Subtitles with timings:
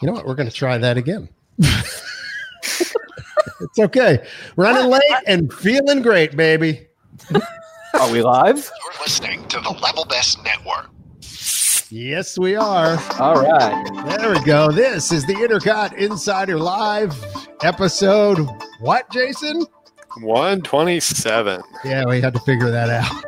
[0.00, 0.26] You know what?
[0.26, 1.28] We're going to try that again.
[1.58, 2.92] it's
[3.78, 4.26] okay.
[4.56, 6.86] Running late and feeling great, baby.
[7.94, 8.56] Are we live?
[8.56, 10.90] You're listening to the Level Best Network.
[11.88, 12.98] Yes, we are.
[13.20, 14.18] All right.
[14.18, 14.70] There we go.
[14.70, 17.14] This is the Intercot Insider Live
[17.62, 18.46] episode.
[18.80, 19.64] What, Jason?
[20.20, 21.62] 127.
[21.84, 23.24] Yeah, we had to figure that out.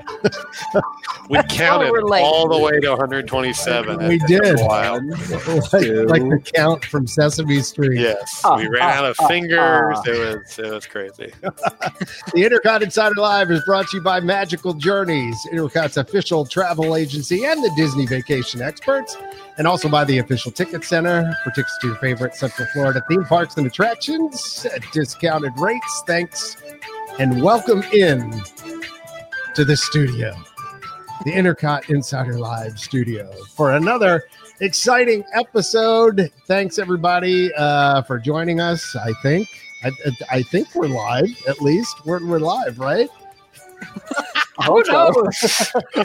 [1.28, 1.92] We counted
[2.22, 4.08] all the way to 127.
[4.08, 4.58] We did.
[4.58, 4.94] a while.
[5.06, 8.00] like, like the count from Sesame Street.
[8.00, 9.98] Yes, Ah, we ran ah, out of ah, fingers.
[10.06, 11.32] It was it was crazy.
[12.32, 17.44] The Intercot Insider Live is brought to you by Magical Journeys, Intercot's official travel agency
[17.44, 19.16] and the Disney vacation experts,
[19.58, 23.24] and also by the official ticket center for tickets to your favorite Central Florida theme
[23.24, 26.02] parks and attractions at discounted rates.
[26.06, 26.56] Thanks
[27.18, 28.30] and welcome in
[29.58, 30.32] to the studio,
[31.24, 34.28] the Intercot Insider Live studio, for another
[34.60, 36.30] exciting episode.
[36.46, 38.94] Thanks everybody uh, for joining us.
[38.94, 39.48] I think.
[39.82, 39.90] I,
[40.30, 41.36] I think we're live.
[41.48, 43.08] At least we're, we're live, right?
[44.60, 46.04] I hope so.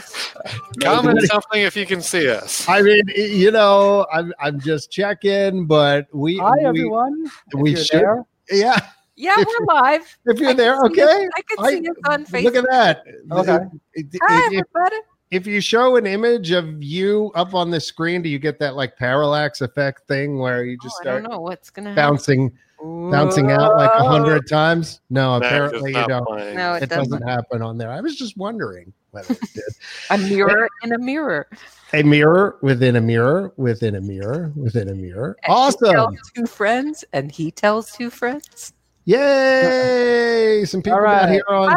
[0.80, 2.68] Comment something if you can see us.
[2.68, 7.30] I mean, you know, I'm I'm just checking, but we Hi, we, everyone.
[7.52, 8.24] We you're should- there.
[8.50, 8.80] yeah.
[9.16, 10.18] Yeah, If we're live.
[10.26, 11.02] If you're I there, okay.
[11.02, 12.44] us- I can I- see us on Facebook.
[12.44, 13.04] Look at that.
[13.30, 13.58] Okay.
[13.94, 14.96] If, Hi, if- everybody.
[15.30, 18.74] if you show an image of you up on the screen, do you get that
[18.74, 22.02] like parallax effect thing where you just Oh, I don't know what's gonna happen.
[22.12, 25.00] bouncing bouncing out like a hundred times?
[25.10, 26.26] No, No, apparently you don't.
[26.26, 26.56] playing.
[26.56, 27.10] No, it, It doesn't.
[27.10, 27.90] doesn't happen on there.
[27.90, 29.62] I was just wondering whether it did.
[30.10, 31.46] A mirror in a mirror.
[31.92, 35.36] a mirror within a mirror within a mirror within a mirror.
[35.44, 35.92] And you Awesome.
[35.92, 38.72] tell two friends, and he tells two friends.
[39.06, 40.64] Yay!
[40.64, 41.76] Some people All got here on Hi.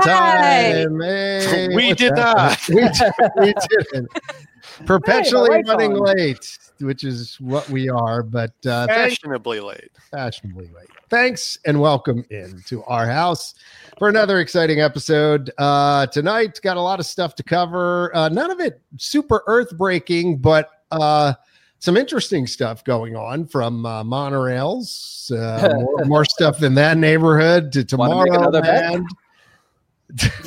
[0.86, 1.00] time.
[1.02, 2.76] Hey, We what's did happening?
[2.84, 3.54] we, did, we
[3.92, 4.12] didn't.
[4.86, 6.16] Perpetually light's running on.
[6.16, 9.90] late, which is what we are, but uh, thanks, Fashionably late.
[10.12, 10.88] fashionably late.
[11.10, 13.56] Thanks and welcome in to our house
[13.98, 15.52] for another exciting episode.
[15.58, 18.16] Uh, tonight, got a lot of stuff to cover.
[18.16, 21.34] Uh, none of it super earth breaking, but uh,
[21.80, 27.72] some interesting stuff going on from uh, monorails, uh, more, more stuff in that neighborhood
[27.72, 28.94] to Wanna make another bet?
[28.94, 29.06] Tomorrowland.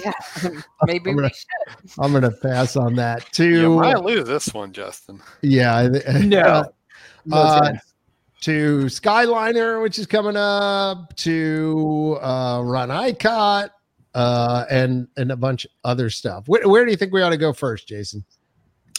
[0.03, 0.13] Yeah,
[0.87, 1.91] maybe I'm we gonna- should.
[1.99, 3.75] I'm going to pass on that You too.
[3.77, 5.21] might lose this one, Justin.
[5.43, 5.89] Yeah,
[6.21, 6.65] No.
[7.27, 7.93] No Uh, chance.
[8.41, 13.69] to Skyliner, which is coming up, to uh, Run Icot,
[14.15, 16.49] uh, and and a bunch of other stuff.
[16.49, 18.25] Where, where do you think we ought to go first, Jason?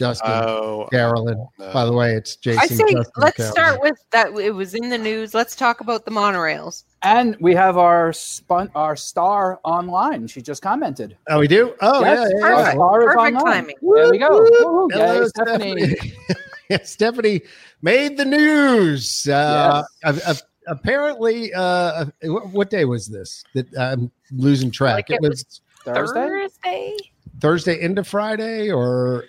[0.02, 1.48] Justin, Oh, Carolyn.
[1.60, 1.74] no.
[1.74, 2.60] By the way, it's Jason.
[2.62, 3.52] I say Justin, let's Carolyn.
[3.54, 4.28] start with that.
[4.38, 5.34] It was in the news.
[5.36, 6.84] Let's talk about the monorails.
[7.04, 10.26] And we have our spun, our star online.
[10.28, 11.18] She just commented.
[11.30, 11.76] Oh, we do.
[11.82, 12.56] Oh, Yes, yeah, yeah, our yeah.
[12.58, 12.76] Perfect.
[12.76, 13.76] star is timing.
[13.82, 14.30] There we go.
[14.40, 14.90] Woo-hoo.
[14.92, 16.14] Hello, Yay, Stephanie.
[16.84, 17.42] Stephanie
[17.82, 19.28] made the news.
[19.28, 20.28] Uh, Yes.
[20.28, 23.44] a- a- apparently, uh, what, what day was this?
[23.54, 24.96] That I'm losing track.
[24.96, 26.14] Like it it was Thursday.
[26.28, 26.98] Thursday.
[27.40, 29.26] Thursday into Friday, or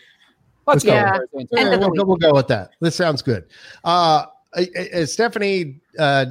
[0.67, 0.93] Let's go.
[0.93, 1.19] Yeah.
[1.19, 1.39] Thursday.
[1.39, 2.71] End Yeah, of the we'll, go, we'll go with that.
[2.81, 3.45] This sounds good.
[3.85, 4.65] Uh, uh,
[4.95, 6.27] uh, Stephanie uh,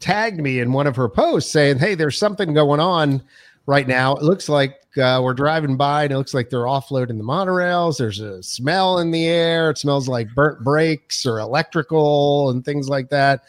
[0.00, 3.22] tagged me in one of her posts saying, "Hey, there's something going on
[3.66, 4.14] right now.
[4.16, 7.98] It looks like uh, we're driving by, and it looks like they're offloading the monorails.
[7.98, 9.70] There's a smell in the air.
[9.70, 13.44] It smells like burnt brakes or electrical and things like that."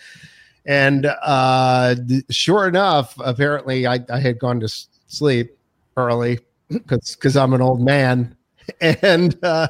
[0.66, 1.96] And uh,
[2.30, 4.70] sure enough, apparently, I, I had gone to
[5.08, 5.58] sleep
[5.98, 8.36] early because because I'm an old man,
[8.82, 9.38] and.
[9.44, 9.68] Uh,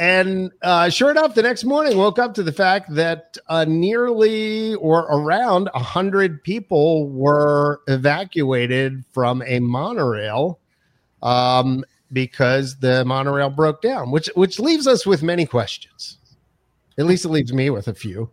[0.00, 4.74] and uh, sure enough, the next morning woke up to the fact that uh, nearly
[4.76, 10.58] or around hundred people were evacuated from a monorail
[11.22, 16.16] um, because the monorail broke down, which which leaves us with many questions.
[16.98, 18.30] At least it leaves me with a few.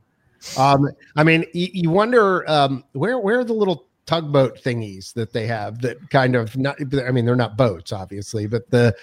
[0.57, 5.33] Um, I mean, y- you wonder um, where where are the little tugboat thingies that
[5.33, 6.77] they have that kind of not.
[7.05, 8.95] I mean, they're not boats, obviously, but the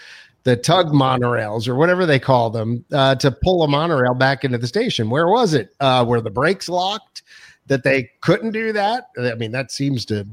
[0.45, 4.59] the tug monorails or whatever they call them uh, to pull a monorail back into
[4.59, 5.11] the station.
[5.11, 5.75] Where was it?
[5.81, 7.23] Uh, were the brakes locked?
[7.67, 9.09] That they couldn't do that?
[9.19, 10.27] I mean, that seems to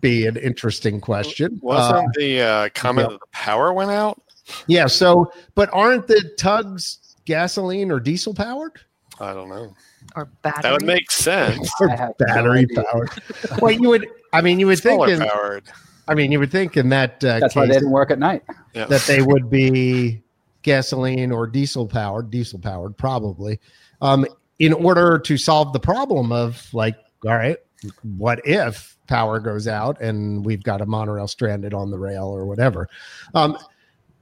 [0.00, 1.58] be an interesting question.
[1.62, 3.12] Wasn't Uh, the uh, comment yeah.
[3.14, 4.22] that the power went out?
[4.68, 4.86] yeah.
[4.86, 8.80] So, but aren't the tugs gasoline or diesel powered?
[9.20, 9.74] I don't know.
[10.14, 10.62] Or battery.
[10.62, 11.68] That would make sense.
[11.82, 12.84] I have no Battery idea.
[12.84, 13.10] powered.
[13.60, 14.06] well, you would.
[14.32, 15.08] I mean, you would think.
[15.08, 15.64] In, powered.
[16.08, 18.42] I mean, you would think in that uh, That's why they didn't work at night.
[18.74, 18.86] Yeah.
[18.86, 20.22] that they would be
[20.62, 23.60] gasoline or diesel powered, diesel powered, probably,
[24.00, 24.26] um,
[24.58, 27.58] in order to solve the problem of like, all right,
[28.02, 32.44] what if power goes out and we've got a monorail stranded on the rail or
[32.44, 32.88] whatever?
[33.34, 33.56] Um,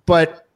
[0.05, 0.47] but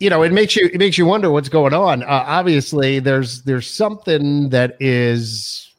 [0.00, 2.02] you know, it makes you it makes you wonder what's going on.
[2.02, 5.71] Uh, obviously, there's there's something that is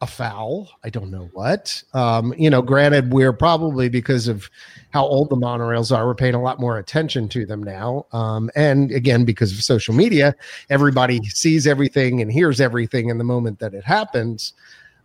[0.00, 0.68] a foul.
[0.82, 1.82] I don't know what.
[1.94, 4.50] Um, you know, granted, we're probably because of
[4.90, 8.06] how old the monorails are, we're paying a lot more attention to them now.
[8.12, 10.34] Um, and again, because of social media,
[10.68, 14.52] everybody sees everything and hears everything in the moment that it happens.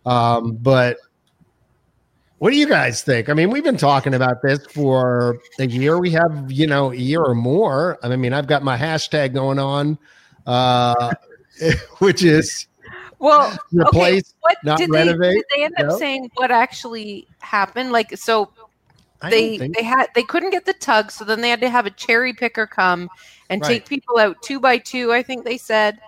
[0.06, 0.98] Um, but
[2.40, 3.30] what do you guys think?
[3.30, 6.00] I mean, we've been talking about this for a year.
[6.00, 8.00] We have, you know, a year or more.
[8.02, 9.98] I mean, I've got my hashtag going on,
[10.48, 11.14] uh,
[12.00, 12.68] which is
[13.20, 15.20] Well, Replace, okay, what not did renovate?
[15.20, 15.98] They, did they end up No.
[15.98, 17.92] saying what actually happened?
[17.92, 18.50] Like, so
[19.22, 21.70] I they think- they had they couldn't get the tug, so then they had to
[21.70, 23.10] have a cherry picker come
[23.50, 23.68] and Right.
[23.68, 25.12] take people out two by two.
[25.12, 26.00] I think they said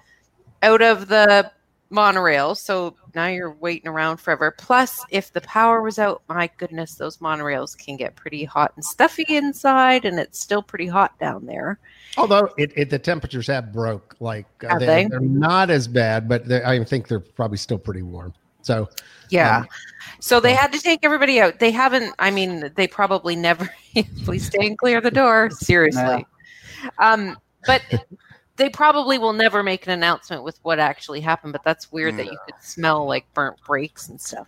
[0.64, 1.52] out of the
[1.92, 2.56] monorail.
[2.56, 4.52] So now you're waiting around forever.
[4.52, 8.84] Plus, if the power was out, my goodness, those monorails can get pretty hot and
[8.84, 11.80] stuffy inside, and it's still pretty hot down there.
[12.18, 15.06] although it, it the temperatures have broke, like uh, Have they, they?
[15.10, 18.34] they're not as bad, but I think they're probably still pretty warm.
[18.64, 18.90] So
[19.30, 19.60] Yeah.
[19.60, 19.68] Um,
[20.20, 20.62] so they yeah.
[20.62, 21.60] had to take everybody out.
[21.60, 23.70] They haven't, I mean, they probably never,
[24.24, 25.50] please stay and clear the door.
[25.52, 26.26] Seriously.
[27.00, 27.82] Um, but
[28.58, 31.54] they probably will never make an announcement with what actually happened.
[31.54, 34.48] But that's weird that you could smell like burnt brakes and stuff.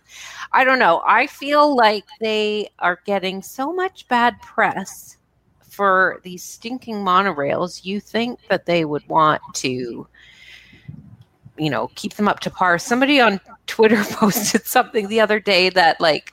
[0.52, 1.02] I don't know.
[1.04, 5.16] I feel like they are getting so much bad press
[5.60, 7.84] for these stinking monorails.
[7.84, 10.06] You think that they would want to
[11.56, 15.70] you know keep them up to par somebody on twitter posted something the other day
[15.70, 16.32] that like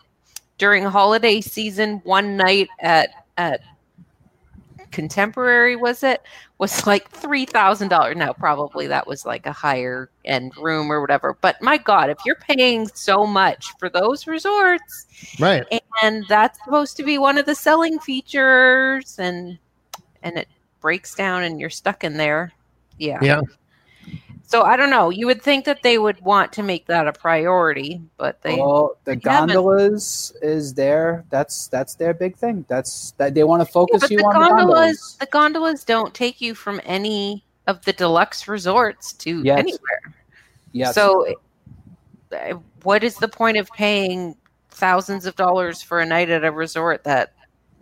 [0.57, 3.62] during holiday season one night at at
[4.91, 6.21] contemporary was it?
[6.57, 11.59] Was like $3000 now probably that was like a higher end room or whatever but
[11.61, 15.07] my god if you're paying so much for those resorts
[15.39, 15.65] right,
[16.03, 19.57] and that's supposed to be one of the selling features and
[20.21, 20.47] and it
[20.81, 22.53] breaks down and you're stuck in there
[23.01, 23.17] yeah.
[23.19, 23.41] Yeah,
[24.51, 25.09] so I don't know.
[25.09, 28.98] You would think that they would want to make that a priority, but they well,
[29.06, 29.56] the they haven't.
[29.56, 31.24] gondolas is there.
[31.30, 32.65] That's that's their big thing.
[32.68, 35.18] That's that they want to focus but you the on gondolas, the gondolas.
[35.21, 39.59] the gondolas don't take you from any of the deluxe resorts to Yes.
[39.59, 40.15] anywhere.
[40.74, 40.95] Yes.
[40.95, 41.33] So
[42.33, 42.53] uh,
[42.83, 44.36] what is the point of paying
[44.71, 47.33] thousands of dollars for a night at a resort that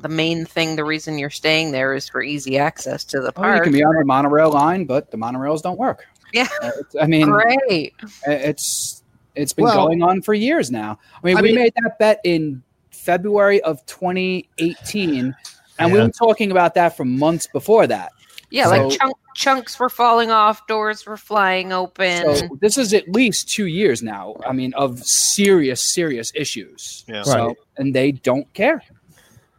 [0.02, 3.56] the main thing the reason you're staying there is for easy access to the Oh,
[3.56, 6.06] you can be on the monorail line, but the monorails don't work.
[6.34, 6.48] Yeah.
[6.62, 7.94] Uh, it's- I mean, Great.
[8.26, 9.04] it's
[9.36, 11.00] it's been Well- going on for years now.
[11.22, 12.62] I mean, I we mean- made that bet in
[12.92, 15.36] February of 2018,
[15.80, 18.12] and we were talking about that for months before that.
[18.52, 22.36] Yeah, So- like chunk, chunks were falling off, doors were flying open.
[22.36, 24.36] So this is at least two years now.
[24.46, 27.06] I mean, of serious, serious issues.
[27.08, 27.24] Yeah.
[27.24, 27.58] So, Right.
[27.78, 28.84] and they don't care.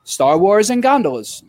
[0.04, 1.42] Star Wars and gondolas.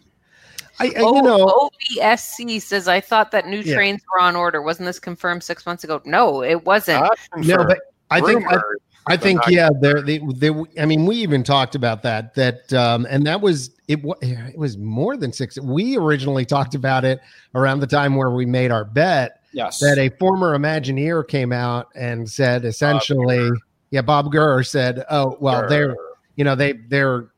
[0.82, 1.70] I, I- Oh, you know,
[2.00, 3.76] OBSC says, I thought that new Yeah.
[3.76, 4.62] trains were on order.
[4.62, 6.02] Wasn't this confirmed six months ago?
[6.06, 7.08] No, it wasn't.
[7.38, 7.80] No, but
[8.10, 8.60] I think I,
[9.08, 13.08] I think yeah, there they, they I mean we even talked about that that um
[13.10, 17.20] and that was it wa- it was more than 6 we originally talked about it
[17.56, 19.80] around the time where we made our bet Yes.
[19.80, 23.50] that a former Imagineer came out and said essentially
[23.90, 25.96] yeah Bob Gurr said oh well they're
[26.36, 27.32] you know they they're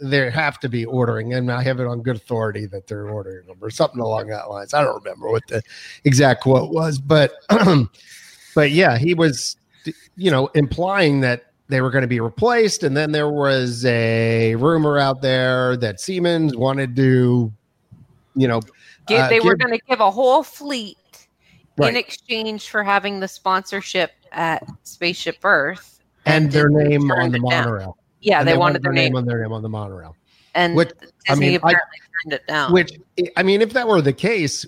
[0.00, 3.46] they have to be ordering and I have it on good authority that they're ordering
[3.46, 5.62] them or something along that lines I don't remember what the
[6.04, 7.32] exact quote was but
[8.54, 9.56] but yeah he was
[10.16, 12.82] you know, implying that they were going to be replaced.
[12.82, 17.52] And then there was a rumor out there that Siemens wanted to,
[18.34, 18.60] you know,
[19.06, 20.96] Give- uh, they were going to give a whole fleet
[21.82, 26.00] in exchange for having the sponsorship at Spaceship Earth.
[26.26, 27.96] and their name on the monorail.
[28.20, 30.14] Yeah, And they, wanted their name, on their name on the monorail.
[30.54, 30.92] and which-
[31.28, 32.72] I Disney mean, I- turned it down.
[32.72, 32.92] Which
[33.36, 34.66] I mean, if that were the case,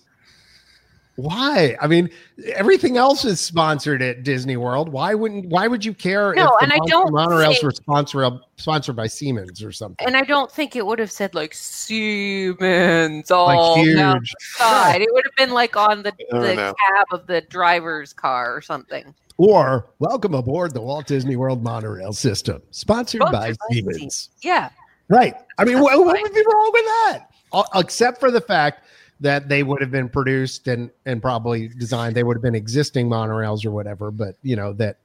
[1.16, 1.76] why?
[1.80, 2.08] I mean,
[2.54, 4.88] everything else is sponsored at Disney World.
[4.88, 5.46] Why wouldn't?
[5.50, 9.06] Why would you care No, if and I don't monorails think- were sponsored sponsored by
[9.08, 10.06] Siemens or something?
[10.06, 14.30] and I don't think it would have said like Siemens all like down huge.
[14.30, 15.02] the side.
[15.02, 16.54] It would have been like on the, the
[16.88, 19.14] cab of the driver's car or something.
[19.42, 24.30] Or welcome aboard the Walt Disney World monorail system, sponsored by Sponsored by Siemens.
[24.40, 24.70] Yeah.
[25.08, 25.34] Right.
[25.58, 27.26] I mean, what, what would be wrong with that?
[27.74, 28.84] Except for the fact
[29.18, 32.14] that they would have been produced and and probably designed.
[32.14, 34.98] They would have been existing monorails or whatever, but you know that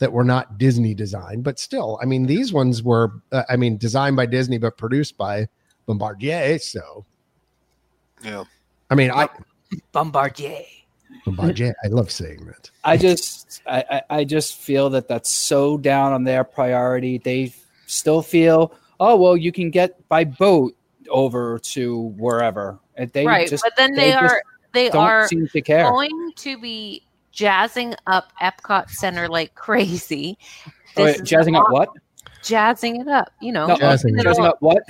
[0.00, 1.42] that were not Disney designed.
[1.42, 3.22] But still, I mean, these ones were.
[3.32, 5.48] Uh, I mean, designed by Disney but produced by
[5.86, 6.58] Bombardier.
[6.58, 7.06] So,
[8.22, 8.44] Yeah.
[8.90, 9.30] I mean, I
[9.92, 10.66] Bombardier.
[11.24, 11.74] Bombardier.
[11.84, 12.70] I love saying that.
[12.84, 17.18] I just I, I I just feel that that's so down on their priority.
[17.18, 17.52] They
[17.86, 20.74] still feel, oh well, you can get by boat
[21.10, 25.60] over to wherever, And They right, just but then they they, are they are to
[25.62, 25.90] care.
[25.90, 30.38] going to be jazzing up Epcot Center like crazy.
[30.96, 31.90] Oh, wait, jazzing up what?
[32.42, 33.66] Jazzing it up, you know.
[33.66, 34.54] No, Jazzing uh, jazzing up.
[34.54, 34.82] up what?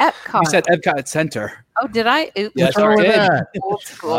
[0.00, 0.42] Epcot.
[0.44, 1.64] You said Epcot Center.
[1.80, 2.30] oh, did I?
[2.38, 3.14] Oops, Yes, What's you did.
[3.20, 3.46] that?
[3.62, 4.10] old school.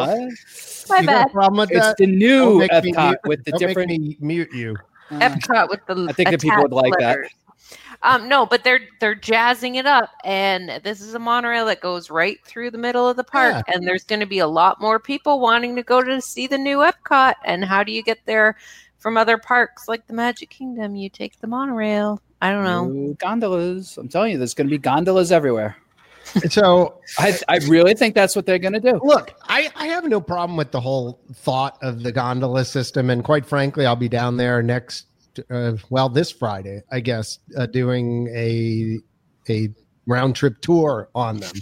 [0.90, 1.32] My You got a bad.
[1.32, 1.98] problem with It's that?
[1.98, 3.90] the new Epcot mute- with the don't different.
[3.90, 4.78] Make me mute you.
[5.12, 7.18] Uh, Epcot with the I think the people would attached like that.
[8.04, 12.10] Um, no, but they're they're jazzing it up, and this is a monorail that goes
[12.12, 15.00] right through the middle of the park, and there's going to be a lot more
[15.00, 17.34] people wanting to go to see the new Epcot.
[17.46, 18.58] And how do you get there
[19.00, 20.96] from other parks like the Magic Kingdom?
[20.96, 22.22] You take the monorail.
[22.46, 22.86] I don't know.
[22.86, 23.98] Ooh, gondolas.
[23.98, 25.76] I'm telling you, there's going to be gondolas everywhere.
[26.50, 29.00] So I, I really think that's what they're going to do.
[29.04, 33.24] Look, I, I have no problem with the whole thought of the gondola system, and
[33.24, 35.08] quite frankly, I'll be down there next,
[35.50, 39.00] uh, well, this Friday, I guess, uh, doing a
[39.50, 39.74] a
[40.06, 41.54] round trip tour on them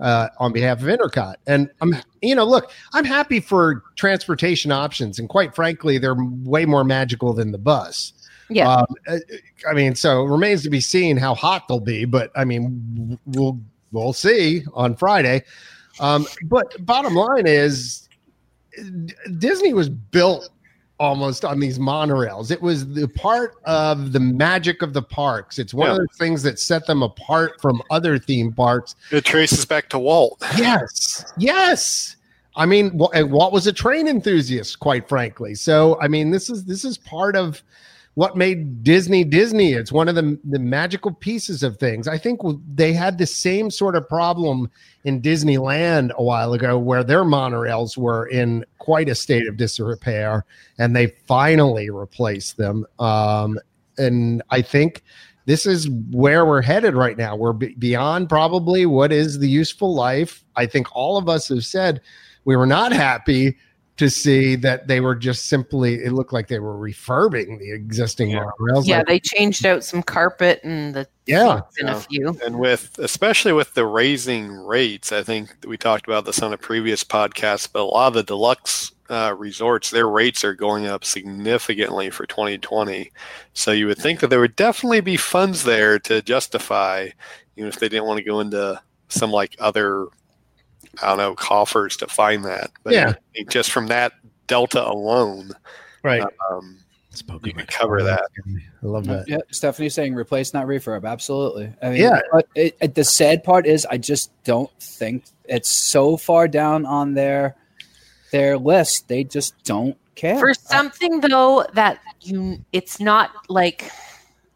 [0.00, 1.36] uh, on behalf of Intercot.
[1.46, 6.66] And I'm, you know, look, I'm happy for transportation options, and quite frankly, they're way
[6.66, 8.12] more magical than the bus.
[8.48, 9.18] Yeah, Um, uh,
[9.68, 13.18] I mean, so it remains to be seen how hot they'll be, but I mean,
[13.26, 13.58] we'll
[13.92, 15.42] we'll see on Friday.
[15.98, 18.08] Um, but bottom line is,
[19.38, 20.50] Disney was built
[20.98, 22.50] almost on these monorails.
[22.50, 25.58] It was the part of the magic of the parks.
[25.58, 28.94] It's one of the things that set them apart from other theme parks.
[29.10, 30.42] It traces back to Walt.
[30.56, 32.16] Yes, yes.
[32.58, 35.54] I mean, Wa- Walt was a train enthusiast, quite frankly.
[35.54, 37.62] So, I mean, this is this is part of
[38.16, 39.74] what made Disney Disney.
[39.74, 42.08] It's one of the the magical pieces of things.
[42.08, 42.40] I think
[42.74, 44.70] they had the same sort of problem
[45.04, 50.46] in Disneyland a while ago, where their monorails were in quite a state of disrepair,
[50.78, 52.86] and they finally replaced them.
[52.98, 53.60] Um,
[53.98, 55.02] and I think
[55.44, 57.36] this is where we're headed right now.
[57.36, 60.42] We're be- beyond probably what is the useful life.
[60.56, 62.00] I think all of us have said
[62.46, 63.58] we were not happy
[63.96, 68.30] to see that they were just simply it looked like they were refurbing the existing
[68.30, 68.44] Yeah.
[68.60, 68.86] monorails.
[68.86, 68.98] yeah.
[68.98, 71.60] Like, They changed out some carpet and the Yeah.
[71.62, 71.96] seats in Yeah.
[71.96, 72.38] a few.
[72.44, 76.58] And with especially with the raising rates, I think we talked about this on a
[76.58, 81.04] previous podcast, but a lot of the deluxe uh, resorts, their rates are going up
[81.04, 83.12] significantly for 2020.
[83.54, 87.10] So you would think that there would definitely be funds there to justify,
[87.56, 90.08] even if they didn't want to go into some like other,
[91.02, 92.70] I don't know, coffers to find that.
[92.82, 93.14] But Yeah.
[93.48, 94.12] Just from that
[94.46, 95.52] delta alone,
[96.02, 96.22] right.
[96.50, 96.78] um,
[97.44, 98.28] you could cover that.
[98.82, 99.28] I love that.
[99.28, 101.08] Yeah, Stephanie's saying replace, not refurb.
[101.10, 101.72] Absolutely.
[101.82, 102.20] I mean, Yeah.
[102.32, 106.84] But it, it, the sad part is, I just don't think it's so far down
[106.86, 107.56] on their
[108.32, 109.08] their list.
[109.08, 110.38] They just don't care.
[110.38, 113.90] For something though that you, it's not like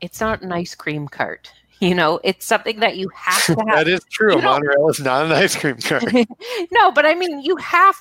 [0.00, 1.52] it's not an ice cream cart.
[1.88, 3.87] You know, it's something that you have to have.
[3.87, 4.34] That is true.
[4.34, 6.04] You A monorail is not an ice cream cart.
[6.72, 7.96] no, but I mean, you have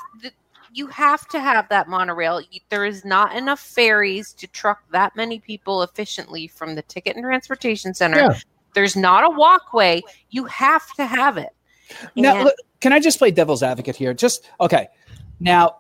[0.74, 2.42] you have to have that monorail.
[2.68, 7.24] There is not enough ferries to truck that many people efficiently from the ticket and
[7.24, 8.18] transportation center.
[8.18, 8.40] Yeah.
[8.76, 10.02] There's not a walkway.
[10.30, 11.50] You have to have it.
[12.16, 14.14] Now, And- look, can I just play devil's advocate here?
[14.14, 14.90] Just okay.
[15.40, 15.78] Now,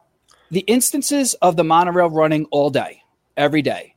[0.52, 3.02] the instances of the monorail running all day,
[3.38, 3.96] every day.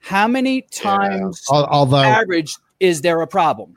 [0.00, 3.74] How many times Al- Although average is there a problem?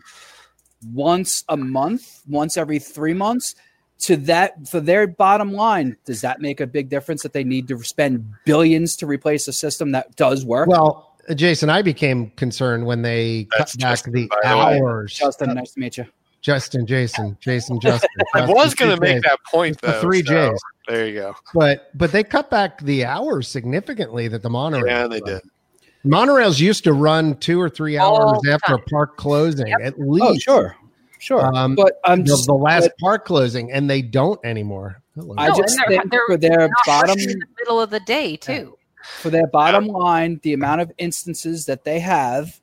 [0.92, 3.56] Once a month, once every three months.
[4.00, 7.70] To that, for their bottom line, does that make a big difference that they need
[7.70, 10.68] to spend billions to replace a system that does work?
[10.68, 15.14] Well, Jason, I became concerned when they That's cut back Justin, the by the hours.
[15.14, 16.06] Justin, nice to meet you.
[16.42, 18.10] Justin, Jason, Jason, Justin.
[18.34, 19.24] I was going to make Js.
[19.24, 20.58] that point It's the three so Js.
[20.90, 21.36] There you go.
[21.54, 24.86] but but they cut back the hours significantly that the monorail.
[24.86, 25.42] Yeah, they did.
[26.06, 28.86] Monorails used to run two or three hours after time.
[28.90, 30.26] park closing, at least.
[30.26, 30.76] Oh, sure,
[31.20, 31.46] sure.
[31.56, 35.02] Um, but I'm The, just, the last but park closing, and they don't anymore.
[35.38, 38.36] I No, just they're- think they're for their bottom in the middle of the day
[38.36, 38.78] too.
[39.20, 42.60] for their bottom line, the amount of instances that they have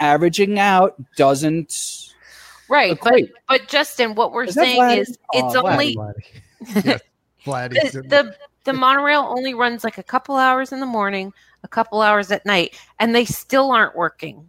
[0.00, 2.04] averaging out doesn't
[2.68, 2.98] Right.
[3.02, 3.32] But, equate.
[3.48, 4.98] but Justin, what we're Is saying Vladdy?
[4.98, 7.00] is it's Oh, only Vladdy.
[7.46, 11.32] Yes, the, the the monorail only runs like a couple hours in the morning,
[11.64, 14.48] a couple hours at night, and they still aren't working.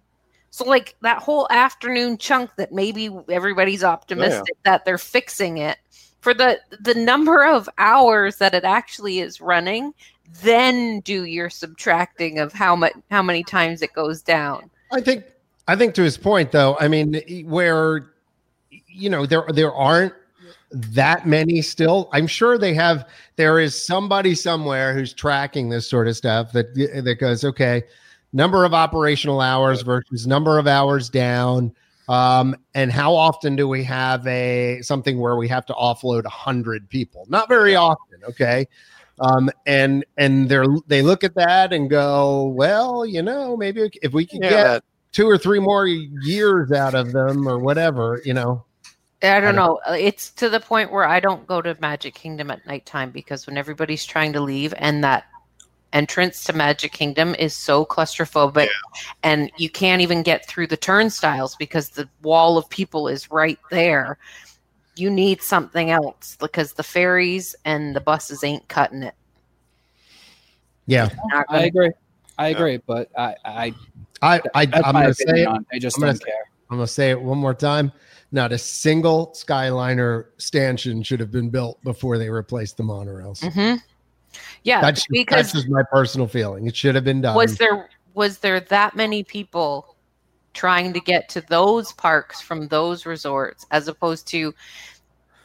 [0.51, 5.77] So like that whole afternoon chunk that maybe everybody's optimistic that they're fixing it
[6.21, 9.93] for the the number of hours that it actually is running,
[10.41, 14.69] then do your subtracting of how much how many times it goes down.
[14.91, 15.25] I think
[15.67, 18.11] I think to his point though, I mean where
[18.87, 20.13] you know there there aren't
[20.71, 22.09] that many still.
[22.13, 26.73] I'm sure they have there is somebody somewhere who's tracking this sort of stuff that
[27.03, 27.83] that goes, okay,
[28.33, 31.73] number of operational hours versus number of hours down.
[32.07, 36.29] Um, and how often do we have a something where we have to offload a
[36.29, 37.25] hundred people?
[37.29, 38.67] Not very often, okay.
[39.19, 44.13] Um, and and they're they look at that and go, well, you know, maybe if
[44.13, 48.33] we can Yeah, get two or three more years out of them or whatever, you
[48.33, 48.65] know.
[49.21, 49.79] I don't know.
[49.87, 53.45] Uh, it's to the point where I don't go to Magic Kingdom at nighttime because
[53.45, 55.25] when everybody's trying to leave and that
[55.91, 58.67] entrance to Magic Kingdom is so claustrophobic
[59.23, 63.59] and you can't even get through the turnstiles because the wall of people is right
[63.71, 64.17] there.
[64.95, 69.15] You need something else because the ferries and the buses ain't cutting it.
[70.85, 71.91] Yeah, I gonna- agree.
[72.37, 73.73] I agree, but I, I
[74.21, 75.47] I, I I'm gonna say it.
[75.73, 76.43] I just I'm gonna don't care.
[76.71, 77.91] I'm gonna say it one more time.
[78.31, 83.41] Not a single Skyliner stanchion should have been built before they replaced the monorails.
[83.41, 83.81] Mhm.
[84.63, 86.67] Yeah, That's, just, because that's just my personal feeling.
[86.67, 87.35] It should have been done.
[87.35, 89.95] was there was there that many people
[90.53, 94.53] trying to get to those parks from those resorts as opposed to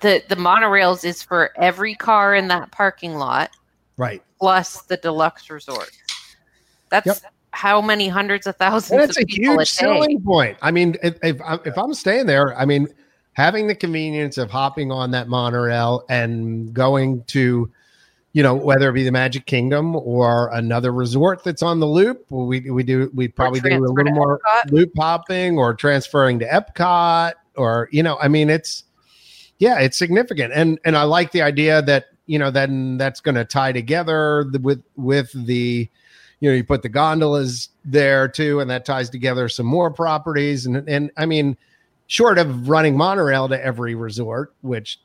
[0.00, 3.50] the the monorails is for every car in that parking lot
[3.96, 4.22] right.
[4.38, 5.90] plus the deluxe resort
[6.90, 7.33] that's Yep.
[7.54, 10.58] How many hundreds of thousands And it's of a people huge a selling point.
[10.61, 12.88] I mean, if, if I'm if I'm staying there, I mean,
[13.34, 17.70] having the convenience of hopping on that monorail and going to,
[18.32, 22.26] you know, whether it be the Magic Kingdom or another resort that's on the loop,
[22.28, 27.34] we we do we probably do a little more loop hopping or transferring to Epcot
[27.56, 28.84] or you know, I mean, it's
[29.58, 33.37] yeah, it's significant, and and I like the idea that you know then that's going
[33.37, 35.88] to tie together the, with with the
[36.44, 40.66] you know you put the gondolas there too and that ties together some more properties.
[40.66, 41.56] And and i mean
[42.06, 45.00] short of running monorail to every resort which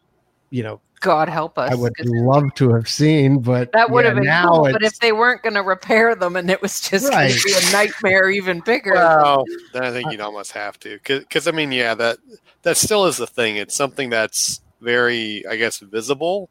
[0.50, 1.72] you know god help us.
[1.72, 4.84] I would love to have seen but that would yeah, have been now cool, but
[4.84, 7.72] if they weren't going to repair them and it was just going to be a
[7.72, 8.96] nightmare even bigger.
[8.96, 12.18] Well, then I think uh, you'd almost have to, because I mean, yeah, that
[12.64, 13.56] that still is the thing.
[13.56, 16.50] It's something that's very, I guess, visible,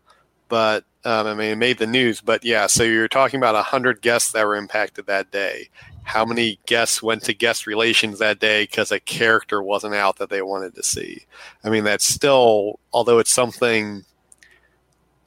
[0.49, 2.21] but um, I mean, it made the news.
[2.21, 5.69] But yeah, so you're talking about hundred guests that were impacted that day.
[6.03, 10.31] How many guests went to guest relations that day because a character wasn't out that
[10.31, 11.27] they wanted to see?
[11.63, 14.05] I mean, that's still, although it's something,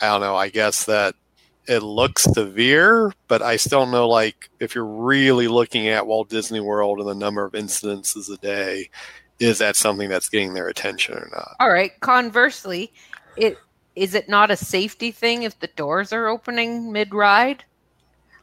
[0.01, 0.35] I don't know.
[0.35, 1.13] I guess that
[1.67, 6.59] it looks severe, but I still know like if you're really looking at Walt Disney
[6.59, 8.89] World and the number of incidences a day,
[9.39, 11.55] is that something that's getting their attention or not?
[11.59, 11.91] All right.
[11.99, 12.91] Conversely,
[13.37, 13.57] it
[13.95, 17.63] is it not a safety thing if the doors are opening mid ride?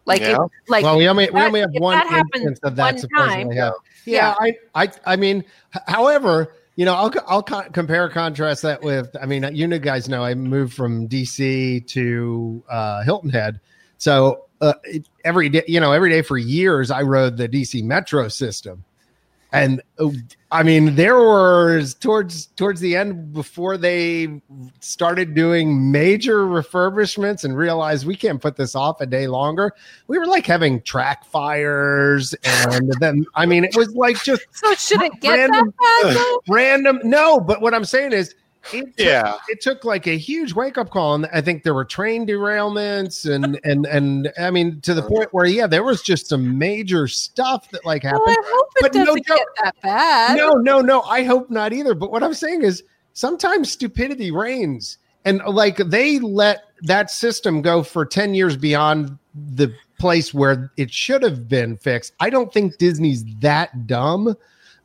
[0.06, 2.84] Like, if, like well we only we only have one that happens instance of that
[2.84, 3.74] one supposedly time, have.
[4.06, 5.44] yeah, I, I i mean
[5.86, 10.08] however you know i'll i'll co- compare contrast that with i mean you know guys
[10.08, 13.60] know i moved from dc to uh hilton head
[13.98, 14.72] so uh,
[15.24, 18.84] every day you know every day for years i rode the dc metro system
[19.52, 20.08] and uh,
[20.50, 24.40] i mean there was towards towards the end before they
[24.80, 29.72] started doing major refurbishments and realized we can't put this off a day longer
[30.06, 34.74] we were like having track fires and then i mean it was like just so
[34.74, 38.34] should it get Random- that bad random no but what i'm saying is
[38.72, 39.34] it took, Yeah.
[39.48, 43.28] it took like a huge wake up call and i think there were train derailments
[43.30, 45.08] and and and i mean to the oh.
[45.08, 48.68] point where yeah there was just some major stuff that like Well, happened I hope
[48.76, 49.38] it But no doesn't joke.
[49.38, 50.36] get that bad.
[50.36, 51.02] no, no, no.
[51.02, 51.94] I hope not either.
[51.94, 54.98] But what I'm saying is sometimes stupidity reigns.
[55.24, 60.92] And like they let that system go for 10 years beyond the place where it
[60.92, 62.12] should have been fixed.
[62.20, 64.36] I don't think Disney's that dumb.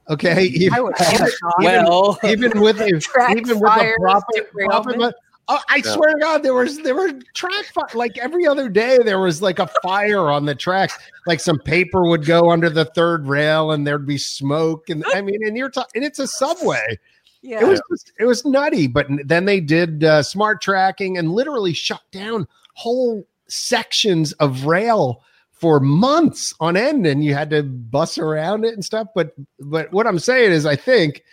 [0.10, 0.32] Okay.
[0.34, 1.54] I Even, would hope not.
[1.60, 4.98] Well, even with a, Track even with a fires, profit, derailment.
[5.00, 5.16] profit
[5.50, 5.92] Oh, I Yeah.
[5.94, 9.42] swear to God, there was there were track fi- like every other day there was
[9.42, 10.98] like a fire on the tracks.
[11.28, 14.90] Like some paper would go under the third rail and there'd be smoke.
[14.90, 16.98] And I mean, and you're talking, and it's a subway.
[17.42, 17.60] Yeah.
[17.62, 18.88] It was just, it was nutty.
[18.88, 25.24] But then they did uh, smart tracking and literally shut down whole sections of rail
[25.64, 29.08] for months on end, and you had to bus around it and stuff.
[29.16, 31.24] But but what I'm saying is, I think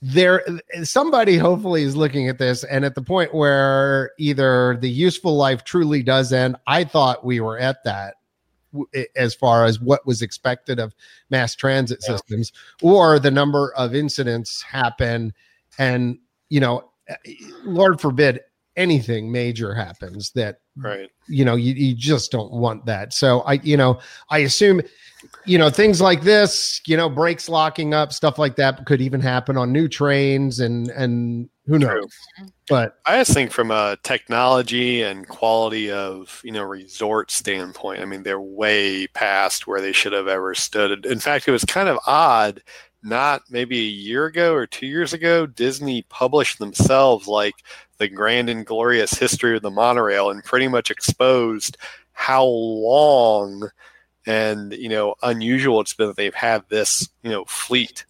[0.00, 0.42] there
[0.84, 5.64] somebody hopefully is looking at this and at the point where either the useful life
[5.64, 6.56] truly does end.
[6.66, 8.14] I thought we were at that
[9.14, 10.94] as far as what was expected of
[11.28, 15.34] mass transit systems or the number of incidents happen
[15.78, 16.18] and
[16.48, 17.14] you know eh,
[17.64, 18.40] lord forbid
[18.76, 21.08] anything major happens that Right.
[21.26, 24.82] you know you, you just don't want that so i you know i assume
[25.46, 29.20] you know things like this you know brakes locking up stuff like that could even
[29.22, 31.88] happen on new trains and and who knows
[32.36, 32.46] True.
[32.68, 38.04] but I just think from a technology and quality of you know resort standpoint, I
[38.04, 41.04] mean they're way past where they should have ever stood.
[41.06, 42.62] In fact, it was kind of odd
[43.06, 47.54] not maybe a year ago or two years ago, Disney published themselves like
[47.98, 51.76] the grand and glorious history of the monorail and pretty much exposed
[52.12, 53.70] how long
[54.26, 58.04] and you know unusual it's been that they've had this you know fleet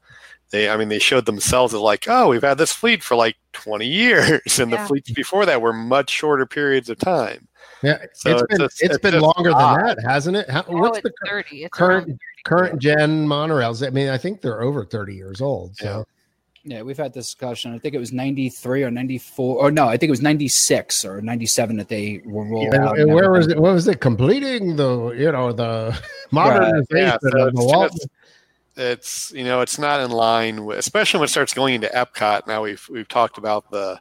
[0.51, 3.37] they i mean they showed themselves as like oh we've had this fleet for like
[3.53, 4.81] 20 years and Yeah.
[4.83, 7.46] the fleets before that were much shorter periods of time
[7.83, 9.79] Yeah, So it's it's been just- it's it's been just longer odd.
[9.79, 10.49] than that, hasn't it?
[10.51, 11.65] How, Now what's it's the cur- 30.
[11.65, 13.87] It's current around current gen monorails?
[13.87, 15.77] I mean, I think they're over thirty years old.
[15.77, 16.07] So
[16.65, 17.73] Yeah, we've had this discussion.
[17.75, 21.21] I think it was 93 or 94, or no, I think it was 96 or
[21.21, 22.99] 97 that they were rolled And- out.
[22.99, 23.59] and and where was it?
[23.61, 24.01] What was it?
[24.01, 25.97] Completing the you know the
[26.33, 27.93] modernization Yeah, so of the it's Walt.
[27.93, 28.09] just-
[28.79, 32.47] it's you know it's not in line with especially when it starts going into epcot
[32.47, 33.99] now we've we've talked about the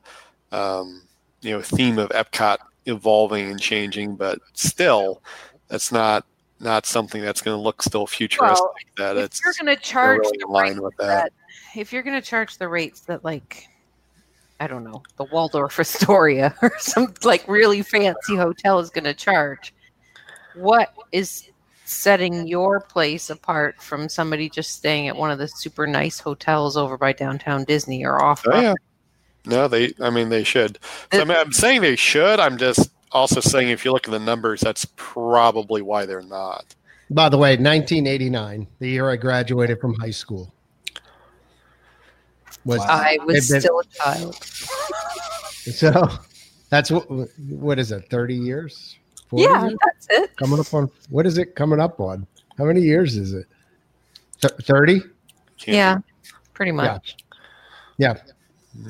[0.51, 1.01] um,
[1.41, 5.21] you know theme of epcot evolving and changing but still
[5.67, 6.25] that's not
[6.59, 10.19] not something that's going to look still futuristic that if it's you're going to charge
[10.19, 11.05] really the line rates with that.
[11.05, 11.33] that
[11.75, 13.67] if you're going to charge the rates that like
[14.59, 19.13] I don't know the Waldorf Astoria or some like really fancy hotel is going to
[19.13, 19.73] charge,
[20.55, 21.49] what is
[21.83, 26.77] setting your place apart from somebody just staying at one of the super nice hotels
[26.77, 28.43] over by downtown Disney or off?
[28.47, 28.73] oh yeah
[29.45, 30.79] no they i mean they should
[31.13, 34.11] so, I mean, i'm saying they should i'm just also saying if you look at
[34.11, 36.75] the numbers that's probably why they're not
[37.09, 40.51] By the way, 1989, the year I graduated from high school.
[42.65, 44.35] Was I was been- still a child.
[44.43, 46.09] so
[46.69, 47.05] that's what
[47.47, 48.09] what is it?
[48.09, 48.97] 30 years?
[49.31, 49.75] Yeah, years?
[49.85, 50.35] that's it.
[50.37, 52.25] coming up on what is it coming up on?
[52.57, 53.45] How many years is it?
[54.41, 55.01] 30?
[55.67, 55.97] Yeah,
[56.53, 57.17] pretty much.
[57.97, 58.15] Yeah,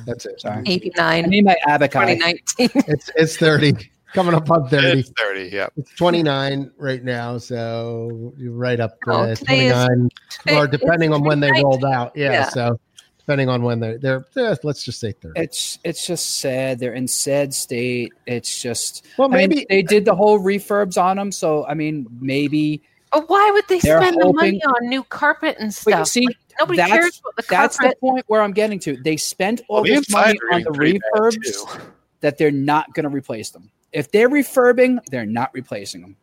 [0.06, 0.40] that's it.
[0.42, 0.64] Sorry.
[0.66, 1.00] 89.
[1.00, 1.92] I 89, need my Abakai.
[2.18, 2.70] 2019.
[2.88, 3.74] It's it's 30.
[4.14, 5.00] Coming up on 30.
[5.00, 9.74] it's 30 yeah It's 29 right now, so you're right up to Oh, today is-
[9.74, 10.10] 29,
[10.58, 12.14] or depending on when they rolled out.
[12.16, 12.50] Yeah, Yeah.
[12.50, 12.80] so
[13.20, 15.38] depending on when they're they're eh, let's just say 30.
[15.42, 16.80] It's it's just sad.
[16.80, 18.14] They're in sad state.
[18.26, 21.32] It's just Well, I mean, maybe they did the whole refurbs on them.
[21.34, 25.58] So I mean, maybe But why would they They're spend the money on new carpet
[25.60, 26.08] and But you stuff?
[26.08, 28.98] see, Like, nobody that's- cares about the that's the point where I'm getting to.
[28.98, 31.82] They spent all Well, the this money on the pretty refurbs too.
[32.22, 33.70] that they're not going to replace them.
[33.92, 36.16] If they're refurbing, they're not replacing them.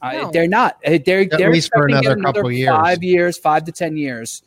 [0.00, 0.78] Uh, they're not.
[0.84, 2.70] They're they're least for expecting another it couple years.
[2.70, 4.42] five years, five to ten years.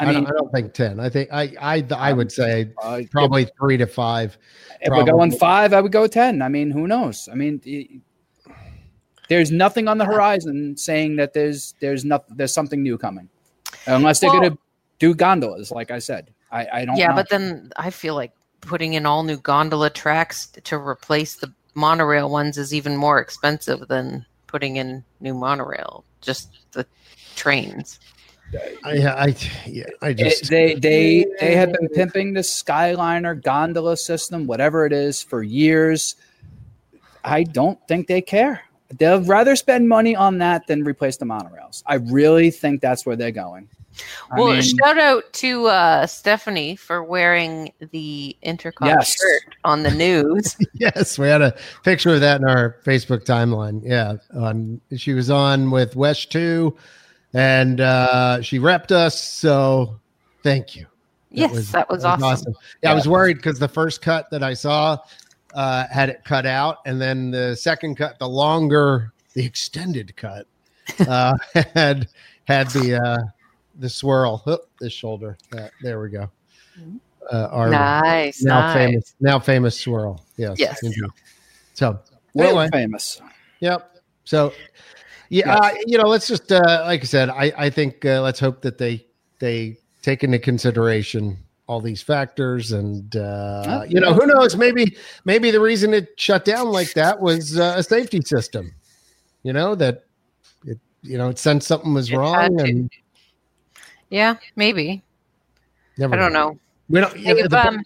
[0.00, 1.00] I, I, mean, don't, I don't think 10.
[1.00, 4.38] I think I I I would say uh, probably 3 to 5.
[4.80, 6.40] If we're going five, I would go ten.
[6.40, 7.28] I mean, who knows?
[7.30, 8.00] I mean, it-
[9.28, 13.28] there's nothing on the horizon saying that there's there's nothing there's something new coming,
[13.86, 14.58] unless they're Well- going to
[14.98, 15.70] do gondolas.
[15.70, 16.96] Like I said, I, I don't.
[16.96, 17.14] Yeah, know.
[17.16, 22.28] but then I feel like putting in all new gondola tracks to replace the monorail
[22.30, 26.04] ones is even more expensive than putting in new monorail.
[26.20, 26.86] Just the
[27.36, 28.00] trains.
[28.84, 33.96] I I yeah, I It- just they they they have been pimping the Skyliner gondola
[33.96, 36.16] system, whatever it is, for years.
[37.24, 38.62] I don't think they care.
[38.98, 41.82] They'll rather spend money on that than replace the monorails.
[41.86, 43.68] I really think that's where they're going.
[44.30, 49.16] I well, mean, shout out to uh, Stephanie for wearing the Intercot Yes.
[49.16, 50.56] shirt on the news.
[50.74, 53.82] yes, we had a picture of that in our Facebook timeline.
[53.84, 56.76] Yeah, on she was on with WESH Two,
[57.32, 59.22] and uh, she repped us.
[59.22, 59.98] So
[60.42, 60.86] thank you.
[61.30, 62.54] yes, that was, awesome.
[62.82, 64.98] Yeah, I was worried because the first cut that I saw
[65.54, 70.46] uh, had it cut out, and then the second cut, the longer, the extended cut,
[71.06, 71.36] uh,
[71.74, 72.08] had
[72.44, 73.18] had the uh,
[73.78, 74.42] the swirl.
[74.46, 75.36] Oh, this shoulder.
[75.56, 76.30] Uh, there we go.
[77.30, 78.74] Uh, our Nice, now nice.
[78.74, 80.24] famous, now famous swirl.
[80.36, 80.58] Yes.
[80.58, 80.82] Yes.
[80.82, 81.02] indeed.
[81.74, 81.98] So
[82.34, 83.20] world anyway, famous.
[83.60, 83.96] Yep.
[84.24, 84.52] So,
[85.28, 88.40] yeah, uh, you know, let's just uh, like I said, I I think uh, let's
[88.40, 89.04] hope that they
[89.38, 91.36] they take into consideration
[91.66, 94.56] all these factors, and uh, Oh, you know, who knows?
[94.56, 98.72] Maybe maybe the reason it shut down like that was uh, a safety system.
[99.42, 100.04] You know that
[100.64, 102.64] it you know it sensed something was It had wrong, to.
[102.64, 102.90] and
[104.10, 105.02] Yeah, maybe.
[105.98, 106.58] never I don't know.
[106.88, 107.16] We don't.
[107.16, 107.82] Hey, the um,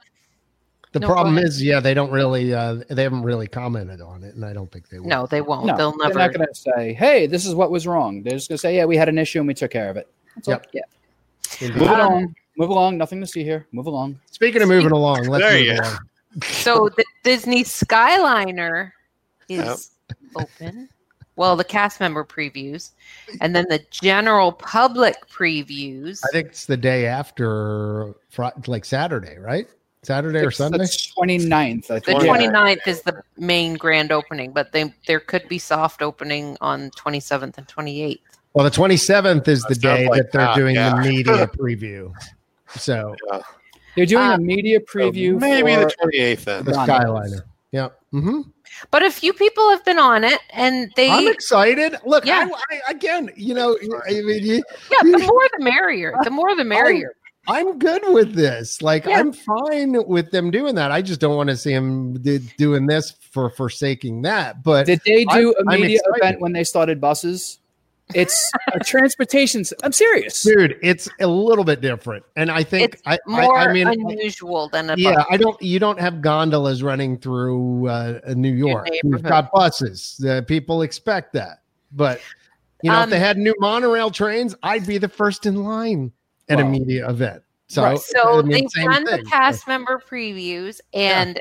[0.92, 2.54] the no, problem is, yeah, they don't really.
[2.54, 5.08] Uh, they haven't really commented on it, and I don't think they will.
[5.08, 5.66] no, they won't.
[5.66, 6.14] No, They'll never.
[6.14, 6.32] they're never.
[6.32, 8.76] not going to say, "Hey, this is what was wrong." They're just going to say,
[8.76, 10.54] "Yeah, we had an issue and we took care of it." That's all.
[10.54, 10.66] Yep.
[10.74, 11.66] Yeah.
[11.66, 11.78] Indeed.
[11.80, 12.34] Move Um, along.
[12.58, 12.98] Move along.
[12.98, 13.66] Nothing to see here.
[13.72, 14.18] Move along.
[14.30, 15.82] Speaking of moving along, let's There move you go.
[15.82, 15.98] along.
[16.44, 18.92] So the Disney Skyliner
[19.48, 19.90] is
[20.36, 20.88] open.
[21.36, 22.90] Well, the cast member previews,
[23.40, 26.20] and then the general public previews.
[26.24, 29.66] I think it's the day after, Fri like Saturday, right?
[30.02, 30.78] Saturday or Sunday?
[30.78, 32.04] the 29th, I think.
[32.04, 32.52] The think.
[32.52, 37.56] 29th is the main grand opening, but they there could be soft opening on 27th
[37.56, 38.18] and 28th.
[38.54, 40.90] Well, the 27th is the day like that they're that, doing yeah.
[40.90, 42.12] the media preview.
[42.76, 43.14] So
[43.96, 45.38] They're doing Uh, a media preview.
[45.38, 46.64] maybe for, the 28th then.
[46.64, 46.88] the Done.
[46.88, 47.40] Skyliner.
[47.70, 47.88] Yeah.
[48.10, 48.40] hmm
[48.90, 51.96] But a few people have been on it, and they I'm excited.
[52.04, 52.48] Look, Yeah.
[52.70, 53.76] I, I, again, you know,
[54.08, 56.14] I mean, you- yeah, the more the merrier.
[56.24, 57.14] The more the merrier.
[57.48, 58.82] I'm good with this.
[58.82, 59.18] Like, Yeah.
[59.18, 60.92] I'm fine with them doing that.
[60.92, 62.14] I just don't want to see them
[62.56, 64.62] doing this for forsaking that.
[64.62, 67.58] But Did they do I'm- a I'm media event when they started buses?
[68.14, 69.64] It's a transportation.
[69.82, 70.42] I'm serious.
[70.42, 72.24] dude, it's a little bit different.
[72.36, 75.26] And I think It's I, More I, I mean, unusual than a yeah, bus.
[75.30, 75.60] I don't.
[75.62, 78.88] You don't have gondolas running through uh, New York.
[79.04, 80.22] You've got buses.
[80.26, 81.62] Uh, people expect that.
[81.92, 82.20] But
[82.82, 86.12] you know, if Um, they had new monorail trains, I'd be the first in line
[86.48, 87.42] at a media event.
[87.68, 87.98] So, Right.
[87.98, 89.16] So I mean, they've done thing.
[89.18, 91.40] the cast member previews, and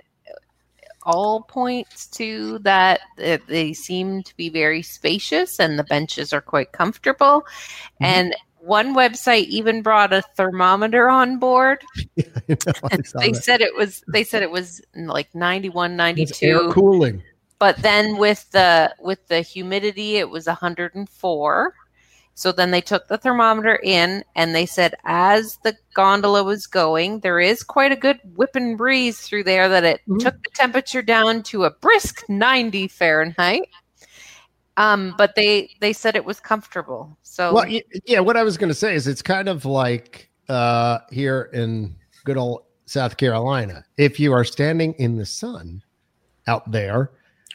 [1.03, 6.71] all points to that they seem to be very spacious, and the benches are quite
[6.71, 7.41] comfortable.
[7.41, 8.05] Mm-hmm.
[8.05, 11.83] And one website even brought a thermometer on board.
[12.19, 13.43] I know, They that.
[13.43, 16.71] said it was they said it was like 91, It's air 92.
[16.71, 17.23] cooling.
[17.57, 21.73] but then with the with the humidity it was 104
[22.33, 27.19] so then they took the thermometer in and they said as the gondola was going
[27.19, 30.19] there is quite a good whipping breeze through there that it Mhm.
[30.19, 33.67] took the temperature down to a brisk 90 fahrenheit
[34.77, 37.65] um but they they said it was comfortable so Well,
[38.05, 38.19] yeah.
[38.19, 42.35] What I was going to say is, it's kind of like uh, here in good
[42.35, 43.85] old South Carolina.
[43.97, 45.81] If you are standing in the sun
[46.45, 47.09] out there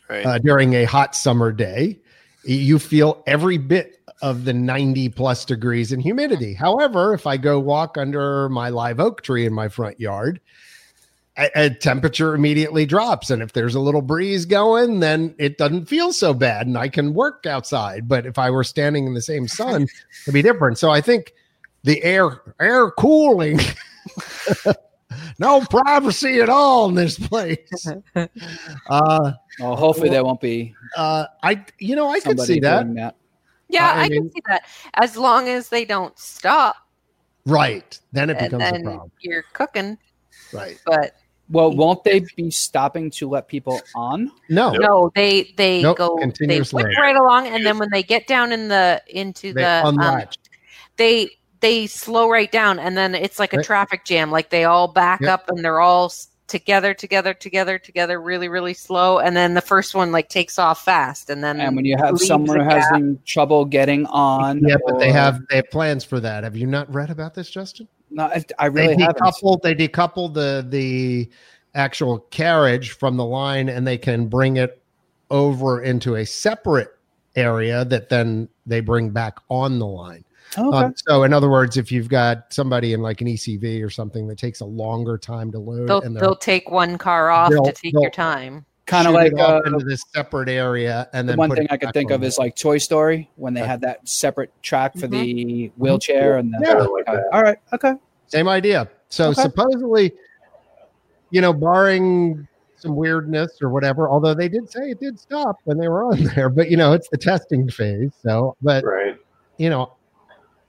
[0.08, 0.24] Right.
[0.24, 2.00] uh, during a hot summer day,
[2.44, 6.54] you feel every bit of the 90 plus degrees in humidity.
[6.54, 10.40] However, if I go walk under my live oak tree in my front yard,
[11.36, 13.30] a, a temperature immediately drops.
[13.30, 16.88] And if there's a little breeze going, then it doesn't feel so bad and I
[16.88, 18.08] can work outside.
[18.08, 19.86] But if I were standing in the same sun,
[20.22, 20.78] it'd be different.
[20.78, 21.32] So I think
[21.84, 23.60] the air air cooling
[25.38, 27.86] no privacy at all in this place.
[28.88, 32.92] Uh Well, hopefully there won't be uh, I, you know, I could see that.
[32.94, 33.16] that.
[33.68, 36.76] Yeah I i, mean- can see that as long as they don't stop
[37.48, 37.96] Right.
[38.10, 39.12] Then it and becomes a then problem.
[39.20, 39.98] you're cooking
[40.52, 40.80] Right.
[40.84, 41.14] but
[41.48, 44.32] Well, won't they be stopping to let people on?
[44.48, 44.72] No.
[44.72, 48.26] No, they they Nope, go they continuous whip right along, and then when they get
[48.26, 50.24] down in the into They the um,
[50.96, 53.66] they they slow right down, and then it's like a Right.
[53.66, 54.32] traffic jam.
[54.32, 55.30] Like they all back Yep.
[55.30, 59.60] up, and they're all s- together, together, together, together, really, really slow, and then the
[59.60, 62.70] first one like takes off fast, and then And when you have someone a who
[62.70, 66.44] has trouble getting on, yeah, but they have they have plans for that.
[66.44, 67.88] Have you not read about this, Justin?
[68.10, 69.18] No, I, I really they haven't.
[69.18, 71.28] decouple they decouple the the
[71.74, 74.80] actual carriage from the line and they can bring it
[75.30, 76.96] over into a separate
[77.34, 80.24] area that then they bring back on the line.
[80.56, 80.86] Oh, Okay.
[80.86, 84.26] Um, so in other words, if you've got somebody in like an ECV or something
[84.28, 87.52] that takes a longer time to load they'll and they're they'll take one car off
[87.52, 88.64] to take your time.
[88.86, 91.92] kind of like uh, into this separate area and the then one thing I could
[91.92, 93.68] think of the is like Toy Story when they Okay.
[93.68, 95.10] had that separate track for Mhm.
[95.10, 96.58] the wheelchair and the.
[96.62, 96.74] Yeah.
[96.74, 97.24] like that.
[97.32, 97.58] All right.
[97.72, 97.94] Okay.
[98.28, 98.88] Same idea.
[99.08, 99.42] So Okay.
[99.42, 100.12] supposedly,
[101.30, 105.78] you know, barring some weirdness or whatever, although they did say it did stop when
[105.78, 108.12] they were on there, but you know, it's the testing phase.
[108.22, 109.16] So, but Right.
[109.58, 109.95] you know,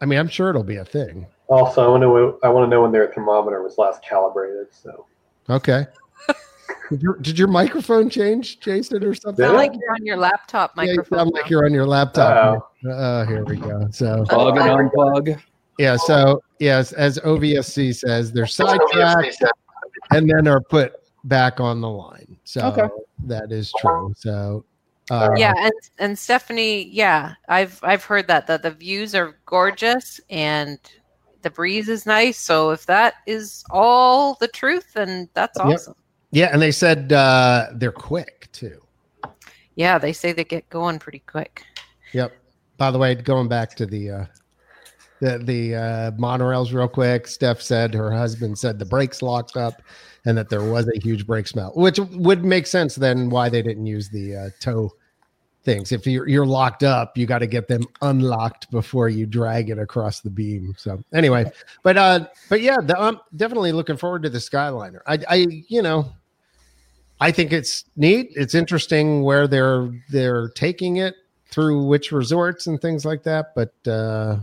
[0.01, 1.25] I mean, I'm sure it'll be a thing.
[1.47, 4.67] Also, I want to I want to know when their thermometer was last calibrated.
[4.71, 5.05] So
[5.49, 5.85] Okay.
[6.89, 9.43] did, your, did your microphone change, Jason, or something?
[9.43, 11.17] Did Sound like you're on your laptop Yeah, you microphone.
[11.19, 12.67] sound like you're on your laptop.
[12.85, 12.89] Oh.
[12.91, 13.87] Uh, here we go.
[13.91, 15.39] So, Plug and unplug.
[15.79, 15.95] yeah.
[15.95, 19.41] So, yes, as OVSC says, they're sidetracked
[20.11, 22.37] and then are put back on the line.
[22.43, 22.87] So Okay.
[23.25, 24.13] that is true.
[24.17, 24.65] So,
[25.11, 30.19] uh, yeah and and stephanie yeah i've i've heard that that the views are gorgeous
[30.29, 30.77] and
[31.43, 35.67] the breeze is nice so if that is all the truth then that's Yep.
[35.67, 35.95] awesome
[36.31, 38.81] Yeah, and they said uh, they're quick too.
[39.75, 41.63] yeah they say they get going pretty quick
[42.13, 42.33] Yep.
[42.77, 44.25] By the way, going back to the uh,
[45.19, 47.27] the the uh, monorails real quick.
[47.27, 49.81] Steph said her husband said the brakes locked up,
[50.25, 53.61] and that there was a huge brake smell, which would make sense then why they
[53.61, 54.91] didn't use the uh, tow
[55.63, 55.91] things.
[55.91, 59.79] If you're you're locked up, you got to get them unlocked before you drag it
[59.79, 60.73] across the beam.
[60.77, 61.51] So anyway,
[61.83, 64.99] but uh, but yeah, the, I'm definitely looking forward to the Skyliner.
[65.05, 66.11] I I you know.
[67.19, 68.29] I think it's neat.
[68.35, 71.15] It's interesting where they're they're taking it
[71.49, 73.55] through which resorts and things like that.
[73.55, 74.39] But uh,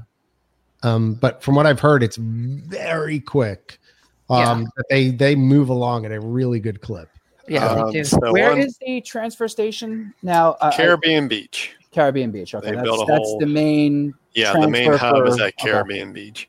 [0.85, 3.79] um, but from what I've heard, it's very quick.
[4.31, 7.09] Um, that they they move along at a really good clip.
[7.47, 10.53] yeah Um, they do so Where one- is the transfer station now?
[10.61, 11.73] Uh, Caribbean Beach.
[11.93, 12.55] Caribbean Beach.
[12.55, 14.15] Okay, They that's, built a that's whole- the main.
[14.35, 16.49] Yeah, the main transfer hub is at Caribbean Beach.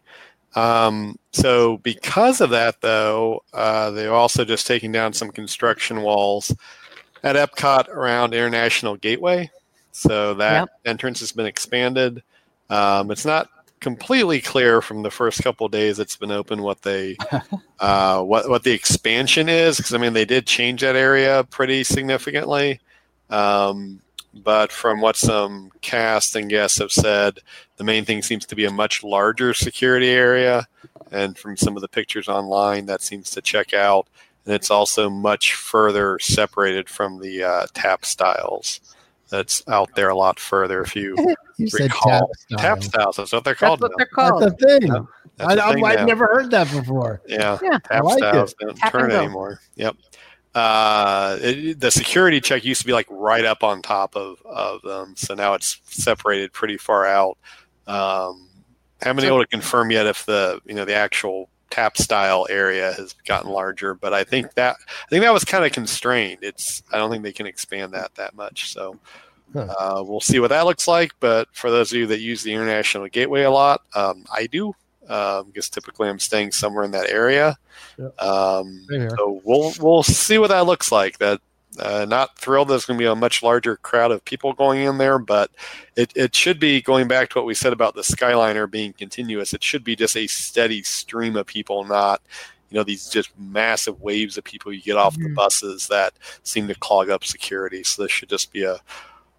[0.56, 6.56] Um, so because of that, though, uh, they're also just taking down some construction walls
[7.24, 9.52] at Epcot around International Gateway.
[9.92, 10.70] So that Yep.
[10.86, 12.24] entrance has been expanded.
[12.70, 13.50] Um, it's not
[13.86, 17.16] completely clear from the first couple days it's been open what they
[17.80, 21.84] uh, what what the expansion is because I mean they did change that area pretty
[21.84, 22.80] significantly.
[23.30, 24.02] Um,
[24.34, 27.42] but from what some cast and guests have said,
[27.78, 30.68] the main thing seems to be a much larger security area.
[31.12, 34.08] And from some of the pictures online, that seems to check out.
[34.46, 38.82] And it's also much further separated from the uh, tapstiles.
[39.30, 40.82] That's out there a lot further.
[40.82, 41.16] If you
[41.58, 42.58] You said tap recall style.
[42.60, 43.82] tapstiles, that's what they're That's called.
[43.82, 43.96] what now.
[43.98, 44.44] they're called.
[44.44, 45.08] That's a thing.
[45.38, 46.06] That's I, a I, thing I've now.
[46.06, 47.22] never heard that before.
[47.28, 47.76] Yeah, Yeah.
[47.90, 48.58] I tap like styles it.
[48.66, 49.60] don't Tap turn anymore.
[49.76, 49.96] Yep.
[50.54, 54.82] Uh, it, the security check used to be like right up on top of, of
[54.84, 57.38] them, so now it's separated pretty far out.
[57.88, 58.48] Um,
[59.02, 63.14] haven't been able to confirm yet if the you know the actual tapstile area has
[63.26, 66.40] gotten larger, but I think that I think that was kind of constrained.
[66.42, 68.72] It's I don't think they can expand that that much.
[68.72, 68.98] So
[69.54, 69.74] Huh.
[69.80, 71.14] uh, we'll see what that looks like.
[71.20, 74.76] But for those of you that use the international gateway a lot, um, I do
[75.08, 77.58] um, because typically I'm staying somewhere in that area.
[77.98, 78.22] Yep.
[78.22, 81.18] Um, so we'll we'll see what that looks like.
[81.20, 81.42] That
[81.80, 84.98] uh, not thrilled there's going to be a much larger crowd of people going in
[84.98, 85.52] there, but
[85.96, 89.54] it, it should be going back to what we said about the Skyliner being continuous.
[89.54, 92.22] It should be just a steady stream of people, not
[92.72, 95.36] you know these just massive waves of people you get off the Mhm.
[95.36, 97.84] buses that seem to clog up security.
[97.84, 98.80] So this should just be a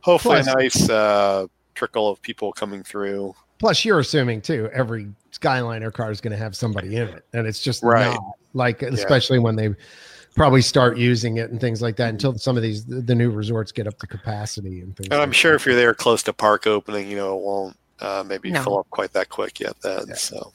[0.00, 3.34] hopefully Plus- a nice uh, trickle of people coming through.
[3.58, 7.46] Plus, you're assuming too every Skyliner car is going to have somebody in it, and
[7.46, 8.12] it's just Right.
[8.12, 8.20] not
[8.54, 9.74] like, especially when they
[10.36, 12.10] probably start using it and things like that.
[12.10, 15.08] Until some of these the new resorts get up to capacity and things.
[15.10, 15.56] And I'm like sure that.
[15.56, 18.62] if you're there close to park opening, you know it won't uh, maybe No.
[18.62, 19.74] fill up quite that quick yet.
[19.82, 20.52] Then so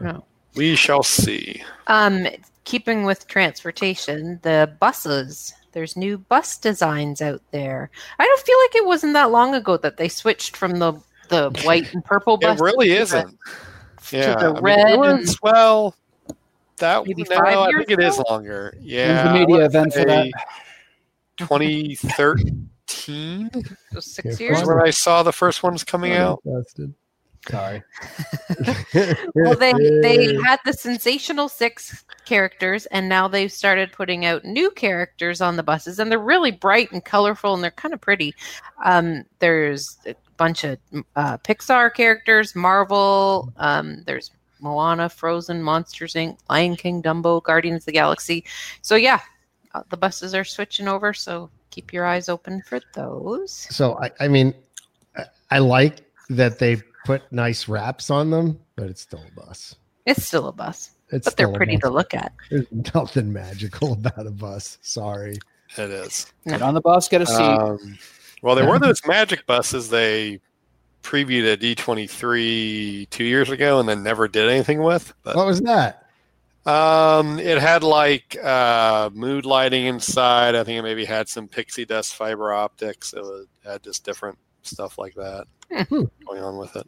[0.00, 0.24] No.
[0.54, 1.62] we shall see.
[1.88, 2.26] Um,
[2.64, 5.52] keeping with transportation, the buses.
[5.72, 7.90] There's new bus designs out there.
[8.20, 10.92] I don't feel like it wasn't that long ago that they switched from the
[11.30, 12.60] the white and purple bus.
[12.60, 13.36] It really isn't.
[14.12, 14.90] Yeah, to the I mean, red.
[14.90, 15.94] it and- well,
[16.78, 18.76] that Maybe no, five I years think it is longer.
[18.80, 20.30] Yeah, the media event for that?
[21.38, 23.50] 2013
[23.92, 24.60] so six Yeah, years.
[24.60, 26.40] is when I saw the first ones coming out.
[26.44, 26.94] Busted.
[27.48, 27.82] Sorry.
[29.34, 34.70] well they they had the sensational six characters and now they've started putting out new
[34.70, 38.34] characters on the buses and they're really bright and colorful and they're kind of pretty
[38.82, 40.78] um, there's a bunch of
[41.16, 44.30] uh, pixar characters marvel um, there's
[44.64, 48.42] moana frozen monsters inc lion king dumbo guardians of the galaxy
[48.82, 49.20] so yeah
[49.74, 54.10] uh, the buses are switching over so keep your eyes open for those So I,
[54.20, 54.54] I mean,
[55.16, 59.74] I, I like that they put nice wraps on them, but it's still a bus.
[60.06, 61.82] it's still a bus It's but they're pretty bus.
[61.82, 64.78] to look at There's nothing magical about a bus.
[64.82, 65.36] Sorry.
[65.76, 66.32] It is.
[66.46, 67.42] Get on the bus, get a seat.
[67.42, 67.98] Um,
[68.42, 70.40] well, there were those magic buses they
[71.04, 75.12] previewed at D23 two years ago and then never did anything with.
[75.22, 76.00] But What was that?
[76.66, 80.54] Um, it had like uh, mood lighting inside.
[80.54, 83.12] I think it maybe had some pixie dust fiber optics.
[83.12, 86.04] It was, had just different stuff like that Hmm.
[86.26, 86.86] going on with it.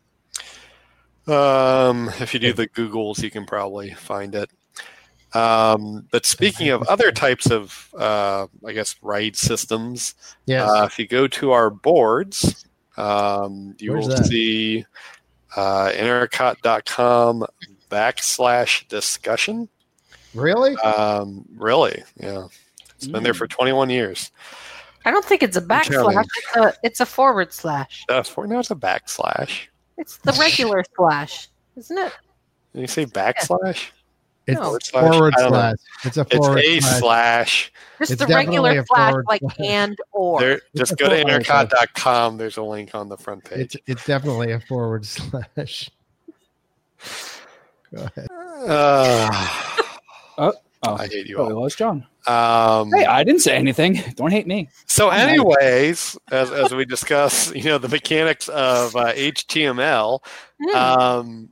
[1.33, 4.51] Um, if you do the Googles, you can probably find it.
[5.35, 10.15] Um, but speaking of other types of, uh, I guess, ride systems,
[10.47, 10.71] Yes.
[10.71, 12.65] uh, if you go to our boards,
[12.97, 14.27] um, you Where's will that?
[14.27, 14.85] see
[15.57, 17.47] uh, intercot.com
[17.91, 19.69] backslash discussion.
[20.35, 20.75] really?
[20.77, 22.47] Um, really, yeah.
[22.97, 24.31] It's been there for 21 years.
[25.05, 26.25] I don't think it's a backslash.
[26.25, 28.05] It's a, it's a forward slash.
[28.09, 29.67] Uh, for, now it's a backslash.
[29.99, 32.13] It's the regular slash, isn't it?
[32.75, 33.91] Did you say backslash?
[34.47, 34.79] It's no.
[34.81, 35.11] slash?
[35.13, 35.77] forward I slash.
[36.05, 37.01] It's a It's forward a slash.
[37.01, 37.73] slash.
[37.99, 39.57] Just It's the regular a slash, forward like slash.
[39.61, 40.41] and or.
[40.41, 41.67] There, just go to forward slash.
[41.69, 42.37] intercot.com.
[42.37, 43.75] There's a link on the front page.
[43.75, 45.91] It's it's definitely a forward slash.
[47.95, 48.27] Go ahead.
[48.69, 49.83] Uh,
[50.83, 51.63] Oh, I hate you oh, it all.
[51.63, 52.07] was John.
[52.29, 53.99] Um, Hey, I didn't say anything.
[54.15, 54.69] Don't hate me.
[54.87, 60.21] So, anyways, as, as we discuss, you know, the mechanics of uh, HTML,
[60.61, 60.77] Hmm.
[60.77, 61.49] um,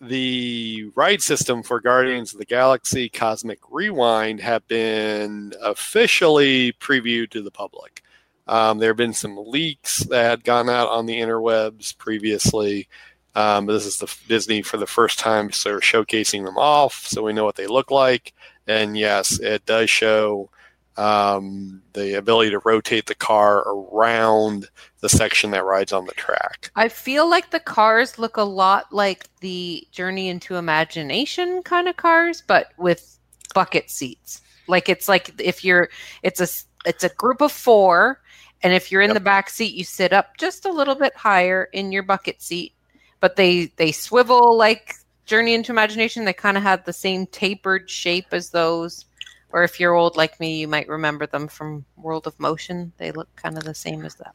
[0.00, 7.42] the ride system for Guardians of the Galaxy Cosmic Rewind have been officially previewed to
[7.42, 8.02] the public.
[8.46, 12.88] Um, there have been some leaks that had gone out on the interwebs previously.
[13.34, 17.32] Um, this is the Disney for the first time, so showcasing them off, so we
[17.32, 18.32] know what they look like.
[18.66, 20.50] And yes, it does show
[20.96, 24.68] um, the ability to rotate the car around
[25.00, 26.70] the section that rides on the track.
[26.74, 31.96] I feel like the cars look a lot like the Journey into Imagination kind of
[31.96, 33.18] cars, but with
[33.54, 34.40] bucket seats.
[34.68, 35.88] Like it's like if you're,
[36.22, 36.48] it's a
[36.86, 38.20] it's a group of four,
[38.62, 41.68] and if you're in the back seat, you sit up just a little bit higher
[41.72, 42.72] in your bucket seat.
[43.20, 44.94] But they they swivel like
[45.26, 46.24] Journey into Imagination.
[46.24, 49.04] They kind of have the same tapered shape as those.
[49.52, 52.92] Or if you're old like me, you might remember them from World of Motion.
[52.98, 54.34] They look kind of the same as that.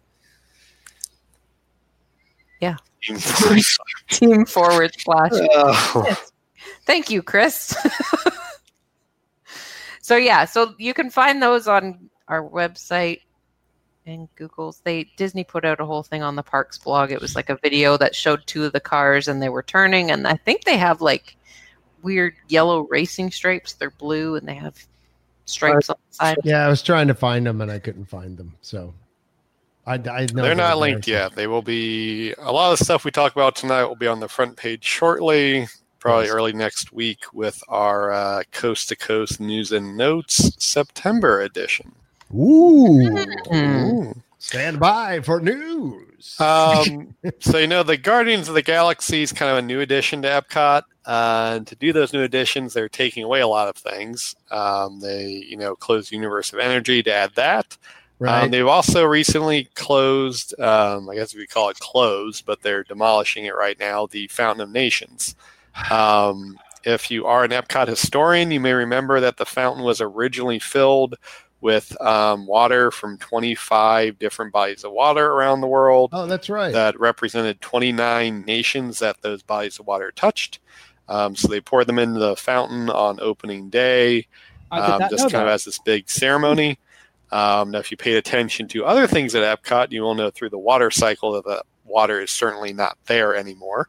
[2.59, 2.77] Yeah.
[4.09, 5.31] Team forward slash.
[5.53, 6.17] Oh.
[6.85, 7.75] Thank you, Chris.
[10.01, 13.21] so yeah, so you can find those on our website
[14.05, 14.81] and Google's.
[14.83, 17.11] They Disney put out a whole thing on the parks blog.
[17.11, 20.11] It was like a video that showed two of the cars and they were turning,
[20.11, 21.35] and I think they have like
[22.03, 23.73] weird yellow racing stripes.
[23.73, 24.85] They're blue and they have
[25.45, 26.37] stripes on the side.
[26.43, 28.55] Yeah, I was trying to find them and I couldn't find them.
[28.61, 28.93] So
[29.85, 31.33] I, I know They're not linked yet.
[31.35, 32.33] They will be.
[32.39, 34.83] A lot of the stuff we talk about tonight will be on the front page
[34.83, 35.67] shortly,
[35.99, 36.33] probably Yes.
[36.33, 41.91] early next week, with our uh, coast to coast news and notes September edition.
[42.33, 42.99] Ooh.
[43.49, 43.93] Mm.
[43.93, 44.21] Ooh.
[44.37, 46.07] Stand by for news.
[46.39, 50.21] Um, so you know, the Guardians of the Galaxy is kind of a new addition
[50.23, 50.83] to Epcot.
[51.05, 54.35] Uh, and to do those new additions, they're taking away a lot of things.
[54.51, 57.77] Um, they, you know, closed Universe of Energy to add that.
[58.19, 58.43] right.
[58.43, 63.45] Um, they've also recently closed, um, I guess we call it closed, but they're demolishing
[63.45, 65.35] it right now, the Fountain of Nations.
[65.89, 70.59] Um, if you are an Epcot historian, you may remember that the fountain was originally
[70.59, 71.15] filled
[71.61, 76.73] with um, water from 25 different bodies of water around the world oh, that's right.
[76.73, 80.59] that represented 29 nations that those bodies of water touched.
[81.07, 84.27] Um, so they poured them into the fountain on opening day
[84.71, 85.47] um, just kind of that.
[85.47, 86.79] as this big ceremony.
[87.31, 90.49] Um, now, if you paid attention to other things at Epcot, you will know through
[90.49, 93.87] the water cycle that the water is certainly not there anymore.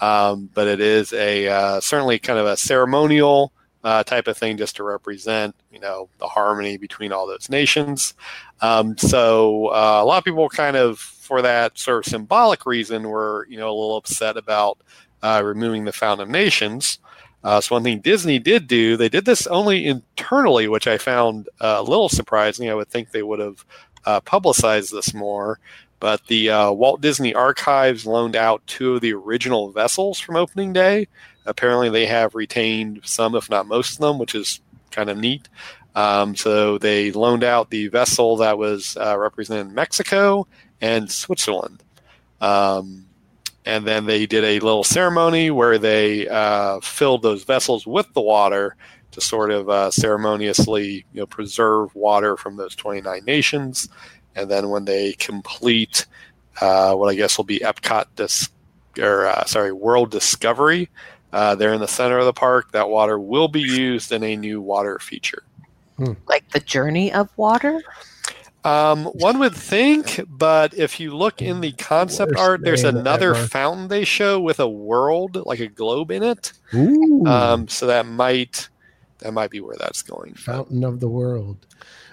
[0.00, 3.52] Um, but it is a uh, certainly kind of a ceremonial
[3.84, 8.14] uh, type of thing, just to represent you know the harmony between all those nations.
[8.60, 13.08] Um, so uh, a lot of people kind of for that sort of symbolic reason
[13.08, 14.78] were you know a little upset about
[15.22, 16.98] uh, removing the Fountain of Nations.
[17.44, 21.48] Uh, so one thing Disney did do, they did this only internally, which I found
[21.60, 22.70] uh, a little surprising.
[22.70, 23.64] I would think they would have
[24.04, 25.58] uh, publicized this more.
[25.98, 30.72] But the uh, Walt Disney Archives loaned out two of the original vessels from opening
[30.72, 31.06] day.
[31.46, 35.48] Apparently, they have retained some, if not most of them, which is kind of neat.
[35.94, 40.46] Um, so they loaned out the vessel that was uh, representing Mexico
[40.80, 41.82] and Switzerland.
[42.40, 43.06] Um,
[43.64, 48.20] and then they did a little ceremony where they uh, filled those vessels with the
[48.20, 48.76] water
[49.12, 53.88] to sort of uh, ceremoniously you know preserve water from those 29 nations
[54.34, 56.06] and then when they complete
[56.60, 58.48] uh, what i guess will be epcot dis-
[58.98, 60.88] or uh, sorry world discovery
[61.32, 64.36] uh, there in the center of the park that water will be used in a
[64.36, 65.42] new water feature
[66.26, 67.80] Like the journey of water.
[68.64, 73.34] um, one would think, but if you look in the concept Worst art, there's another
[73.34, 73.46] ever.
[73.46, 76.52] fountain they show with a world, like a globe in it.
[76.74, 77.24] Ooh.
[77.26, 78.68] Um, so that might
[79.18, 80.34] that might be where that's going.
[80.34, 81.56] Fountain of the World.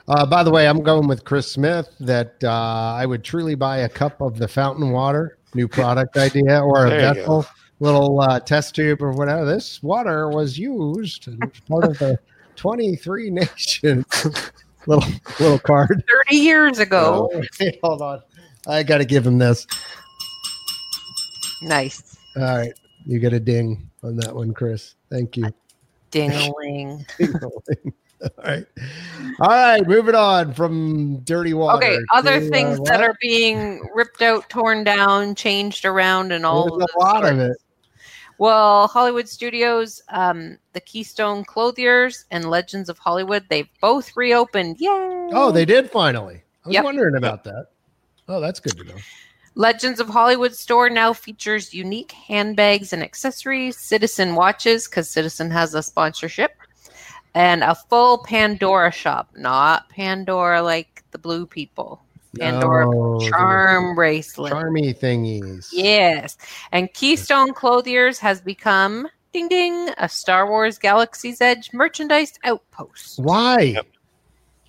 [0.08, 3.80] Uh, by the way, I'm going with Chris Smith that uh, I would truly buy
[3.80, 7.46] a cup of the fountain water, new product idea, or a There vessel,
[7.80, 9.46] little uh, test tube or whatever.
[9.46, 12.20] This water was used as part of the
[12.56, 14.06] 23 nations.
[14.86, 15.10] little
[15.40, 16.04] little card.
[16.28, 17.30] 30 years ago.
[17.34, 18.22] Oh, wait, hold on.
[18.68, 19.66] I got to give him this.
[21.62, 22.18] Nice.
[22.38, 22.74] All right.
[23.06, 24.96] You get a ding on that one, Chris.
[25.10, 25.52] Thank you.
[26.12, 27.06] Dingling.
[28.22, 28.66] All right.
[29.40, 29.88] All right.
[29.88, 31.78] Moving on from dirty water.
[31.78, 36.46] Okay, other to, uh, things that are being ripped out, torn down, changed around, and
[36.46, 37.58] all There's of a lot those of it.
[38.40, 44.78] Well, Hollywood Studios, um, the Keystone Clothiers, and Legends of Hollywood, they've both reopened.
[44.80, 45.30] Yay!
[45.34, 46.42] Oh, they did finally.
[46.64, 46.84] I was Yep.
[46.86, 47.68] wondering about that.
[48.30, 48.96] Oh, that's good to know.
[49.56, 55.76] Legends of Hollywood store now features unique handbags and accessories, Citizen watches, because Citizen has
[55.76, 56.52] a sponsorship,
[57.36, 59.32] and a full Pandora shop.
[59.36, 62.02] Not Pandora like the blue people.
[62.38, 64.54] Pandora Oh, charm bracelet.
[64.54, 65.70] charmy thingies.
[65.72, 66.38] Yes.
[66.72, 73.20] And Keystone Clothiers has become ding ding a Star Wars Galaxy's Edge merchandise outpost.
[73.20, 73.78] Why?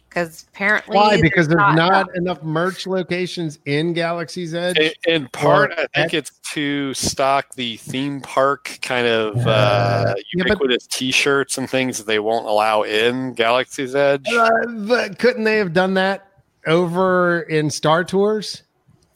[0.09, 1.21] Because apparently Why?
[1.21, 2.07] Because there's not, enough.
[2.17, 4.77] enough merch locations in Galaxy's Edge.
[4.77, 10.05] In, in part, I think it's to stock the theme park kind of Uh, uh,
[10.35, 14.27] yeah, but- ubiquitous T-shirts and things that they won't allow in Galaxy's Edge.
[14.33, 14.51] Uh,
[14.89, 16.30] but couldn't they have done that
[16.71, 18.63] over in Star Tours?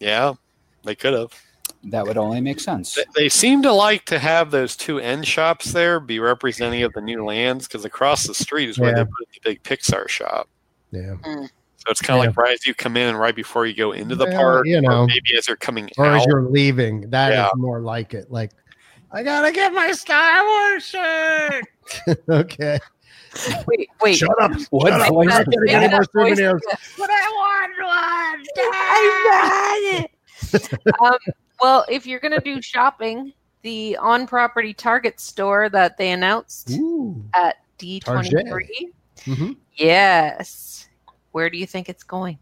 [0.01, 0.35] Yeah,
[0.85, 1.33] they could have.
[1.85, 2.95] That would only make sense.
[2.95, 6.93] They- They seem to like to have those two end shops there be representing of
[6.95, 9.05] the new lands because across the street is where Yeah.
[9.05, 10.49] they put the big Pixar shop.
[10.91, 11.17] Yeah.
[11.25, 11.49] Mm.
[11.77, 12.29] So it's kind of Yeah.
[12.31, 14.67] like right as you come in and right before you go into the Well, park,
[14.67, 15.07] you or know.
[15.07, 17.51] maybe as you're coming Or as you're leaving, that is Yeah.
[17.57, 18.31] more like it.
[18.31, 18.53] Like,
[19.13, 21.65] I gotta get my Star Wars shirt.
[22.31, 22.79] okay.
[23.67, 24.17] Wait, wait.
[24.17, 24.53] Shut up.
[24.71, 25.09] What Shut up.
[25.09, 26.63] voice We're not is getting any more souvenirs.
[26.99, 27.73] But I want
[29.95, 30.05] one.
[31.05, 31.19] um,
[31.61, 33.33] well, if you're going to do shopping,
[33.63, 37.23] the on property Target store that they announced Ooh.
[37.35, 38.93] at D23.
[39.25, 39.57] Mhm.
[39.75, 40.89] Yes.
[41.33, 42.39] Where do you think it's going?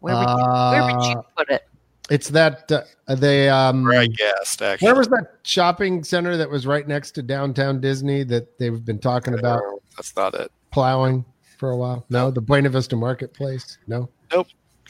[0.00, 1.62] Where would, you, where would Uh, you put it?
[2.08, 4.86] It's that uh, they um Where I guessed, actually.
[4.86, 9.00] where was that shopping center that was right next to downtown Disney that they've been
[9.00, 10.50] talking about No, That's not it.
[10.72, 11.24] plowing
[11.58, 12.04] for a while?
[12.10, 13.78] No, the Buena Vista Marketplace.
[13.86, 14.08] No.
[14.32, 14.48] Nope.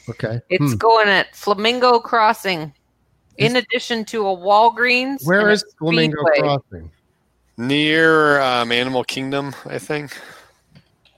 [0.09, 0.41] Okay.
[0.51, 0.77] It's Hmm.
[0.79, 2.73] going at Flamingo Crossing.
[3.39, 5.25] In addition to a Walgreens.
[5.27, 6.39] Where and a is Flamingo Speedway.
[6.49, 6.91] Crossing?
[7.59, 10.17] Near um, Animal Kingdom, I think.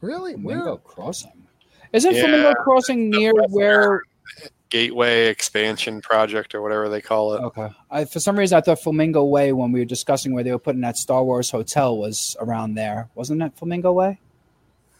[0.00, 0.32] Really?
[0.34, 0.76] Flamingo Where?
[0.78, 1.32] Crossing.
[1.92, 2.22] Isn't Yeah.
[2.22, 4.02] Flamingo Crossing near where?
[4.70, 7.40] Gateway Expansion Project or whatever they call it.
[7.40, 7.68] Okay.
[7.90, 10.58] I, for some reason, I thought Flamingo Way, when we were discussing where they were
[10.58, 13.08] putting that Star Wars hotel, was around there.
[13.14, 14.20] Wasn't that Flamingo Way?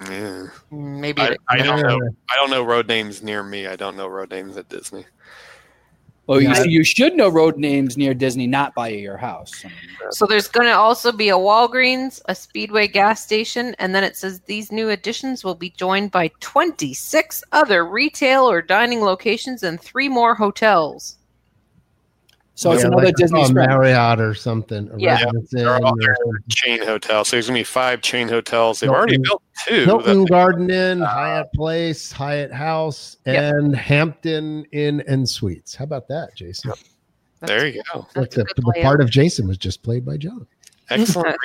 [0.00, 0.46] Yeah.
[0.72, 1.98] Mm, Maybe I, I don't know.
[2.30, 3.66] I don't know road names near me.
[3.66, 5.04] I don't know road names at Disney.
[6.28, 6.62] Well, Yeah.
[6.62, 9.64] you, you should know road names near Disney, not by your house.
[10.10, 14.16] So there's going to also be a Walgreens, a Speedway gas station, and then it
[14.16, 19.80] says these new additions will be joined by 26 other retail or dining locations and
[19.80, 21.17] three more hotels.
[22.58, 23.68] So it's Yeah, another like Disney a Springs.
[23.68, 24.90] Marriott or something.
[24.92, 25.24] a Yeah.
[25.52, 26.42] They're all- or something.
[26.48, 27.28] chain hotels.
[27.28, 28.80] So there's gonna be five chain hotels.
[28.80, 29.84] They've Hilton- already built two.
[29.84, 31.06] Hilton that- Garden Inn, ah.
[31.06, 33.54] Hyatt Place, Hyatt House, Yep.
[33.54, 35.76] and Hampton Inn and Suites.
[35.76, 36.72] How about that, Jason?
[37.42, 38.00] there you go.
[38.16, 40.44] Like That's the, a the part of Jason was just played by John.
[40.90, 41.36] Excellent.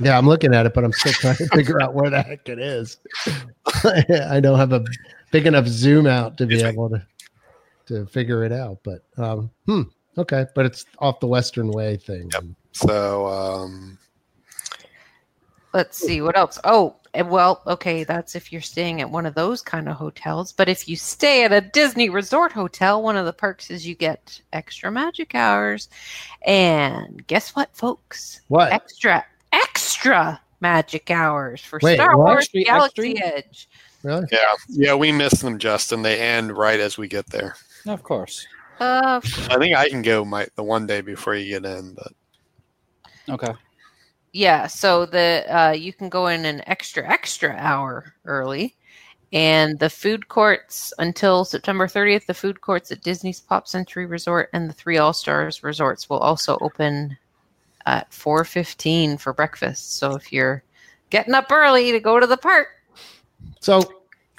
[0.00, 2.48] Yeah, I'm looking at it, but I'm still trying to figure out where the heck
[2.48, 2.96] it is.
[3.84, 4.82] I don't have a
[5.30, 6.74] big enough zoom out to be Excuse me.
[6.74, 7.06] able to
[7.86, 8.78] to figure it out.
[8.82, 9.82] But um, hmm,
[10.18, 12.30] okay, but it's off the Western Way thing.
[12.32, 12.44] Yep.
[12.72, 13.98] So um,
[15.74, 16.58] Let's see what else.
[16.64, 20.52] Oh, well, okay, that's if you're staying at one of those kind of hotels.
[20.52, 23.94] But if you stay at a Disney resort hotel, one of the perks is you
[23.94, 25.88] get extra magic hours.
[26.46, 28.42] And guess what, folks?
[28.48, 28.70] What?
[28.70, 32.18] Extra, extra magic hours for Wait, Star?
[32.18, 33.38] Wars Galaxy extra?
[33.38, 33.68] Edge.
[34.02, 34.26] Really?
[34.32, 36.02] yeah, yeah, we miss them, Justin.
[36.02, 37.56] They end right as we get there.
[37.86, 38.46] Of course.
[38.80, 39.20] Uh,
[39.50, 42.12] I think I can go my the one day before you get in, but
[43.28, 43.52] Okay.
[44.32, 48.74] yeah, so the uh, you can go in an extra extra hour early,
[49.32, 52.26] and the food courts until September 30th.
[52.26, 56.18] The food courts at Disney's Pop Century Resort and the three All Stars resorts will
[56.18, 57.16] also open
[57.86, 59.96] at 4:15 for breakfast.
[59.96, 60.62] So if you're
[61.10, 62.68] getting up early to go to the park,
[63.60, 63.80] So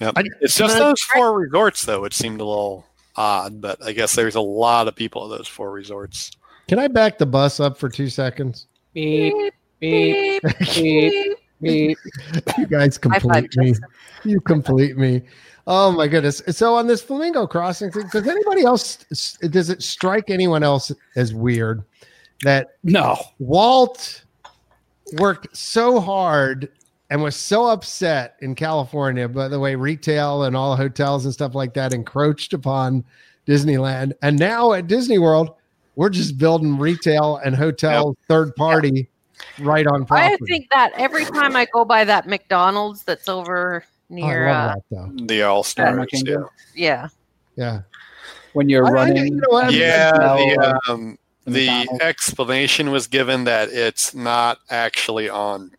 [0.01, 0.13] yep.
[0.17, 2.03] I- it's just those four resorts, though.
[2.03, 2.85] It seemed a little
[3.15, 6.31] odd, but I guess there's a lot of people at those four resorts.
[6.67, 8.67] can I back the bus up for two seconds?
[8.93, 10.43] Beep, beep,
[10.73, 11.97] beep, beep.
[12.57, 13.71] You guys complete me.
[13.71, 13.89] Justin.
[14.23, 15.21] You complete me.
[15.65, 16.41] Oh my goodness!
[16.49, 18.97] So on this flamingo crossing thing, does anybody else?
[19.41, 21.83] Does it strike anyone else as weird
[22.43, 23.17] that No.
[23.39, 24.23] Walt
[25.13, 26.69] worked so hard
[27.13, 31.53] and was so upset in California by the way retail and all hotels and stuff
[31.53, 33.03] like that encroached upon
[33.45, 34.13] Disneyland.
[34.23, 35.53] And now at Disney World,
[35.95, 39.07] we're just building retail and hotel third party
[39.59, 40.33] right on property.
[40.33, 44.73] I think that every time I go by that McDonald's that's over Oh, near, uh,
[44.89, 45.27] that.
[45.27, 46.35] The All Star, Yeah,
[46.73, 47.07] yeah,
[47.55, 47.81] Yeah.
[48.53, 49.27] When you're I- I- running.
[49.27, 55.29] you know yeah No, the, um, the the explanation was given that it's not actually
[55.29, 55.71] on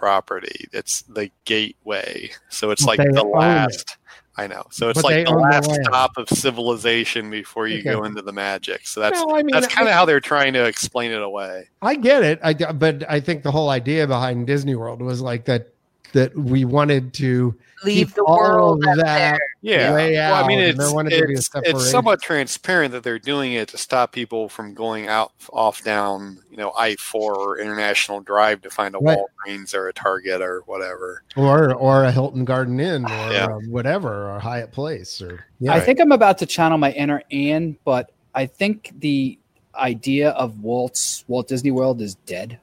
[0.00, 3.98] property it's the gateway so it's But like the last
[4.38, 5.84] i know so it's But like the the last land.
[5.84, 7.90] stop of civilization before you Okay.
[7.92, 10.64] go into the magic so that's I mean, that's kind of how they're trying to
[10.64, 12.40] explain it away I get it.
[12.42, 15.68] I but I think the whole idea behind Disney World was like that
[16.14, 19.40] that we wanted to Leave the world of up that there.
[19.62, 19.94] Yeah.
[19.94, 23.02] way Well, I mean, it's, there wanted to be a it's, it's somewhat transparent that
[23.02, 27.34] they're doing it to stop people from going out off down, you know, I four
[27.34, 29.16] or International Drive to find a Right.
[29.18, 31.22] Walgreens or a Target or whatever.
[31.36, 33.46] or or a Hilton Garden Inn or Yeah.
[33.46, 35.72] uh, whatever or Hyatt Place or yeah.
[35.72, 39.38] I think I'm about to channel my inner Anne, but I think the
[39.74, 42.58] idea of Walt's Walt Disney World is dead.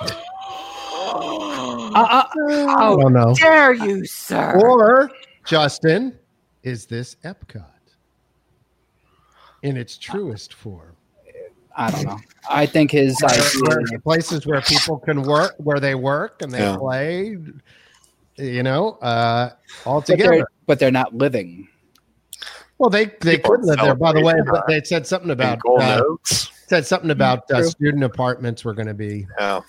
[2.04, 3.34] Uh, uh, I How don't know.
[3.34, 4.58] dare you, sir?
[4.60, 5.10] Or
[5.44, 6.18] Justin,
[6.62, 7.64] is this Epcot
[9.62, 10.94] in its truest form?
[11.76, 12.18] I don't know.
[12.50, 13.98] I think his Where- idea.
[14.00, 16.76] places where people can work, where they work and they Yeah.
[16.76, 17.36] play,
[18.36, 19.50] you know, uh,
[19.86, 20.46] all But they're, together.
[20.66, 21.68] but they're not living.
[22.78, 23.94] Well, they they People could live there.
[23.94, 28.64] By the way, but they said something about uh, said something about uh, student apartments
[28.64, 29.60] were going to be Yeah.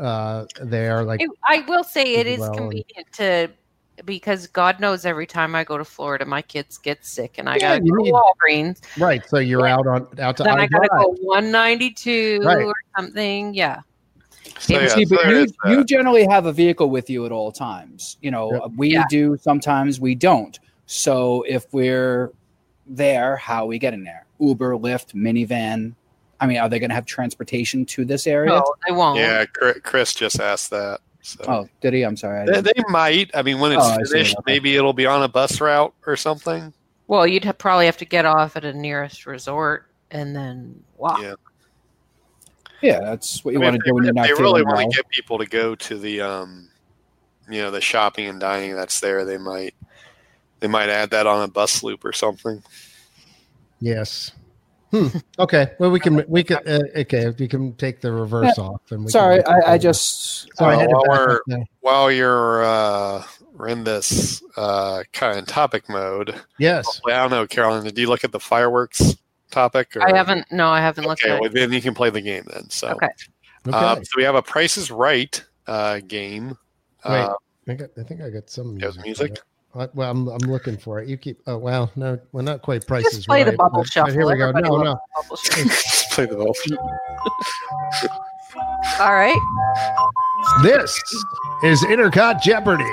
[0.00, 1.02] Uh, there.
[1.04, 3.50] Like, It- I will say it is as is well, and- convenient to
[4.06, 7.56] because God knows every time I go to Florida, my kids get sick, and I
[7.56, 8.80] Yeah, gotta go to Walgreens.
[8.98, 9.22] right?
[9.28, 11.00] So you're out on out to Then I gotta I-drive.
[11.04, 12.64] go 192 Right.
[12.64, 13.52] or something.
[13.52, 13.80] Yeah,
[14.58, 17.52] So, yeah, See, so but you, you generally have a vehicle with you at all
[17.52, 18.16] times.
[18.22, 18.62] You know, Yep.
[18.78, 19.04] we Yeah.
[19.10, 20.58] do sometimes we don't.
[20.86, 22.32] So if we're
[22.86, 24.24] there, how are we getting there?
[24.38, 25.92] Uber, Lyft, minivan.
[26.40, 28.50] I mean, are they going to have transportation to this area?
[28.50, 29.18] no, they won't.
[29.18, 31.00] yeah, Chris just asked that.
[31.22, 31.44] So.
[31.46, 32.02] Oh, did he?
[32.02, 32.46] I'm sorry.
[32.50, 33.30] They, they might.
[33.34, 34.52] I mean, when it's Oh, finished, Okay.
[34.54, 36.72] maybe it'll be on a bus route or something.
[37.08, 41.20] Well, you'd have, probably have to get off at a nearest resort and then walk.
[41.20, 41.34] Yeah.
[42.80, 44.62] yeah, that's what you I mean, want to do when you're not they feeling really
[44.64, 44.76] well.
[44.76, 46.70] want to get people to go to the, um,
[47.50, 49.74] you know, the shopping and dining that's there, they might,
[50.60, 52.62] they might add that on a bus loop or something.
[53.80, 54.32] Yes.
[54.90, 55.06] Hmm.
[55.38, 55.72] Okay.
[55.78, 57.32] Well, we can we can uh, okay.
[57.38, 58.80] We can take the reverse off.
[58.90, 61.64] And we Sorry, can, I, I just Sorry, Uh, had while we're- there.
[61.80, 63.22] While you're uh,
[63.54, 67.00] we're in this uh, kind of topic mode, Yes.
[67.06, 69.16] I don't know, Carolyn, did you look at the fireworks
[69.50, 69.96] topic?
[69.96, 70.02] Or?
[70.02, 70.50] I haven't.
[70.50, 71.54] No, I haven't looked Okay, at well, it.
[71.54, 72.68] then you can play the game then.
[72.70, 73.08] So, Okay.
[73.68, 73.76] Okay.
[73.76, 76.56] um, so we have a Price is Right uh, game.
[77.08, 77.20] Wait.
[77.20, 77.34] Uh,
[77.68, 79.02] I, got, I think I got some music.
[79.04, 79.38] music?
[79.72, 79.80] For.
[79.82, 81.08] Uh, Well, I'm, I'm looking for it.
[81.08, 81.40] You keep.
[81.46, 83.14] Oh well, no, well, not quite prices.
[83.14, 84.12] Just play the right, bubble but- but shuffle.
[84.12, 84.48] Here we go.
[84.48, 84.92] Everybody No, no.
[84.94, 85.64] the bubble shuffle.
[85.68, 86.54] just play the ball.
[88.98, 89.38] All right.
[90.62, 91.00] This
[91.62, 92.84] is Intercot Jeopardy.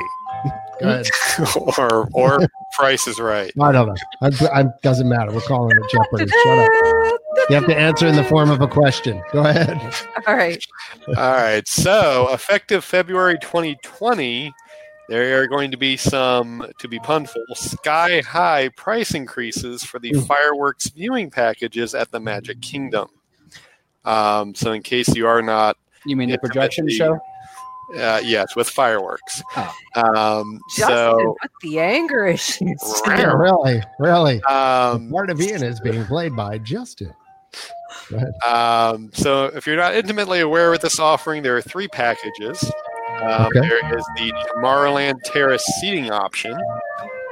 [0.80, 1.07] Go ahead.
[1.80, 3.51] or or Price is Right.
[3.59, 3.95] I don't know.
[4.21, 5.32] I, I, doesn't matter.
[5.32, 6.30] We're calling it Jeopardy.
[6.43, 7.19] Shut up.
[7.49, 9.23] You have to answer in the form of a question.
[9.32, 9.80] Go ahead.
[10.28, 10.63] All right.
[11.07, 11.67] All right.
[11.67, 14.53] So effective February 2020,
[15.10, 20.12] there are going to be some, to be punful, sky high price increases for the
[20.12, 20.28] Mm.
[20.28, 23.08] fireworks viewing packages at the Magic Kingdom.
[24.05, 27.20] Um, so in case you are not, you mean the projection the- show?
[27.97, 29.41] uh, yes, with fireworks.
[29.55, 29.74] Oh.
[29.95, 32.82] Um, Justin so with the anger issues.
[33.05, 34.41] Yeah, really, really.
[34.43, 37.14] um, Part of Ian is being played by Justin.
[38.47, 42.70] Um, so, if you're not intimately aware with this offering, there are three packages.
[43.22, 43.59] Um, Okay.
[43.68, 46.51] There is the Tomorrowland Terrace seating option,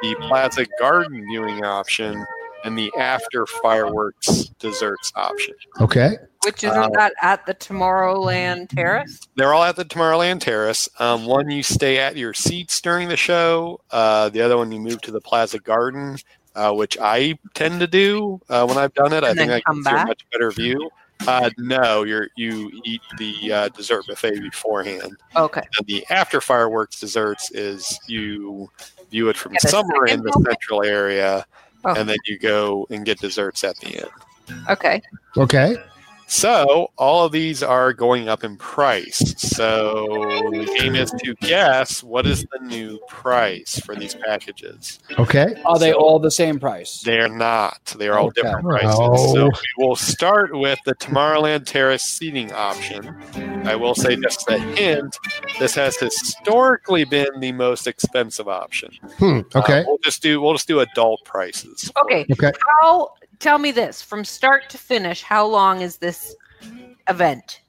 [0.02, 2.26] the Plaza Garden viewing option,
[2.64, 5.54] and the After Fireworks desserts option.
[5.82, 6.18] Okay.
[6.44, 9.20] Which isn't Uh, that at the Tomorrowland Terrace?
[9.36, 10.90] They're all at the Tomorrowland Terrace.
[11.00, 13.82] Um, one you stay at your seats during the show.
[13.92, 16.18] Uh, the other one you move to the Plaza Garden,
[16.56, 19.24] uh, which I tend to do uh, when I've done it.
[19.24, 20.90] I think then I come can see a much better view.
[21.28, 25.16] Uh, no, you're you eat the uh, dessert buffet beforehand.
[25.36, 25.62] Okay.
[25.78, 28.70] And the after fireworks desserts is you
[29.12, 30.50] view it from Get a somewhere in the buffet?
[30.52, 31.46] central area,
[31.86, 31.94] Oh.
[31.96, 34.10] and then you go and get desserts at the end.
[34.70, 35.02] Okay.
[35.38, 35.78] Okay.
[36.28, 39.20] So all of these are going up in price.
[39.38, 40.06] So
[40.52, 45.00] the game is to guess what is the new price for these packages.
[45.20, 45.56] Okay.
[45.66, 47.02] Are they So- all the same price?
[47.02, 47.94] They're not.
[47.98, 48.42] They are all Okay.
[48.42, 48.96] different prices.
[49.00, 49.34] Oh.
[49.34, 53.16] So we will start with the Tomorrowland Terrace seating option.
[53.66, 55.16] I will say just a hint:
[55.60, 58.92] this has historically been the most expensive option.
[59.20, 59.42] Hmm.
[59.54, 59.84] Uh, Okay.
[59.88, 61.92] we'll just do we'll just do adult prices.
[62.04, 62.26] Okay.
[62.32, 62.52] Okay.
[62.82, 63.12] How?
[63.40, 66.36] Tell me this: from start to finish, how long is this
[67.08, 67.62] event?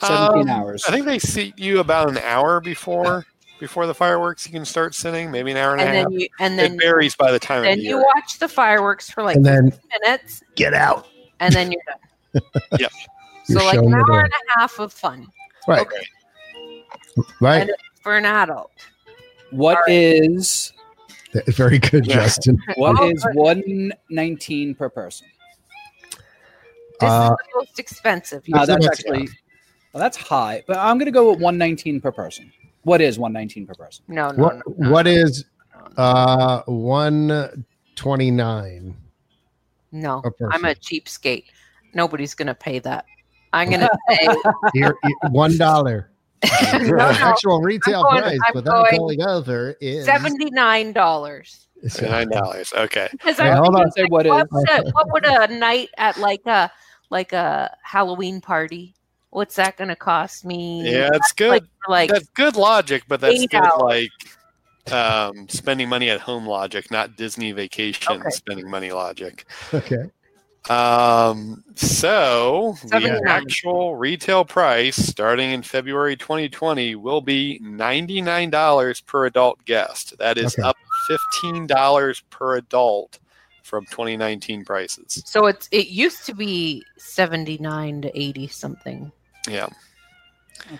[0.00, 0.84] 17 Um, hours.
[0.86, 3.26] I think they seat you about an hour before
[3.58, 4.46] before the fireworks.
[4.46, 6.10] You can start sitting, maybe an hour and, And a half.
[6.12, 8.04] you and then it varies by the time then of you year.
[8.14, 9.72] watch the fireworks for like And then
[10.04, 11.08] minutes, get out.
[11.40, 12.42] and then you're done.
[12.78, 12.92] Yep.
[13.44, 15.26] So You're like an hour and a half of fun
[15.66, 15.80] Right.
[15.80, 16.06] Okay.
[17.40, 17.62] Right.
[17.62, 18.70] And- for an adult.
[19.50, 20.72] What is
[21.48, 22.14] Very good, Yeah.
[22.14, 22.58] Justin.
[22.76, 25.26] what is but- 119 per person?
[27.00, 28.42] This Uh, is the most expensive.
[28.48, 29.28] No, that's that's- actually
[29.92, 32.52] well, that's high, but I'm going to go with 119 per person.
[32.82, 34.04] What is 119 per person?
[34.08, 36.02] No, no, What no, no, what no, is no, no.
[36.02, 37.64] uh one
[37.96, 38.96] twenty nine?
[39.92, 40.50] No, a person?
[40.52, 41.44] I'm a cheapskate.
[41.94, 43.04] Nobody's gonna pay that.
[43.52, 44.28] I'm gonna say
[44.74, 44.94] Here,
[45.30, 46.10] one dollar.
[46.72, 51.66] no, no, Actual retail going- price I'm without going going over is seventy nine dollars.
[52.02, 52.72] Nine dollars.
[52.76, 53.08] Okay.
[53.12, 53.90] Because Wait, I hold on.
[53.92, 54.30] Say what is.
[54.30, 56.70] what would, a, what would a night at like a
[57.10, 58.94] like a Halloween party?
[59.30, 60.90] What's that gonna cost me?
[60.90, 61.50] Yeah, it's good.
[61.50, 63.80] like like that's good logic, but that's eight good hours.
[63.82, 68.30] like um, spending money at home logic, not Disney vacation Okay.
[68.30, 69.44] spending money logic.
[69.72, 70.10] Okay.
[70.68, 73.26] Um, so the 79.
[73.26, 80.14] actual retail price starting in February 2020 will be $99 per adult guest.
[80.18, 80.62] That is Okay.
[80.68, 80.76] up
[81.42, 83.18] $15 per adult
[83.62, 85.22] from 2019 prices.
[85.26, 89.12] so it's it used to be seventy nine to eighty something.
[89.46, 89.68] Yeah,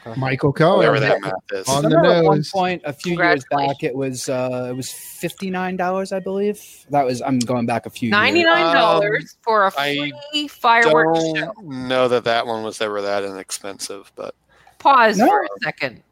[0.06, 0.20] Okay.
[0.20, 0.76] Michael Cohen.
[0.78, 1.68] whatever that math is.
[1.68, 4.92] On the Remember at one point a few years back, it was uh, it was
[4.92, 6.60] fifty nine dollars, I believe.
[6.90, 8.10] That was I'm going back a few.
[8.10, 8.54] Ninety years.
[8.54, 10.12] nine dollars for a free
[10.48, 11.34] fireworks show.
[11.34, 14.34] Don't know that that one was ever that inexpensive, but
[14.78, 15.26] Pause No.
[15.28, 16.02] for a second.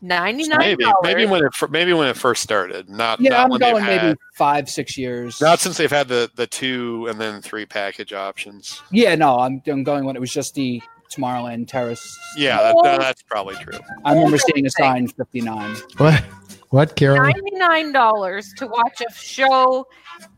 [0.00, 0.96] Ninety nine maybe dollars.
[1.02, 3.84] maybe when it maybe when it first started, not Yeah, not I'm when they've going
[3.84, 5.40] had, maybe five six years.
[5.40, 8.82] not since they've had the the two and then three package options.
[8.90, 12.18] yeah, no, I'm, I'm going when it was just the Tomorrowland Terrace.
[12.36, 13.78] Yeah, that, that- that's probably true.
[14.04, 15.76] I remember seeing a sign fifty nine.
[15.98, 16.22] What?
[16.70, 17.22] What, Carol?
[17.22, 19.86] ninety nine dollars to watch a show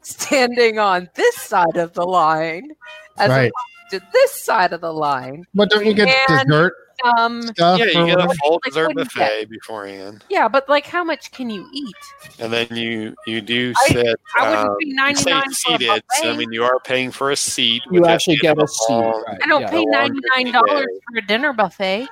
[0.02, 2.72] standing on this side of the line
[3.16, 3.52] as Right.
[3.86, 5.46] Opposed to this side of the line.
[5.54, 6.74] But don't you get And- dessert
[7.04, 7.78] Um, stuff?
[7.78, 10.86] Yeah, you get a full Like, dessert what do you buffet beforehand, yeah, but like,
[10.86, 11.94] how much can you eat?
[12.38, 14.18] and then you you do sit.
[14.38, 17.10] I wouldn't um, pay you ninety for a seated, so I mean you are paying
[17.10, 17.82] for a seat.
[17.90, 18.94] You actually get of a seat.
[18.94, 19.70] Right, I don't yeah.
[19.70, 22.08] pay ninety nine dollars for a dinner buffet.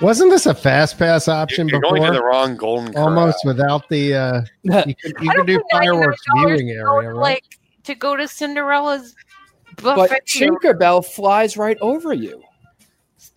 [0.00, 2.14] Wasn't this a fast pass option You're going to before?
[2.14, 3.08] the wrong golden Corral.
[3.08, 4.14] Almost without the.
[4.14, 7.14] Uh, you could, you could don't do pay fireworks viewing area, to, right?
[7.16, 9.16] Like to go to Cinderella's
[9.76, 10.26] But buffet.
[10.26, 12.42] Tinkerbell flies right over you.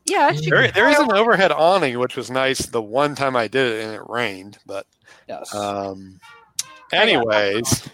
[0.05, 3.47] yeah, she There, there is an overhead awning, which was nice the one time I
[3.47, 4.57] did it and it rained.
[4.65, 4.85] But
[5.27, 5.53] Yes.
[5.55, 6.19] um,
[6.91, 7.87] anyways,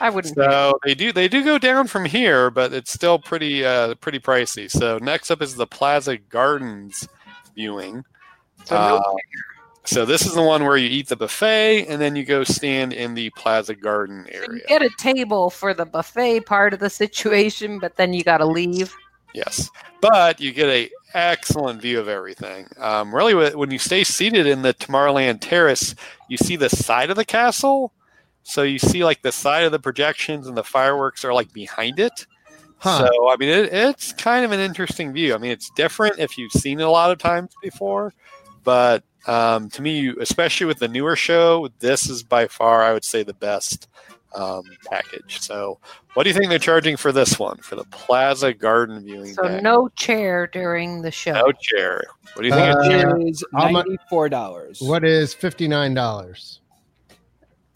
[0.00, 0.36] I wouldn't.
[0.36, 3.94] pay so they do they do go down from here, but it's still pretty uh,
[3.96, 4.70] pretty pricey.
[4.70, 7.08] So next up is the Plaza Gardens
[7.54, 8.04] viewing.
[8.64, 9.14] So no Uh,
[9.86, 12.92] so this is the one where you eat the buffet and then you go stand
[12.92, 14.62] in the Plaza Garden So you area.
[14.68, 18.46] get a table for the buffet part of the situation, but then you got to
[18.46, 18.94] leave.
[19.34, 19.70] Yes,
[20.00, 22.66] but you get a excellent view of everything.
[22.78, 25.94] Um, really, when you stay seated in the Tomorrowland Terrace,
[26.28, 27.92] you see the side of the castle.
[28.44, 32.00] So you see like the side of the projections, and the fireworks are like behind
[32.00, 32.26] it.
[32.78, 33.08] Huh.
[33.08, 35.34] So I mean, it, it's kind of an interesting view.
[35.34, 38.14] I mean, it's different if you've seen it a lot of times before,
[38.64, 43.04] but um, to me, especially with the newer show, this is by far, I would
[43.04, 43.88] say, the best
[44.34, 45.40] um, package.
[45.40, 45.78] So,
[46.14, 49.32] what do you think they're charging for this one for the Plaza Garden viewing?
[49.34, 49.62] So package?
[49.62, 51.32] no chair during the show.
[51.32, 52.04] no chair.
[52.34, 52.76] What do you think?
[52.76, 53.16] Uh, a chair?
[53.16, 54.80] It is how mu- ninety four dollars.
[54.80, 56.60] What is fifty nine dollars?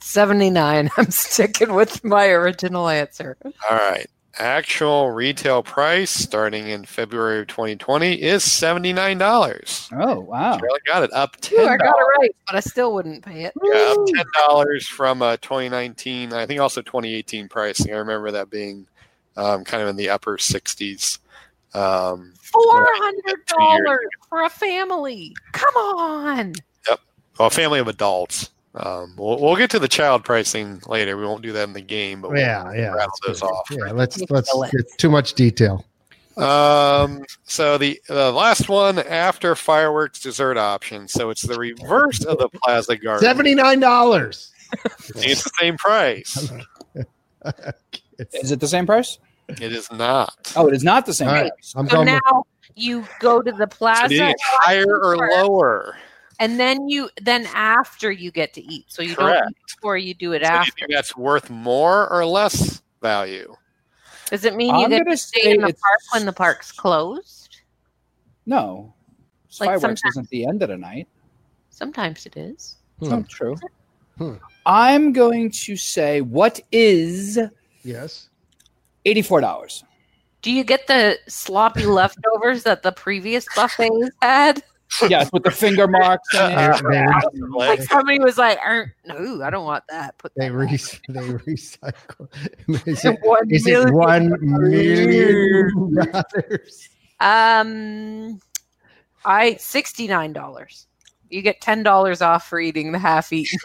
[0.01, 0.91] Seventy nine.
[0.97, 3.37] I'm sticking with my original answer.
[3.45, 4.07] All right.
[4.39, 9.89] Actual retail price starting in February of 2020 is seventy nine dollars.
[9.93, 10.57] Oh wow!
[10.59, 11.69] Really got it up Ooh, ten.
[11.69, 13.53] I got it right, but I still wouldn't pay it.
[13.63, 16.33] Yeah, up ten dollars from uh, 2019.
[16.33, 17.93] I think also 2018 pricing.
[17.93, 18.87] I remember that being
[19.37, 21.19] um, kind of in the upper 60s.
[21.75, 25.35] Um, Four hundred Two years dollars for a family.
[25.53, 26.55] Come on.
[26.89, 27.01] Yep.
[27.39, 28.51] well, a family of adults.
[28.75, 31.17] Um, we'll, we'll get to the child pricing later.
[31.17, 32.93] We won't do that in the game, but we'll Yeah, yeah.
[32.95, 33.69] rattle those off.
[33.71, 35.85] Yeah, let's Make let's get too much detail.
[36.37, 41.09] Um, so the the last one after fireworks dessert option.
[41.09, 43.23] So it's the reverse of the Plaza Garden.
[43.23, 44.53] Seventy nine dollars.
[45.17, 46.51] It's the same price.
[48.35, 49.19] Is it the same price?
[49.49, 50.53] It is not.
[50.55, 51.51] Oh, it is not the same All right.
[51.53, 51.73] price.
[51.77, 52.07] I'm So going.
[52.15, 52.45] with- now
[52.77, 55.97] you go to the plaza, do you think higher or first, lower?
[56.41, 58.87] And then you then after you get to eat.
[58.89, 59.43] So you Correct.
[59.45, 60.73] don't eat before you do it So do you after.
[60.73, 63.55] think that's worth more or less value?
[64.31, 66.73] Does it mean you I'm get gonna stay in the it's- park when the park's
[66.73, 67.61] closed?
[68.47, 68.95] No,
[69.61, 71.07] Like fireworks sometimes- isn't the end of the night.
[71.69, 72.77] Sometimes it is.
[73.01, 73.13] Hmm.
[73.13, 73.57] Oh, true.
[74.19, 74.35] Hmm.
[74.67, 77.39] I'm going to say what is
[77.85, 78.29] Yes.
[79.05, 79.85] eighty four dollars.
[80.43, 84.63] Do you get the sloppy leftovers that the previous buffets had?
[85.09, 86.33] Yes, with the finger marks.
[86.35, 87.25] In Uh, it.
[87.33, 90.67] they, Like somebody was like, "Er, "No, I don't want that." Put they that re-
[91.09, 91.21] they
[91.53, 92.29] recycle.
[92.87, 93.93] Is it, One is it
[94.43, 96.05] million.
[96.13, 96.89] dollars?
[97.21, 98.41] Um,
[99.25, 100.87] I sixty nine dollars.
[101.29, 103.59] You get ten dollars off for eating the half eaten.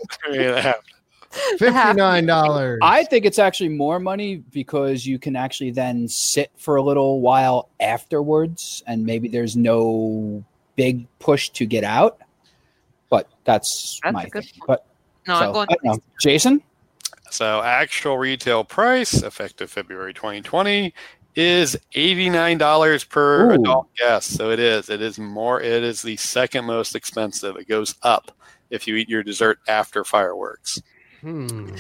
[1.57, 2.80] Fifty-nine dollars.
[2.82, 7.19] I think it's actually more money because you can actually then sit for a little
[7.19, 10.43] while afterwards, and maybe there's no
[10.76, 12.19] big push to get out.
[13.09, 14.43] But that's, That's my thing.
[14.67, 14.86] But
[15.28, 15.67] No, so, I'm going.
[15.69, 16.03] I don't know.
[16.19, 16.61] Jason,
[17.30, 20.93] So actual retail price effective February 2020
[21.36, 23.53] is $89 per Ooh.
[23.55, 24.36] adult guest.
[24.36, 24.89] So it is.
[24.89, 27.57] It is more it is the second most expensive.
[27.57, 28.32] It goes up
[28.69, 30.82] if you eat your dessert after fireworks.
[31.21, 31.76] Hmm.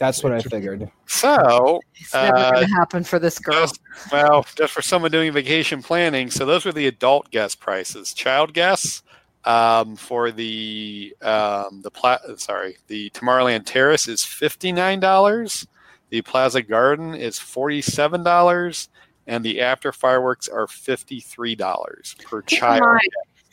[0.00, 0.90] That's what I figured.
[1.06, 3.60] So It's never Uh, going to happen for this girl.
[3.60, 3.78] Just-
[4.10, 6.30] well, just for someone doing vacation planning.
[6.30, 8.12] So those are the adult guest prices.
[8.12, 9.02] Child guests
[9.44, 15.66] um, for the um, the pla- sorry the Tomorrowland Terrace is fifty nine dollars.
[16.10, 18.88] The Plaza Garden is forty seven dollars,
[19.26, 22.80] and the after fireworks are fifty three dollars per Keep child.
[22.80, 23.00] mind-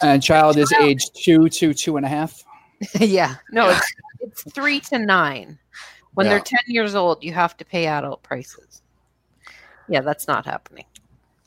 [0.02, 2.44] And child is age two to two and a half.
[3.00, 5.58] yeah, no, it's it's three to nine.
[6.18, 6.32] When Yeah.
[6.32, 8.82] they're ten years old, you have to pay adult prices.
[9.88, 10.86] Yeah, that's not happening.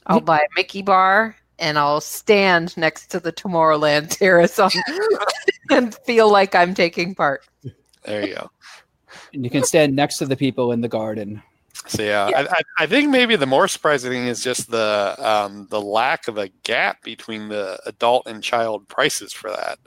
[0.07, 4.71] I'll buy a Mickey bar and I'll stand next to the Tomorrowland Terrace on,
[5.73, 7.43] and feel like I'm taking part.
[8.05, 8.51] There you go.
[9.35, 11.43] And you can stand next to the people in the garden.
[11.89, 15.67] So yeah, I, I, I think maybe the more surprising thing is just the um,
[15.69, 19.81] the lack of a gap between the adult and child prices for that.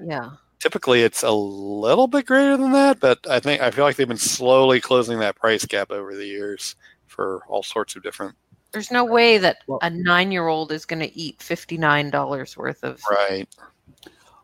[0.00, 0.30] Yeah,
[0.60, 4.06] typically it's a little bit greater than that, but I think I feel like they've
[4.06, 8.34] been slowly closing that price gap over the years for all sorts of different.
[8.72, 13.00] there's no way that a nine-year-old is going to eat fifty-nine dollars worth of.
[13.10, 13.48] Right.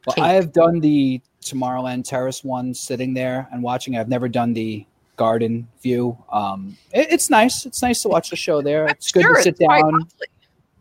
[0.07, 0.25] Well, Cake.
[0.25, 3.97] I have done the Tomorrowland Terrace one sitting there and watching.
[3.97, 4.85] I've never done the
[5.17, 6.17] garden view.
[6.33, 7.67] Um, it- it's nice.
[7.67, 8.87] It's nice to watch the show there.
[8.87, 9.93] It's good sure to sit down.
[9.93, 10.27] lovely.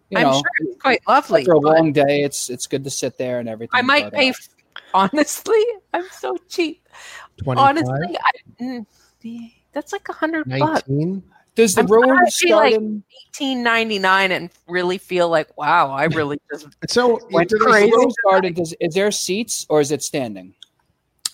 [0.10, 1.42] You I'm sure it's quite lovely.
[1.42, 3.72] after a long day, it's it's good to sit there and everything.
[3.74, 4.34] I might but, uh, pay.
[4.94, 5.64] Honestly,
[5.94, 6.88] I'm so cheap.
[7.44, 10.84] 25, Honestly, I, mm, that's like a hundred bucks.
[11.56, 13.04] Does the I'm Rose actually, like- Garden?
[13.28, 17.66] Eighteen ninety nine, and really feel like wow, I really just So Went do they-
[17.66, 17.92] the crazy.
[18.32, 20.54] Rose does is there seats or is it standing?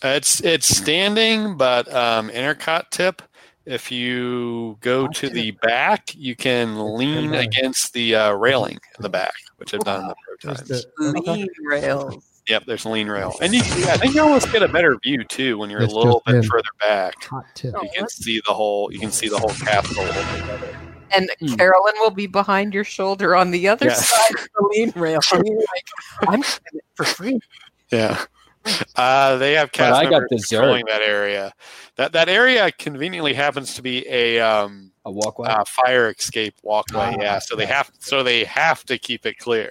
[0.03, 3.21] It's it's standing, but um, intercot tip.
[3.65, 9.09] If you go to the back, you can lean against the uh, railing in the
[9.09, 10.85] back, which I've done a number of times.
[10.97, 12.25] lean rails.
[12.51, 15.23] Yep, there's a lean rail, and you, I think you almost get a better view
[15.23, 16.43] too when you're That's a little bit in.
[16.43, 17.23] further back.
[17.23, 17.73] hot tip.
[17.77, 18.91] Oh, You can see the whole.
[18.91, 20.03] You can see the whole castle.
[21.13, 21.55] And Hmm.
[21.55, 24.09] Carolyn will be behind your shoulder on the other Yes.
[24.09, 25.19] side of the lean rail.
[25.31, 25.87] And you're like,
[26.27, 27.39] I'm it for free.
[27.91, 28.23] Yeah.
[28.95, 30.57] Uh, they have cast I got members dessert.
[30.57, 31.53] controlling that area.
[31.95, 35.47] That that area conveniently happens to be a um, A walkway.
[35.49, 37.15] uh, fire escape walkway.
[37.17, 39.69] Ah, yeah, so they have so they have to keep it clear.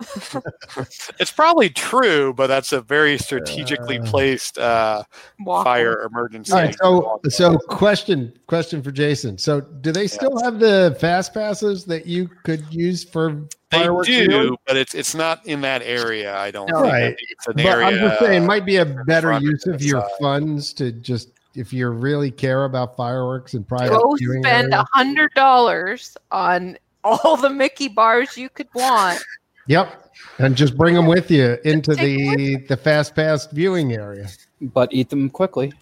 [1.18, 4.04] it's probably true, but that's a very strategically Uh.
[4.06, 5.02] placed uh,
[5.44, 6.52] fire emergency.
[6.52, 9.38] All right, so so question question for Jason.
[9.38, 13.32] So do they still have the fast passes that you could use for
[13.70, 14.06] they fireworks?
[14.08, 14.56] do, viewing?
[14.66, 16.36] but it's it's not in that area.
[16.36, 16.82] I don't No.
[16.82, 16.92] think.
[16.94, 17.16] I Right.
[17.16, 17.86] think it's an But area.
[17.86, 20.10] I'm just saying, it might be a better use of your side.
[20.20, 25.32] funds to just if you really care about fireworks and private Go spend a hundred
[25.34, 29.20] dollars on all the Mickey bars you could want.
[29.68, 34.26] Yep, and just bring them with you into the the fast pass viewing area.
[34.60, 35.72] but eat them quickly,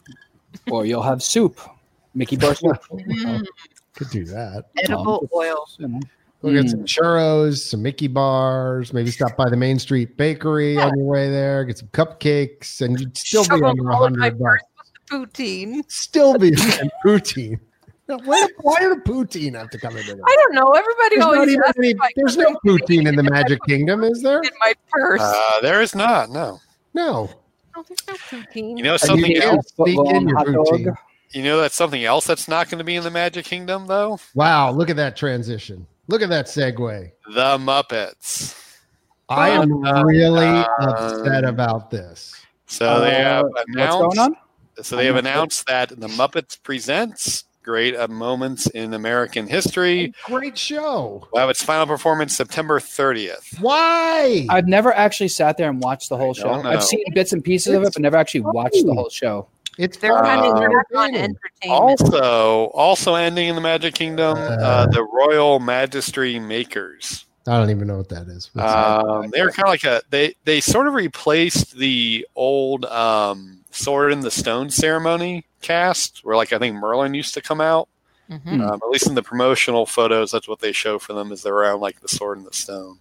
[0.70, 1.58] or you'll have soup.
[2.14, 2.76] Mickey bar soup.
[2.92, 3.44] Mm,
[3.94, 4.64] Could do that.
[4.82, 5.66] edible oil.
[5.78, 6.00] You know.
[6.42, 6.70] Go get Mm.
[6.70, 8.92] some churros, some Mickey bars.
[8.92, 11.64] Maybe stop by the Main Street Bakery on your way there.
[11.64, 14.62] Get some cupcakes, and you'd still be under a all in my hundred bucks.
[15.10, 15.82] Poutine.
[15.90, 16.48] Still be
[16.82, 17.58] in poutine.
[18.08, 20.22] Now, Why, why did the poutine have to come into that?
[20.24, 20.70] I don't know.
[20.72, 24.04] Everybody There's, always even asks any, if there's no bring poutine in the Magic Kingdom,
[24.04, 24.38] is there?
[24.42, 25.20] in my purse.
[25.22, 26.30] Uh, there is not.
[26.30, 26.60] No.
[26.94, 27.28] No.
[27.76, 28.76] oh, there's no poutine.
[28.78, 29.72] You know something you else.
[29.76, 30.96] can sneak in your poutine.
[31.32, 34.20] You know that's something else that's not going to be in the Magic Kingdom though.
[34.34, 35.84] Wow, look at that transition.
[36.06, 37.10] Look at that segue.
[37.34, 38.62] The Muppets.
[39.28, 42.32] I am really Uh, upset about this.
[42.66, 44.16] So they Uh, have what's announced.
[44.16, 44.36] going on?
[44.84, 50.14] So they have announced that the Muppets presents great uh, moments in American history.
[50.24, 51.26] Great show.
[51.32, 53.60] Will have its final performance September 30th.
[53.60, 54.46] Why?
[54.48, 56.62] I've never actually sat there and watched the whole show.
[56.62, 56.70] know.
[56.70, 59.48] I've seen bits and pieces of it, but never actually watched the whole show.
[59.78, 61.36] it's They're kind of Uh, they're not on entertaining.
[61.64, 62.12] entertainment.
[62.14, 64.86] Also, also ending in the Magic Kingdom, uh, Uh.
[64.86, 67.24] the Royal Majesty Makers.
[67.48, 68.50] I don't even know what that is.
[68.56, 74.12] Um, they're kind of like a they they sort of replaced the old um, Sword
[74.12, 77.88] in the Stone ceremony cast, where like I think Merlin used to come out.
[78.30, 78.60] Mhm.
[78.60, 81.54] Um, at least in the promotional photos, that's what they show for them is they're
[81.54, 82.98] around like the Sword and the Stone.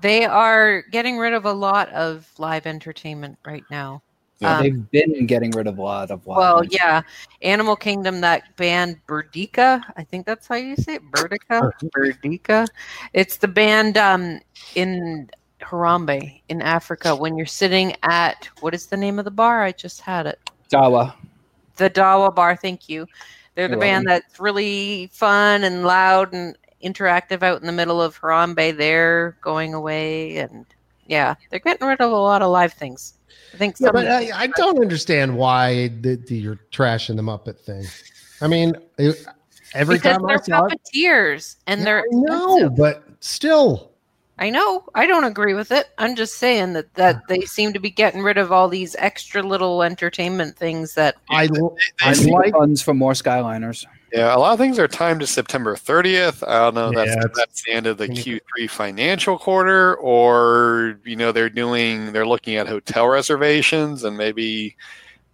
[0.00, 4.02] They are getting rid of a lot of live entertainment right now.
[4.40, 4.56] Yeah.
[4.58, 6.26] Um, They've been getting rid of a lot of.
[6.26, 6.72] well, wildlife.
[6.72, 7.02] yeah,
[7.42, 12.66] Animal Kingdom, that band Burdica, I think that's how you say it, Burdica, Burdica.
[13.12, 14.40] It's the band um,
[14.74, 17.14] in Harambe in Africa.
[17.14, 19.62] When you're sitting at what is the name of the bar?
[19.62, 20.38] I just had it.
[20.70, 21.14] Dawa.
[21.76, 22.56] The Dawa Bar.
[22.56, 23.06] Thank you.
[23.54, 28.00] They're the You're band that's really fun and loud and interactive out in the middle
[28.00, 28.76] of Harambe.
[28.76, 30.64] They're going away, and
[31.06, 33.14] yeah, they're getting rid of a lot of live things.
[33.52, 37.58] I think Yeah, but I, I don't understand why the, the, you're trashing the Muppet
[37.58, 37.84] thing.
[38.40, 39.26] I mean, it-
[39.74, 43.91] every because time I they're saw it, puppeteers and they're no, but still,
[44.42, 44.84] I know.
[44.96, 45.90] I don't agree with it.
[45.98, 49.40] I'm just saying that that they seem to be getting rid of all these extra
[49.40, 51.48] little entertainment things that I
[52.02, 53.86] I They- like funds for more Skyliners.
[54.12, 56.46] Yeah, a lot of things are timed to September 30th.
[56.46, 59.94] I don't know if Yeah, that's, it's- that's the end of the Q3 financial quarter,
[59.96, 64.76] or you know they're doing they're looking at hotel reservations and maybe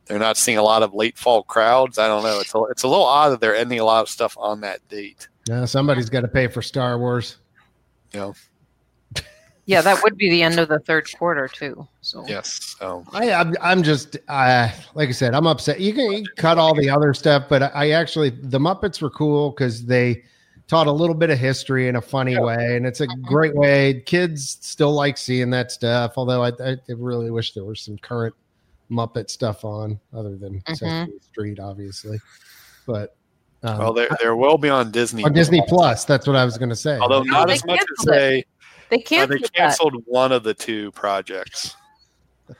[0.04, 1.98] they're not seeing a lot of late fall crowds.
[1.98, 2.40] I don't know.
[2.40, 4.86] It's a, it's a little odd that they're ending a lot of stuff on that
[4.90, 5.28] date.
[5.48, 7.38] Yeah, somebody's got to pay for Star Wars.
[8.12, 8.34] You know,
[9.68, 11.86] yeah, that would be the end of the third quarter too.
[12.00, 12.74] So yes.
[12.78, 15.78] So I, I'm, I'm just, uh, like I said, I'm upset.
[15.78, 19.02] You can, you can cut all the other stuff, but I, I actually, the Muppets
[19.02, 20.24] were cool because they
[20.68, 24.02] taught a little bit of history in a funny way, and it's a great way.
[24.06, 28.34] Kids still like seeing that stuff, although I, I really wish there was some current
[28.90, 30.76] Muppet stuff on, other than Mhm.
[30.78, 32.18] Sesame Street, obviously.
[32.86, 33.14] But
[33.62, 36.56] um, well, there there will be on Disney on Disney Plus, that's what I was
[36.56, 36.96] going to say.
[36.98, 38.46] although not as much as canceled it.
[38.91, 39.53] They they uh, canceled, they that.
[39.55, 41.74] canceled one of the two projects.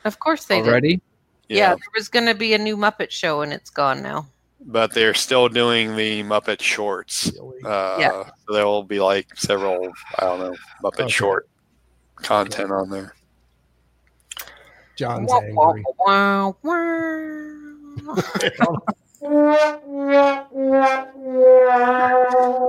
[0.05, 0.67] Of course they did.
[0.67, 1.01] Already?
[1.47, 4.27] Yeah, there was going to be a new Muppet show, and it's gone now.
[4.65, 7.31] but they're still doing the Muppet shorts.
[7.65, 8.29] Uh, Yeah.
[8.47, 11.09] So there will be like several, I don't know, Muppet Okay.
[11.09, 11.49] short
[12.17, 13.15] content on there.
[14.95, 15.83] John's Wah, wah, angry.
[19.21, 21.05] wah, wah.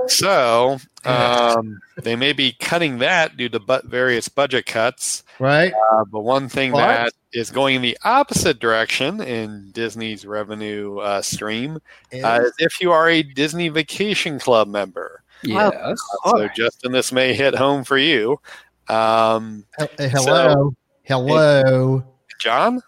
[0.07, 5.23] So um, they may be cutting that due to bu- various budget cuts.
[5.39, 5.73] Right?
[5.73, 6.79] Uh, but one thing What?
[6.81, 11.79] that is going in the opposite direction in Disney's revenue uh, stream
[12.13, 15.23] uh, is if you are a Disney Vacation Club member.
[15.43, 15.99] Yes.
[16.25, 18.39] So, Justin, this may hit home for you.
[18.87, 20.73] Um, Hel- Hello.
[21.03, 22.03] Hello.
[22.39, 22.79] John,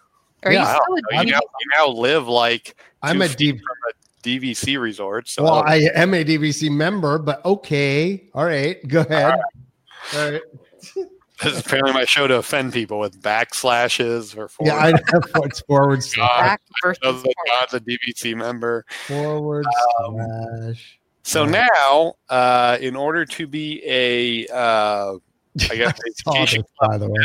[0.44, 3.56] Are Yeah, you still you a now, you now live like I'm two a deep.
[3.58, 3.94] from a
[4.26, 5.28] DVC resort.
[5.28, 8.28] So Well, I am a DVC member, but okay.
[8.34, 8.86] All right.
[8.88, 9.34] Go ahead.
[10.14, 10.40] All right.
[11.42, 14.70] this is apparently my show to offend people with backslashes or forward.
[14.72, 16.40] Yeah, I know what's forward slash.
[16.40, 17.34] back versus John's a, forward?
[17.46, 18.84] John's a DVC member.
[19.06, 19.66] Forward
[20.04, 20.98] Um, slash.
[21.22, 21.68] So Right.
[21.74, 25.14] now, uh, in order to be a, uh,
[25.70, 27.24] I guess, Saw vacation this, by the way.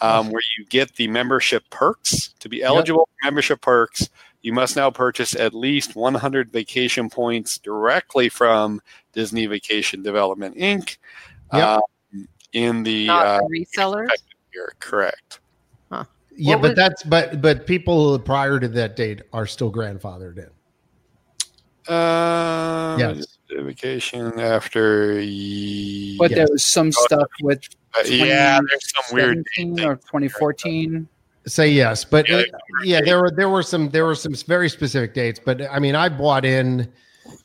[0.00, 2.30] um, where you get the membership perks.
[2.40, 4.08] To be eligible for membership perks,
[4.42, 8.80] you must now purchase at least 100 vacation points directly from
[9.12, 10.96] Disney Vacation Development Inc.
[11.52, 11.62] Yep.
[11.64, 11.80] Um,
[12.52, 14.08] in the Not uh, the resellers.
[14.54, 15.40] year, correct?
[16.38, 20.36] Yeah, What but was- that's but but people prior to that date are still grandfathered
[20.36, 20.50] in.
[21.94, 23.38] Uh, Yes.
[23.50, 25.14] Vacation after.
[25.14, 26.18] But Yeah.
[26.28, 27.62] there was some stuff with
[27.98, 29.44] uh, yeah, there's some weird.
[29.56, 31.08] 17 or 2014.
[31.48, 32.42] Say yes, but Yeah,
[32.82, 35.40] yeah, there were there were some there were some very specific dates.
[35.44, 36.92] But I mean, I bought in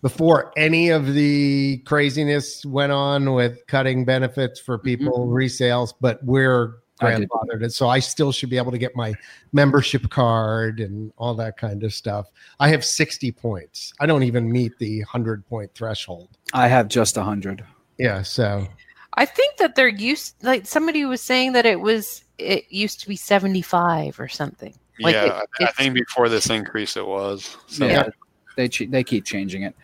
[0.02, 4.86] before any of the craziness went on with cutting benefits for mm-hmm.
[4.86, 5.94] people resales.
[6.02, 9.14] But we're grandfathered, and so I still should be able to get my
[9.54, 12.28] membership card and all that kind of stuff.
[12.60, 13.94] I have sixty points.
[14.00, 16.30] I don't even meet the hundred point threshold.
[16.54, 17.64] I have just 100.
[17.98, 18.68] Yeah, so
[19.14, 20.44] I think that they're used.
[20.44, 22.24] Like somebody was saying that it was.
[22.42, 24.74] It used to be seventy-five or something.
[25.00, 27.58] Like yeah, it- I- I think before this increase it was.
[27.68, 28.10] So yeah,
[28.58, 29.76] they they keep changing it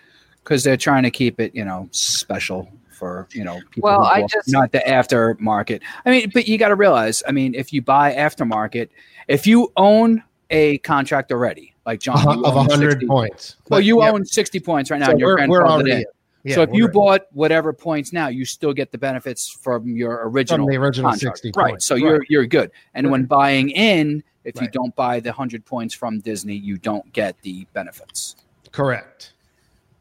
[0.43, 3.89] because they're trying to keep it, you know, special for you know people.
[3.89, 5.81] Well, who I just- not the aftermarket.
[6.05, 7.23] I mean, but you got to realize.
[7.27, 8.89] I mean, if you buy aftermarket,
[9.27, 13.55] if you own a contract already, like John, uh-huh, you of own hundred 60 points.
[13.69, 15.97] Well, you yeah, own 60 points right now, so and you're we're, we're already in.
[15.99, 16.05] in.
[16.47, 20.27] Yeah, so if you bought whatever points now, you still get the benefits from your
[20.29, 21.37] original from the original contract.
[21.39, 21.71] sixty right.
[21.71, 22.71] points, So you're you're good.
[22.93, 27.11] And when buying in, if you don't buy the hundred points from Disney, you don't
[27.13, 28.35] get the benefits.
[28.71, 29.33] correct.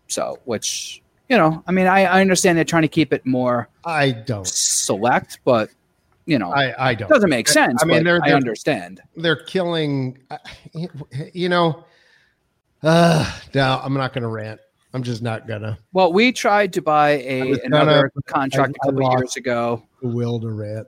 [0.09, 3.69] So which you know, I mean, I, I understand they're trying to keep it more
[3.85, 4.47] I don't.
[4.47, 5.71] select, but
[6.27, 7.09] you know, I I don't.
[7.09, 7.83] doesn't make sense.
[7.83, 9.01] I mean, but they're- I they're- understand.
[9.17, 10.39] they're killing uh,
[11.33, 11.85] you know
[12.83, 14.61] uh no i'm not gonna rant
[14.97, 18.93] I'm just not gonna Well, we tried to buy a another gonna- contract I- a
[18.93, 20.87] couple years ago, will to rant.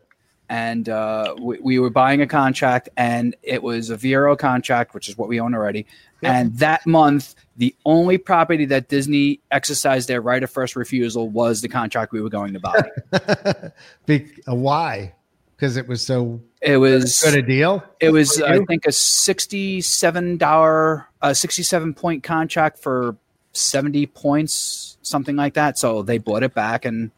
[0.48, 5.10] and uh, we, we were buying a contract, and it was a Vero contract, which
[5.10, 5.84] is what we own already.
[6.22, 6.32] Yep.
[6.34, 11.60] And that month, the only property that Disney exercised their right of first refusal was
[11.60, 13.70] the contract we were going to buy.
[14.06, 15.14] Be, uh, why?
[15.54, 17.84] Because it was so It was good a deal.
[18.00, 23.16] It was, I think, a sixty-seven dollar, uh, sixty-seven point contract for
[23.58, 25.78] seventy points, something like that.
[25.78, 27.10] So they bought it back and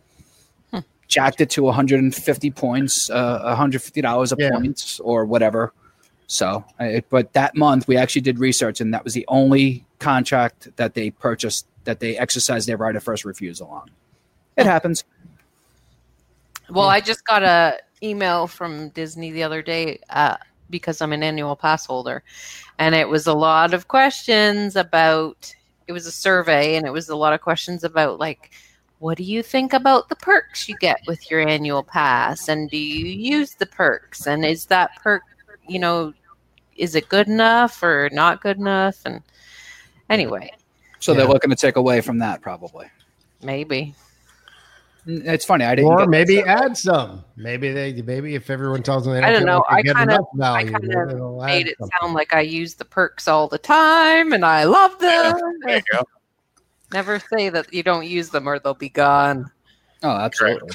[1.09, 4.51] jacked it to one hundred and fifty points, uh, one hundred fifty dollars a Yeah.
[4.51, 5.73] point or whatever.
[6.29, 10.69] So, I, but that month we actually did research, and that was the only contract
[10.77, 13.91] that they purchased that they exercised their right of first refusal on.
[14.57, 15.03] It happens.
[16.69, 20.37] Well, I just got a email from Disney the other day uh,
[20.71, 22.23] because I'm an annual pass holder,
[22.79, 25.53] and it was a lot of questions about.
[25.91, 28.53] It was a survey, and it was a lot of questions about like,
[29.01, 32.77] what do you think about the perks you get with your annual pass, and do
[32.77, 35.25] you use the perks, and is that perk,
[35.67, 36.15] you know,
[36.77, 39.21] is it good enough or not good enough, and
[40.09, 40.53] anyway,
[41.01, 41.33] So they're Yeah.
[41.33, 42.87] looking to take away from that, probably.
[43.43, 43.97] maybe.
[45.07, 45.65] It's funny.
[45.65, 45.91] I didn't.
[45.91, 46.47] Or get maybe this.
[46.47, 47.25] add some.
[47.37, 49.65] Maybe they maybe if everyone tells them they don't, I don't know.
[49.69, 51.93] I get kinda- enough I kinda maybe they'll Made it something.
[52.01, 55.37] sound like I use the perks all the time, and I love them.
[55.65, 56.03] There you go.
[56.93, 59.51] Never say that you don't use them or they'll be gone.
[60.03, 60.71] Oh, absolutely.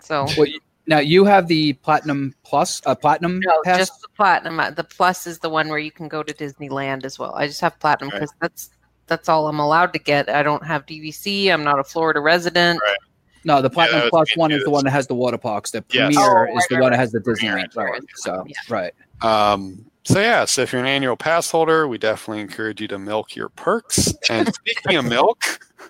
[0.00, 3.78] So Well, you- now you have the platinum plus, uh, platinum no, pass.
[3.78, 4.58] just the platinum.
[4.60, 7.34] Uh, The plus is the one where you can go to Disneyland as well.
[7.34, 8.20] I just have platinum Right.
[8.20, 8.70] because that's
[9.12, 10.30] that's all I'm allowed to get.
[10.30, 11.52] I don't have DVC.
[11.52, 12.80] I'm not a Florida resident.
[12.82, 12.96] Right.
[13.44, 14.56] no, the platinum Yeah, one too.
[14.56, 15.70] is the one that has the water parks.
[15.70, 16.14] The Yes.
[16.14, 17.76] premier Oh, is the right, one that has the Premier Disneyland.
[17.76, 17.90] Right.
[17.92, 18.02] right.
[18.14, 18.54] So Yeah.
[18.70, 18.92] right.
[19.20, 22.98] Um, so yeah, so if you're an annual pass holder, we definitely encourage you to
[22.98, 24.14] milk your perks.
[24.30, 25.38] And speaking of milk,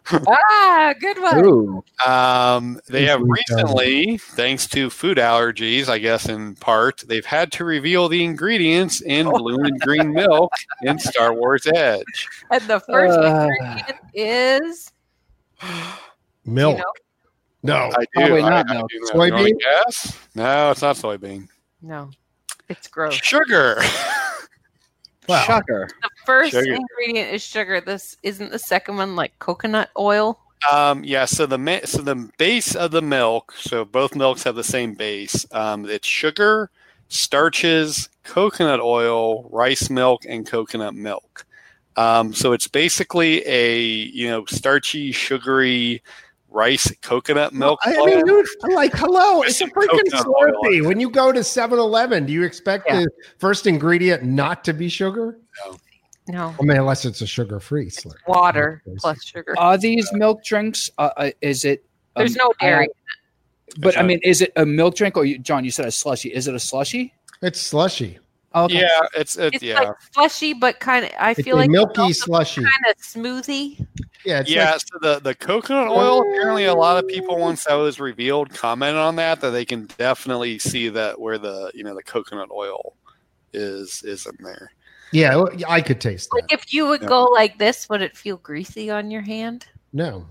[0.26, 1.82] Ah, good one.
[2.04, 7.64] Um, they have recently, thanks to food allergies, I guess in part, they've had to
[7.64, 10.50] reveal the ingredients in blue and green milk
[10.82, 12.28] in Star Wars Edge.
[12.50, 13.48] And the first Uh.
[13.48, 14.90] ingredient is
[16.44, 16.78] Milk.
[16.78, 17.92] you know, No.
[17.96, 18.06] I do.
[18.16, 18.90] Probably not I milk.
[18.90, 19.06] do know.
[19.24, 19.56] You wanna Soybean?
[19.60, 20.18] Yes.
[20.34, 21.48] No, it's not soybean.
[21.80, 22.10] no,
[22.72, 23.14] it's gross.
[23.14, 23.80] Sugar.
[25.28, 25.88] Well, Shocker.
[26.02, 26.74] The first Sugar.
[26.74, 27.80] ingredient is sugar.
[27.80, 30.38] This isn't the second one like coconut oil.
[30.70, 34.64] Um, yeah, so the so the base of the milk, so both milks have the
[34.64, 35.46] same base.
[35.52, 36.70] Um, it's sugar,
[37.08, 41.46] starches, coconut oil, rice milk, and coconut milk.
[41.96, 46.02] Um, so it's basically a you know starchy, sugary
[46.53, 47.80] rice coconut milk.
[47.84, 50.86] I mean, dude, like, hello, it's a freaking Slurpee.
[50.86, 53.00] When you go to 7 Eleven, do you expect Yeah.
[53.00, 55.38] the first ingredient not to be sugar?
[55.66, 55.76] No,
[56.28, 56.55] No.
[56.61, 58.14] I mean, unless it's a sugar free Slurpee.
[58.28, 59.55] water plus sugar.
[59.59, 60.90] Are these milk drinks?
[60.98, 61.84] Uh, uh, is it?
[62.16, 62.88] There's um, no dairy.
[63.78, 65.64] But I mean, is it a milk drink or you, John?
[65.64, 66.28] You said a slushy.
[66.28, 67.14] Is it a slushy?
[67.40, 68.18] It's slushy.
[68.55, 68.80] Oh, okay.
[68.80, 69.80] Yeah, it's it, It's yeah.
[69.80, 71.11] like fleshy, but kind of.
[71.18, 72.61] I It's feel like milky slushy.
[72.62, 73.86] kind of smoothie.
[74.24, 77.64] Yeah, it's yeah, like, so the, the coconut oil, apparently a lot of people once
[77.64, 81.82] that was revealed commented on that that they can definitely see that where the you
[81.84, 82.94] know the coconut oil
[83.52, 84.70] is is in there.
[85.12, 86.36] yeah, I could taste that.
[86.42, 87.08] Like if you would Yeah.
[87.08, 89.66] go like this, would it feel greasy on your hand?
[89.92, 90.26] No,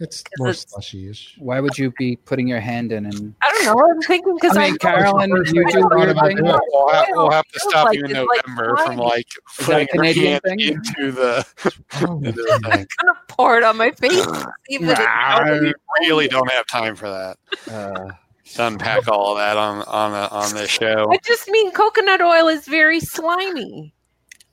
[0.00, 1.36] it's 'Cause more it's- slushy-ish.
[1.38, 3.34] Why would you be putting your hand in and?
[3.42, 3.90] I don't know.
[3.90, 6.40] I'm thinking because I mean, Carolyn, you do weird things.
[6.42, 9.26] We'll have, we'll have to stop like you in it's like November from like
[9.60, 10.60] Is that putting your hand thing?
[10.60, 11.46] into the,
[12.08, 12.86] Oh, into the thing.
[13.00, 14.26] gonna pour it on my face.
[14.26, 17.36] and see I really don't have time for that.
[17.72, 18.12] Uh,
[18.54, 21.06] To unpack all of that on on a, on this show.
[21.12, 23.94] I just mean coconut oil is very slimy.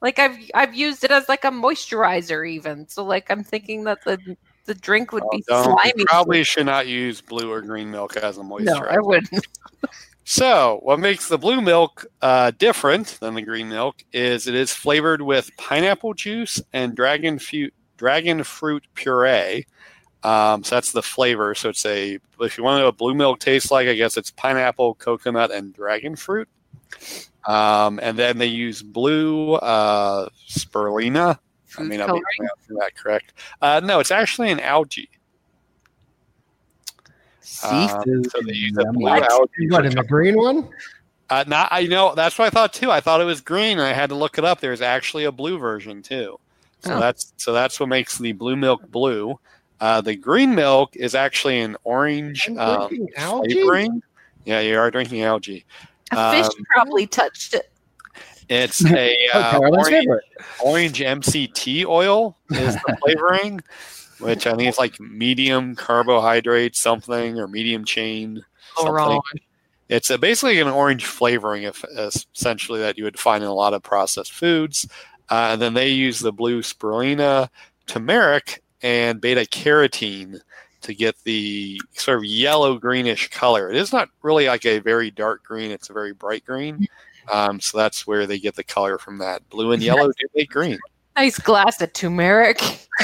[0.01, 2.87] Like I've I've used it as like a moisturizer even.
[2.87, 4.19] So like I'm thinking that the
[4.67, 6.05] the drink would be Don't- you slimy.
[6.05, 8.65] probably should not use blue or green milk as a moisturizer.
[8.65, 9.47] no, I wouldn't.
[10.29, 14.73] So, what makes the blue milk uh, different than the green milk is it is
[14.73, 19.65] flavored with pineapple juice and dragon fruit dragon fruit puree.
[20.23, 21.55] Um, so that's the flavor.
[21.55, 24.17] So it's a if you want to know what blue milk tastes like, I guess
[24.17, 26.49] it's pineapple, coconut, and dragon fruit.
[27.47, 31.39] Um, and then they use blue uh, spirulina.
[31.77, 32.23] I Food mean, I'll be coloring.
[32.37, 33.33] pronouncing that correct.
[33.61, 35.09] Uh, no, it's actually an algae.
[37.63, 38.31] Um, seafood.
[38.31, 38.99] so they use a Yummy.
[38.99, 39.69] blue algae.
[39.69, 40.69] What in the green one?
[41.29, 42.89] Uh, not, I know that's what I thought too.
[42.91, 44.59] I thought it was green, and I had to look it up.
[44.59, 46.39] There's actually a blue version too.
[46.81, 46.99] So Oh.
[46.99, 49.39] that's so that's what makes the blue milk blue.
[49.79, 53.07] Uh, the green milk is actually an orange um, algae.
[53.15, 54.01] flavoring.
[54.45, 55.65] Yeah, you are drinking algae.
[56.11, 57.69] A fish Um, probably touched it.
[58.49, 60.07] It's a Oh, uh, orange,
[60.63, 63.61] orange MCT oil is the flavoring,
[64.19, 68.43] which I think is like medium carbohydrate something or medium chain.
[68.77, 68.93] Oh, something.
[68.93, 69.21] wrong.
[69.89, 73.73] It's a, basically an orange flavoring, if, essentially, that you would find in a lot
[73.73, 74.87] of processed foods.
[75.29, 77.49] Uh, and then they use the blue spirulina,
[77.85, 80.41] turmeric, and beta carotene
[80.81, 83.69] to get the sort of yellow greenish color.
[83.69, 86.87] It is not really like a very dark green; it's a very bright green.
[87.31, 89.47] Um, so that's where they get the color from that.
[89.49, 90.77] Blue and yellow do make green.
[91.17, 92.61] Nice glass of turmeric.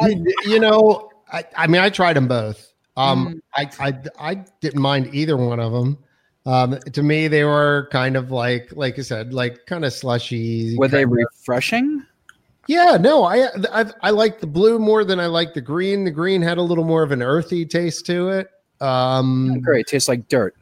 [0.00, 0.16] I,
[0.46, 2.72] you know, I, I mean, I tried them both.
[2.96, 3.68] Um, Mm.
[3.78, 5.98] I, I, I didn't mind either one of them.
[6.46, 10.74] Um, to me, they were kind of like, like I said, like kind of slushy.
[10.78, 12.06] Were they kind of- refreshing?
[12.66, 16.04] Yeah, no, I, I, I like the blue more than I like the green.
[16.04, 18.48] The green had a little more of an earthy taste to it.
[18.80, 19.86] Um, Great.
[19.86, 20.56] Tastes like dirt.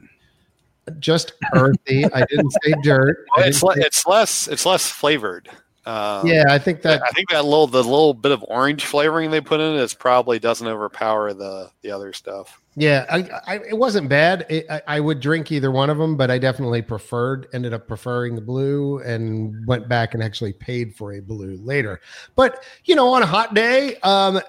[0.99, 2.05] Just earthy.
[2.13, 3.27] I didn't say dirt.
[3.39, 5.49] It's didn't le- say- it's less it's less flavored.
[5.87, 9.31] Um, yeah, I think that I think that little the little bit of orange flavoring
[9.31, 12.61] they put in it is probably doesn't overpower the the other stuff.
[12.81, 14.47] Yeah, I, I, it wasn't bad.
[14.49, 17.89] It, I, I would drink either one of them, but I definitely preferred, ended up
[17.89, 22.01] preferring the blue and went back and actually paid for a blue later.
[22.37, 24.41] But, you know, on a hot day, um,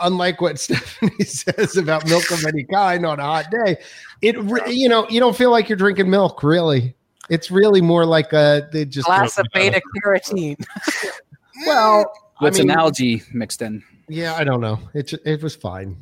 [0.00, 3.78] unlike what Stephanie says about milk of any kind on a hot day,
[4.20, 4.36] it,
[4.72, 6.94] you know, you don't feel like you're drinking milk, really.
[7.30, 10.64] It's really more like a, they just, glass of beta carotene.
[11.66, 13.82] well, I With mean, some algae mixed in.
[14.08, 14.78] yeah, I don't know.
[14.94, 15.96] It, it was fine.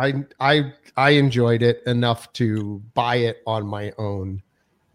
[0.00, 4.42] I, I, I enjoyed it enough to buy it on my own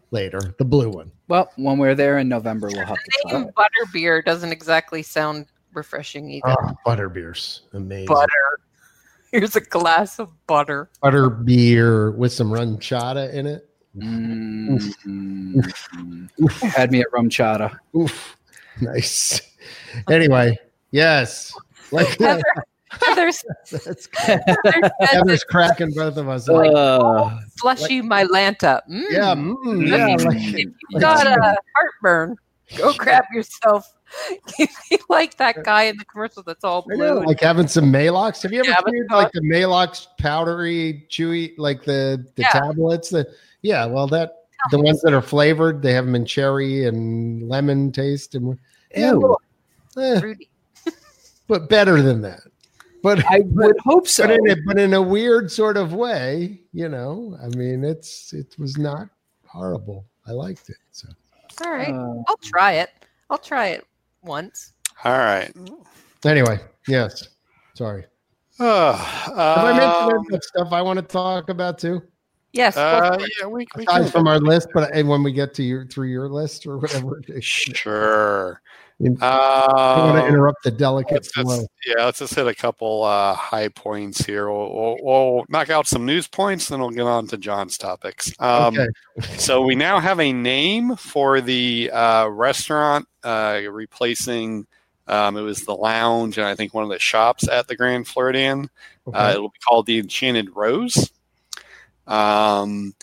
[0.09, 0.39] later.
[0.57, 1.11] The blue one.
[1.27, 3.55] Well, when we're there in November, we'll have to try it.
[3.55, 6.55] butter beer doesn't exactly sound refreshing either.
[6.59, 8.07] Oh, butter beer's amazing.
[8.07, 8.59] butter.
[9.31, 10.89] Here's a glass of butter.
[11.01, 13.69] Butter beer with some RumChata in it.
[13.97, 14.81] Mm.
[16.61, 17.77] Had me at RumChata.
[17.95, 18.37] Oof,
[18.81, 19.41] nice.
[20.09, 20.57] Anyway,
[20.91, 21.53] yes,
[21.91, 22.43] like Heather,
[22.91, 26.47] Heather's, that's Heather said Heather's cracking both of us.
[26.49, 26.55] up.
[26.75, 28.81] Uh, slushy Mylanta.
[28.89, 29.03] Mm.
[29.09, 30.15] yeah, mm, yeah.
[30.23, 32.35] Like, You got a heartburn.
[32.77, 33.85] Go grab yourself.
[34.59, 37.25] you like that guy in the commercial that's all I know, blue.
[37.25, 38.41] like having some Maalox.
[38.43, 42.49] Have you ever Yeah, but- tried like the Maalox powdery, chewy, like the the Yeah.
[42.49, 43.09] tablets?
[43.09, 43.27] The
[43.61, 47.91] yeah, well that the ones that are flavored, they have them in cherry and lemon
[47.91, 48.57] taste, and
[48.95, 49.37] yeah, Ew.
[49.99, 50.49] eh, Fruity.
[51.47, 52.41] but better than that.
[53.05, 54.25] But I would hope so.
[54.25, 57.37] but in a, but in a weird sort of way, you know.
[57.39, 59.09] I mean, it's it was not
[59.45, 60.07] horrible.
[60.25, 60.77] I liked it.
[60.89, 61.09] So
[61.63, 61.93] All right.
[61.93, 62.89] Uh, I'll try it.
[63.29, 63.85] I'll try it
[64.23, 64.73] once.
[65.03, 65.53] All right.
[66.25, 67.29] anyway, yes.
[67.75, 68.05] Sorry.
[68.57, 72.01] Uh, Have I mentioned um, that stuff I want to talk about too?
[72.53, 72.73] Yes.
[72.75, 74.11] go uh, yeah, we, we Aside can.
[74.11, 77.21] from our list, but and when we get to your through your list or whatever,
[77.41, 78.61] Sure.
[79.01, 83.33] I don't want to interrupt the delicate let's yeah, let's just hit a couple uh,
[83.33, 84.49] high points here.
[84.49, 88.31] We'll, we'll, we'll knock out some news points, then we'll get on to John's topics.
[88.39, 88.87] Um, okay.
[89.37, 94.65] So we now have a name for the uh, restaurant, uh, replacing.
[95.07, 98.07] Um, it was the lounge and I think one of the shops at the Grand
[98.07, 98.69] Floridian.
[99.07, 99.17] okay.
[99.17, 101.11] Uh, it'll be called the Enchanted Rose.
[102.07, 102.95] Um,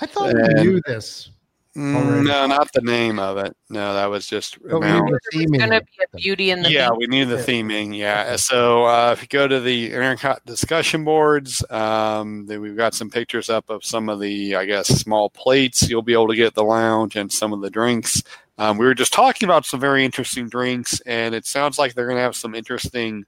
[0.00, 1.30] I thought and- we knew this.
[1.76, 2.26] Already.
[2.26, 3.54] no, not the name of it.
[3.68, 5.10] No, that was just But we amount.
[5.32, 6.98] It's going to be a beauty in the yeah, Beast.
[6.98, 7.96] we knew the theming.
[7.96, 8.36] Yeah.
[8.36, 13.10] So uh, if you go to the Intercot discussion boards, um, then we've got some
[13.10, 16.54] pictures up of some of the, I guess, small plates you'll be able to get
[16.54, 18.22] the lounge and some of the drinks.
[18.58, 22.06] Um, we were just talking about some very interesting drinks, and it sounds like they're
[22.06, 23.26] going to have some interesting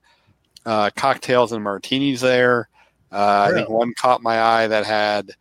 [0.65, 2.67] uh, cocktails and martinis there.
[3.11, 5.31] Uh, I think one caught my eye that had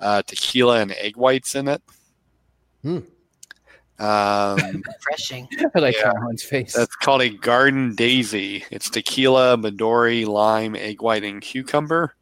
[0.00, 1.82] uh, tequila and egg whites in it.
[2.82, 2.98] Hmm.
[3.98, 5.48] Um, refreshing.
[5.74, 6.12] I like Yeah.
[6.12, 6.74] Caroline's face.
[6.74, 8.64] That's called a garden daisy.
[8.70, 12.14] It's tequila, Midori, lime, egg white, and cucumber.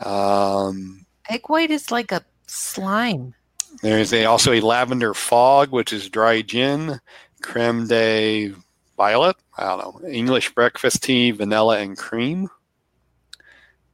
[0.00, 3.34] Um, Egg white is like a slime.
[3.82, 7.00] there's a, also a lavender fog, which is dry gin,
[7.42, 8.52] creme de
[8.98, 9.36] violet.
[9.56, 10.08] I don't know.
[10.08, 12.48] English breakfast tea, vanilla, and cream.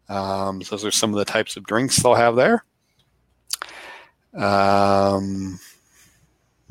[0.08, 2.64] Um, so those are some of the types of drinks they'll have there.
[4.34, 5.58] Um,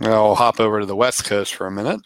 [0.01, 2.01] I'll hop over to the West Coast for a minute.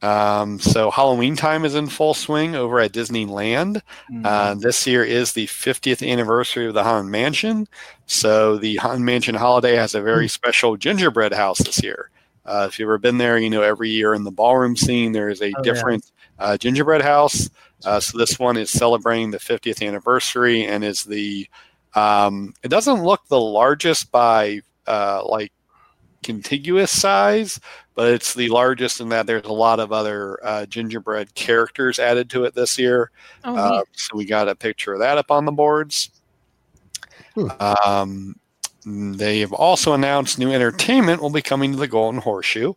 [0.00, 3.82] Um, so Halloween time is in full swing over at Disneyland.
[4.10, 4.24] Mm.
[4.24, 7.66] Uh, this year is the 50th anniversary of the Haunted Mansion.
[8.06, 12.10] So the Haunted Mansion holiday has a very special gingerbread house this year.
[12.46, 15.28] Uh, if you've ever been there, you know every year in the ballroom scene there
[15.28, 15.72] is a Oh, yeah.
[15.74, 17.50] different uh, gingerbread house.
[17.84, 21.48] Uh, so this one is celebrating the 50th anniversary and is the.
[21.94, 25.52] Um, it doesn't look the largest by uh, like
[26.22, 27.60] contiguous size,
[27.94, 32.30] but it's the largest in that there's a lot of other uh, gingerbread characters added
[32.30, 33.10] to it this year.
[33.44, 36.10] Oh, Uh, so we got a picture of that up on the boards.
[37.34, 37.48] Hmm.
[37.60, 38.40] Um,
[38.86, 42.74] they have also announced new entertainment will be coming to the Golden Horseshoe.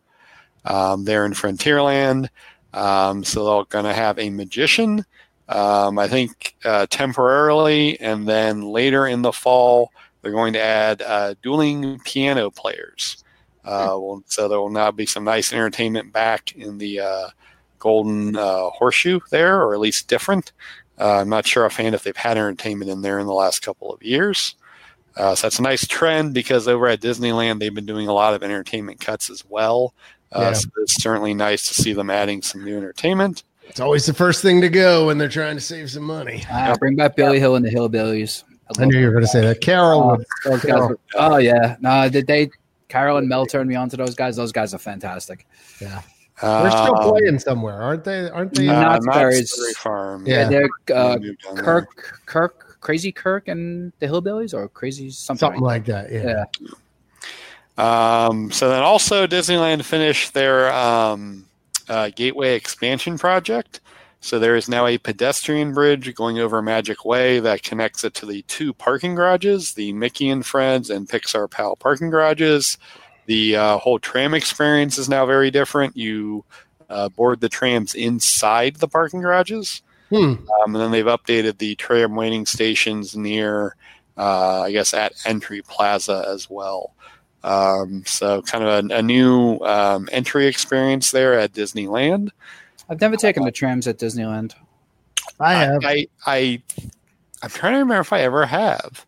[0.65, 2.29] Um, they're in Frontierland,
[2.73, 5.05] um, so they're going to have a magician.
[5.49, 9.91] Um, I think uh, temporarily, and then later in the fall,
[10.21, 13.23] they're going to add uh, dueling piano players.
[13.63, 17.27] Uh, well, so there will now be some nice entertainment back in the uh,
[17.79, 20.51] Golden uh, Horseshoe there, or at least different.
[20.99, 23.91] Uh, I'm not sure offhand if they've had entertainment in there in the last couple
[23.93, 24.55] of years.
[25.17, 28.33] Uh, so that's a nice trend because over at Disneyland they've been doing a lot
[28.33, 29.93] of entertainment cuts as well.
[30.31, 30.53] Uh, Yeah.
[30.53, 33.43] So it's certainly nice to see them adding some new entertainment.
[33.63, 36.43] It's always the first thing to go when they're trying to save some money.
[36.49, 38.43] Ah, bring back Billy Hill and the Hillbillies.
[38.79, 39.61] I knew you were going to say that.
[39.61, 42.49] Carol Oh, would those guys were- oh yeah, no, did they?
[42.87, 44.35] Carol and Mel turned me on to those guys.
[44.35, 45.45] Those guys are fantastic.
[45.79, 46.01] Yeah.
[46.41, 48.27] They're still Um, playing somewhere, aren't they?
[48.29, 48.67] Aren't they?
[48.67, 49.77] Uh, uh, Knott's Knott's Berries.
[49.77, 50.25] Farm.
[50.25, 50.47] Yeah.
[50.49, 51.63] they're uh, They there.
[51.63, 55.39] Kirk, Kirk, Crazy Kirk, and the Hillbillies, or Crazy something.
[55.39, 56.11] something like like that.
[56.11, 56.45] Yeah.
[56.59, 58.25] Yeah.
[58.27, 61.45] Um, so then also Disneyland finished their um,
[61.87, 63.79] uh, Gateway expansion project.
[64.23, 68.27] So there is now a pedestrian bridge going over Magic Way that connects it to
[68.27, 72.77] the two parking garages, the Mickey and Friends and Pixar Pal parking garages.
[73.25, 75.97] The uh, whole tram experience is now very different.
[75.97, 76.45] You
[76.87, 79.81] uh, board the trams inside the parking garages.
[80.09, 80.35] Hmm.
[80.61, 83.75] Um, and then they've updated the tram waiting stations near,
[84.17, 86.93] uh, I guess, at Entry Plaza as well.
[87.43, 92.29] Um, so kind of a, a new um, entry experience there at Disneyland.
[92.91, 94.53] I've never taken the trams at Disneyland.
[95.39, 95.79] I have.
[95.85, 96.61] I, I,
[97.41, 99.05] I'm trying to remember if I ever have.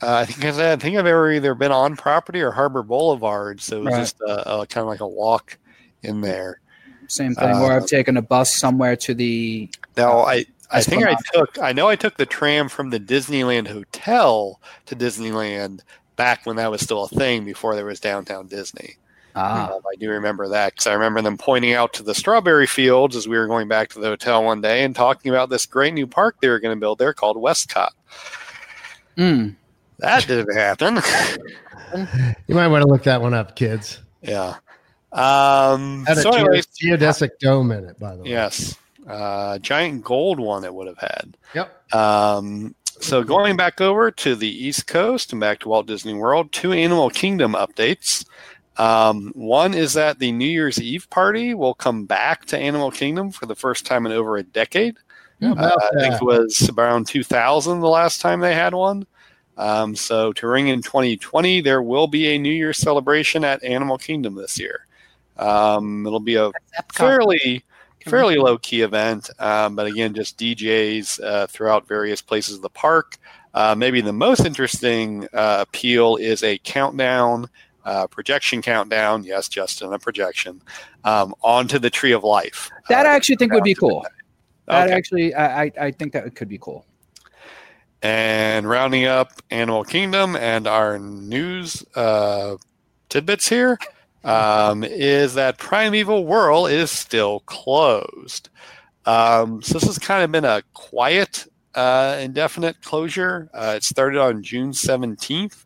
[0.00, 3.76] Uh, I think I think I've ever either been on property or Harbor Boulevard, so
[3.76, 4.00] it was Right.
[4.00, 5.58] just a, a kind of like a walk
[6.02, 6.58] in there.
[7.06, 7.50] Same thing.
[7.50, 9.68] or Uh, I've taken a bus somewhere to the.
[9.96, 13.68] Now I I think I took I know I took the tram from the Disneyland
[13.68, 15.80] Hotel to Disneyland
[16.16, 18.96] back when that was still a thing before there was downtown Disney.
[19.34, 22.66] Ah, Um, I do remember that because I remember them pointing out to the strawberry
[22.66, 25.64] fields as we were going back to the hotel one day and talking about this
[25.66, 27.90] great new park they were going to build there called WestCOT.
[29.16, 29.56] Mm.
[29.98, 31.00] That didn't happen.
[32.48, 33.98] You might want to look that one up, kids.
[34.22, 34.56] yeah.
[35.12, 38.30] Um, Had a so, anyways, geo- geodesic dome in it, by the way.
[38.30, 38.74] yes,
[39.06, 41.36] uh, giant gold one it would have had.
[41.54, 41.94] Yep.
[41.94, 46.50] Um, so going back over to the East Coast and back to Walt Disney World,
[46.50, 48.24] two Animal Kingdom updates.
[48.76, 53.30] Um, one is that the New Year's Eve party will come back to Animal Kingdom
[53.30, 54.96] for the first time in over a decade.
[55.42, 59.06] Uh, I think it was around 2000 the last time they had one.
[59.56, 63.98] Um, so to ring in 2020, there will be a New Year's celebration at Animal
[63.98, 64.86] Kingdom this year.
[65.36, 66.50] Um, it'll be a
[66.92, 67.64] fairly
[68.06, 72.70] fairly low key event, um, but again, just DJs uh, throughout various places of the
[72.70, 73.18] park.
[73.54, 77.48] Uh, maybe the most interesting uh, appeal is a countdown,
[77.84, 79.24] uh, projection countdown.
[79.24, 80.60] Yes, Justin, a projection
[81.04, 82.70] um, onto the Tree of Life.
[82.88, 84.04] that Uh, I actually think would be cool.
[84.66, 84.94] That Okay.
[84.94, 86.86] actually, I, I, I think that could be cool.
[88.02, 92.56] And rounding up Animal Kingdom and our news uh,
[93.08, 93.78] tidbits here
[94.24, 98.48] um, is that Primeval Whirl is still closed.
[99.06, 103.50] Um, so this has kind of been a quiet, uh, indefinite closure.
[103.54, 105.64] Uh, it started on June 17th.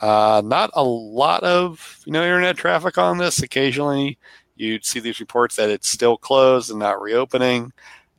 [0.00, 3.42] Uh, not a lot of you know internet traffic on this.
[3.42, 4.18] Occasionally,
[4.56, 7.72] you'd see these reports that it's still closed and not reopening.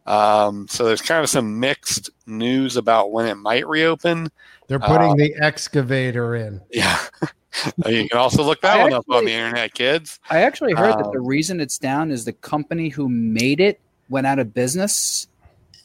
[0.06, 4.30] Um, so there's kind of some mixed news about when it might reopen.
[4.68, 6.62] They're putting uh, the excavator in.
[6.72, 6.99] Yeah.
[7.88, 10.20] you can also look that I one up on the internet, kids.
[10.30, 13.80] I actually heard that the Um, reason it's down is the company who made it
[14.10, 15.28] went out of business.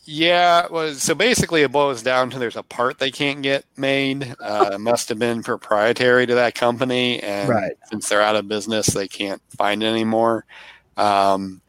[0.05, 4.35] Yeah, well, so basically it boils down to there's a part they can't get made.
[4.41, 7.73] Uh, must have been proprietary to that company, and Right.
[7.85, 10.45] since they're out of business, they can't find it anymore.
[10.97, 11.61] Um,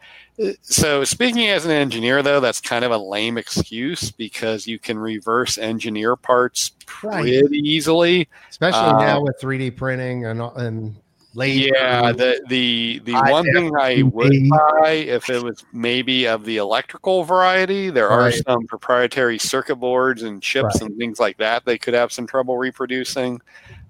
[0.63, 4.97] so speaking as an engineer, though, that's kind of a lame excuse because you can
[4.97, 6.71] reverse engineer parts
[7.03, 7.21] Right.
[7.43, 8.27] pretty easily.
[8.49, 10.95] Especially Uh, now with 3D printing and and
[11.35, 11.73] laser.
[11.73, 16.45] Yeah, the the the I one thing I would buy if it was maybe of
[16.45, 20.89] the electrical variety, there are some proprietary circuit boards and chips Right.
[20.89, 23.41] and things like that they could have some trouble reproducing.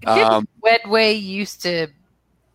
[0.05, 1.87] Um, Wedway used to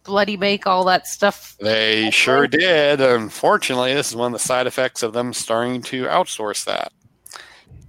[0.05, 1.56] bloody make all that stuff.
[1.60, 3.01] they sure did.
[3.01, 6.93] Unfortunately, this is one of the side effects of them starting to outsource that.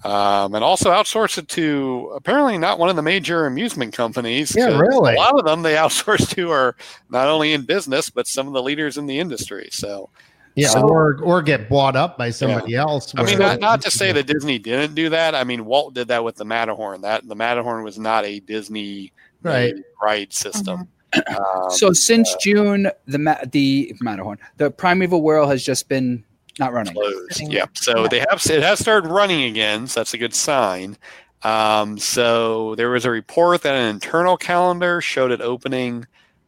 [0.04, 4.56] Um, and also outsource it to apparently not one of the major amusement companies.
[4.56, 5.14] Yeah, 'cause really?
[5.16, 6.76] A lot of them they outsource to are
[7.10, 9.68] not only in business but some of the leaders in the industry.
[9.72, 10.10] So
[10.56, 13.14] Yeah, So- or or get bought up by somebody else.
[13.18, 15.36] I mean, not, not to say that Disney didn't do that.
[15.36, 17.02] I mean, Walt did that with the Matterhorn.
[17.02, 19.12] That the Matterhorn was not a Disney
[19.44, 19.74] Right.
[20.02, 20.88] ride system.
[21.14, 26.24] Um, so since June, the the Matterhorn, the Primeval Whirl has just been
[26.58, 26.94] not running.
[26.94, 27.42] closed.
[27.42, 27.78] Yep.
[27.78, 29.88] So they have it has started running again.
[29.88, 30.98] So that's a good sign.
[31.44, 36.06] Um, so there was a report that an internal calendar showed it opening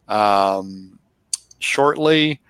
[0.08, 1.00] um,
[1.60, 2.42] shortly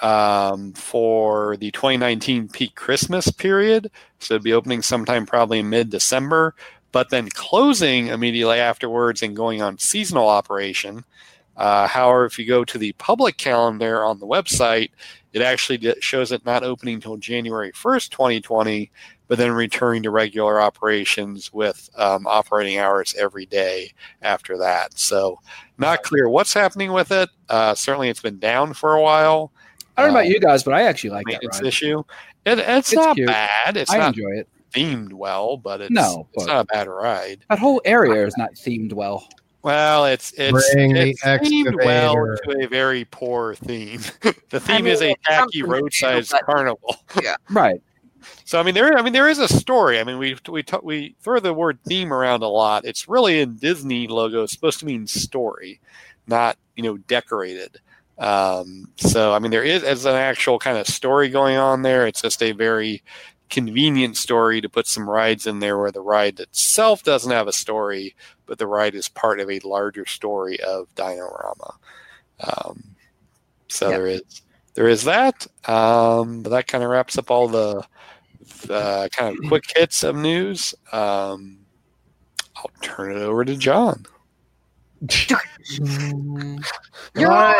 [0.00, 3.90] um, for the 2019 peak Christmas period.
[4.18, 6.54] So it'd be opening sometime probably in mid December,
[6.92, 11.04] but then closing immediately afterwards and going on seasonal operation.
[11.56, 14.90] Uh, however, if you go to the public calendar on the website,
[15.36, 18.90] it actually shows it not opening until January 1st, 2020,
[19.28, 23.92] but then returning to regular operations with um, operating hours every day
[24.22, 24.98] after that.
[24.98, 25.38] So,
[25.76, 27.28] not clear what's happening with it.
[27.50, 29.52] Uh, certainly, it's been down for a while.
[29.98, 31.64] I don't know about Um, you guys, but I actually like that ride.
[31.66, 32.02] issue.
[32.46, 33.26] It, it's, It's not cute.
[33.26, 33.76] bad.
[33.76, 34.48] It's I not enjoy it.
[34.72, 37.40] themed well, but it's No, it's not a bad ride.
[37.50, 39.28] That whole area is not themed well.
[39.66, 44.00] Well, it's it's, Bring the it's themed well to a very poor theme.
[44.20, 46.96] the I theme mean, is a tacky something to do, roadside but- carnival.
[47.20, 47.82] Yeah, right.
[48.44, 49.98] So I mean, there I mean there is a story.
[49.98, 52.84] I mean, we we ta- we throw the word theme around a lot.
[52.84, 54.44] It's really in Disney logo.
[54.44, 55.80] It's supposed to mean story,
[56.28, 57.80] not you know decorated.
[58.18, 62.06] Um, so I mean, there is as an actual kind of story going on there.
[62.06, 63.02] It's just a very
[63.50, 67.52] convenient story to put some rides in there where the ride itself doesn't have a
[67.52, 68.14] story,
[68.46, 71.74] but the ride is part of a larger story of Dinorama.
[72.40, 72.82] Um,
[73.68, 73.96] so Yeah.
[73.96, 74.22] there is
[74.74, 75.46] there is that.
[75.68, 77.82] Um, but that kind of wraps up all the
[78.68, 80.74] uh, kind of quick hits of news.
[80.92, 81.60] Um,
[82.56, 84.04] I'll turn it over to John.
[87.14, 87.54] You're on.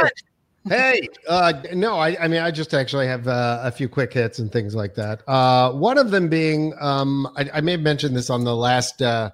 [0.68, 4.40] Hey, uh, no, I, I mean, I just actually have uh, a few quick hits
[4.40, 5.22] and things like that.
[5.28, 9.00] Uh, one of them being, um, I, I may have mentioned this on the last
[9.00, 9.30] uh,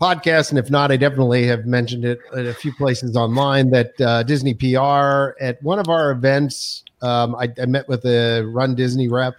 [0.00, 4.00] podcast, and if not, I definitely have mentioned it at a few places online that
[4.00, 8.74] uh, Disney PR at one of our events, um, I, I met with a Run
[8.74, 9.34] Disney rep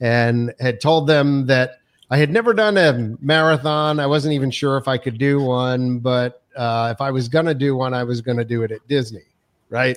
[0.00, 1.78] and had told them that
[2.10, 4.00] I had never done a marathon.
[4.00, 7.46] I wasn't even sure if I could do one, but uh, if I was going
[7.46, 9.24] to do one, I was going to do it at Disney,
[9.70, 9.96] right?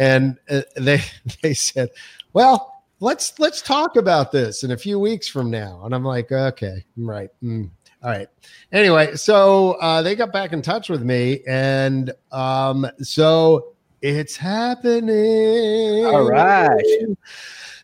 [0.00, 1.00] And uh, they
[1.42, 1.90] they said,
[2.32, 6.32] "Well, let's let's talk about this in a few weeks from now." And I'm like,
[6.32, 7.70] "Okay, right, mm,
[8.02, 8.28] all right."
[8.72, 16.06] Anyway, so uh, they got back in touch with me, and um, so it's happening.
[16.06, 16.82] All right.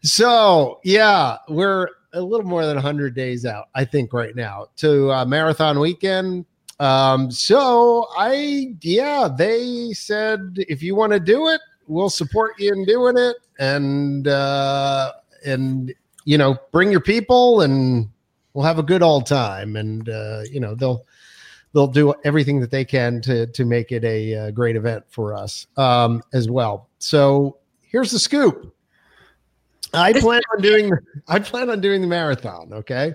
[0.03, 5.13] So yeah, we're a little more than 100 days out, I think, right now to
[5.13, 6.47] uh, marathon weekend.
[6.81, 12.73] Um, so I, yeah, they said if you want to do it, we'll support you
[12.73, 15.13] in doing it, and uh,
[15.45, 15.95] and
[16.25, 18.09] you know, bring your people, and
[18.53, 21.05] we'll have a good old time, and uh, you know, they'll
[21.73, 25.35] they'll do everything that they can to to make it a, uh great event for
[25.35, 26.89] us um, as well.
[26.99, 28.75] So here's the scoop.
[29.95, 30.93] I plan on doing
[31.29, 33.15] I plan on doing the marathon, okay?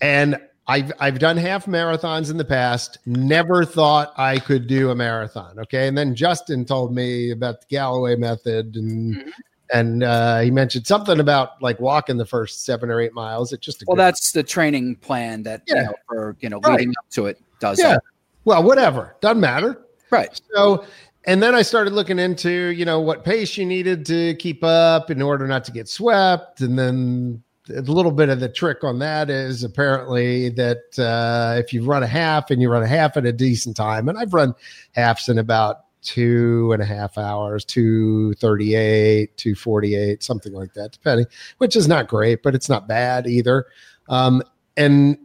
[0.00, 2.98] And I've I've done half marathons in the past.
[3.06, 5.88] Never thought I could do a marathon, okay?
[5.88, 9.30] And then Justin told me about the Galloway method and Mhm.
[9.72, 13.52] and uh, he mentioned something about like walking the first seven or eight miles.
[13.52, 16.78] It just Well, that's the training plan that you know for you know Right.
[16.80, 17.94] leading up to it does Yeah.
[17.94, 18.02] that.
[18.44, 19.78] well, whatever, doesn't matter.
[20.10, 20.40] Right.
[20.54, 20.84] So,
[21.26, 25.10] and then I started looking into, you know, what pace you needed to keep up
[25.10, 26.62] in order not to get swept.
[26.62, 31.72] And then a little bit of the trick on that is apparently that uh, if
[31.72, 34.34] you run a half and you run a half at a decent time, and I've
[34.34, 34.54] run
[34.92, 41.26] halves in about two and a half hours, 238, 248, something like that, depending,
[41.58, 43.66] which is not great, but it's not bad either.
[44.08, 44.42] Um,
[44.76, 45.18] and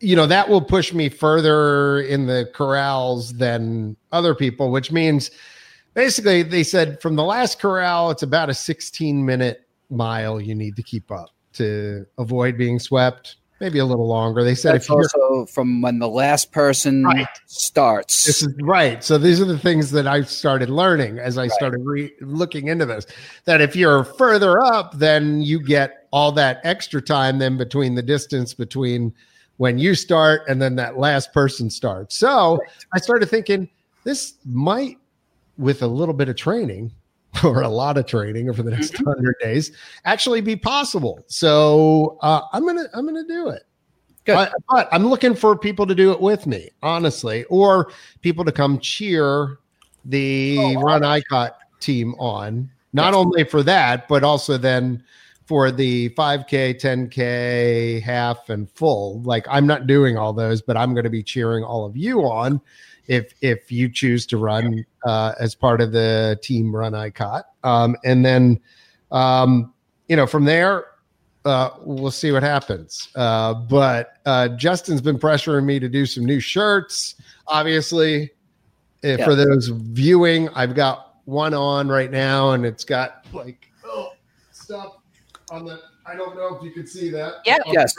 [0.00, 5.30] you know that will push me further in the corrals than other people which means
[5.94, 10.76] basically they said from the last corral it's about a 16 minute mile you need
[10.76, 14.42] to keep up to avoid being swept maybe a little longer.
[14.44, 17.26] They said That's if you're also from when the last person Right.
[17.46, 18.24] starts.
[18.24, 19.02] this is right.
[19.02, 22.84] So these are the things that i started learning as i started re- looking into
[22.84, 23.06] this
[23.44, 28.02] that if you're further up then you get all that extra time then between the
[28.02, 29.14] distance between
[29.56, 32.16] when you start and then that last person starts.
[32.18, 32.58] So
[32.92, 33.68] i started thinking
[34.02, 34.98] this might
[35.56, 36.90] with a little bit of training
[37.44, 39.72] or a lot of training over the next 100 days
[40.04, 43.64] actually be possible so uh, i'm gonna i'm gonna do it
[44.24, 44.36] Good.
[44.36, 47.90] I- but I'm looking for people to do it with me, honestly, or
[48.22, 49.58] people to come cheer
[50.06, 51.50] the Oh, Run ICOT
[51.80, 52.70] team on.
[52.94, 55.02] Not only for that, but also then
[55.46, 59.20] for the 5K, 10K, half, and full.
[59.22, 62.20] Like I'm not doing all those, but I'm going to be cheering all of you
[62.22, 62.60] on
[63.06, 67.42] if if you choose to run uh, as part of the team Run ICOT.
[67.62, 68.60] Um, and then,
[69.12, 69.72] um,
[70.08, 70.86] you know, from there,
[71.44, 73.08] uh, we'll see what happens.
[73.14, 77.16] Uh, but uh, Justin's been pressuring me to do some new shirts.
[77.46, 78.30] Obviously,
[79.04, 79.24] Uh, Yeah.
[79.26, 84.12] for those viewing, I've got one on right now, and it's got like oh,
[84.52, 84.96] stuff
[85.50, 85.78] on the.
[86.06, 87.34] I don't know if you can see that.
[87.44, 87.58] Yeah.
[87.66, 87.94] On- Yes.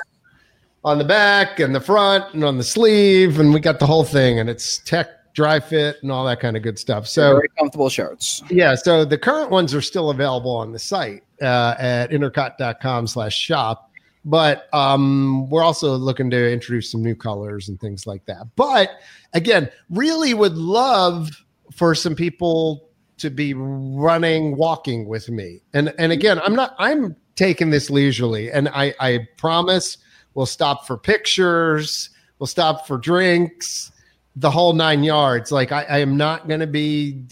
[0.86, 4.06] On the back and the front and on the sleeve, and we got the whole
[4.06, 7.08] thing, and it's tech dry fit and all that kind of good stuff.
[7.08, 8.42] So very comfortable shirts.
[8.50, 13.38] yeah, so the current ones are still available on the site uh, at intercot.com slash
[13.38, 13.92] shop.
[14.24, 18.48] But um, we're also looking to introduce some new colors and things like that.
[18.56, 18.92] But
[19.34, 21.30] again, really would love
[21.72, 25.62] for some people to be running, walking with me.
[25.74, 29.98] And and again, I'm not I'm taking this leisurely and I, I promise
[30.36, 33.92] we'll stop for pictures, we'll stop for drinks,
[34.36, 35.52] the whole nine yards.
[35.52, 37.24] Like I, I am not gonna be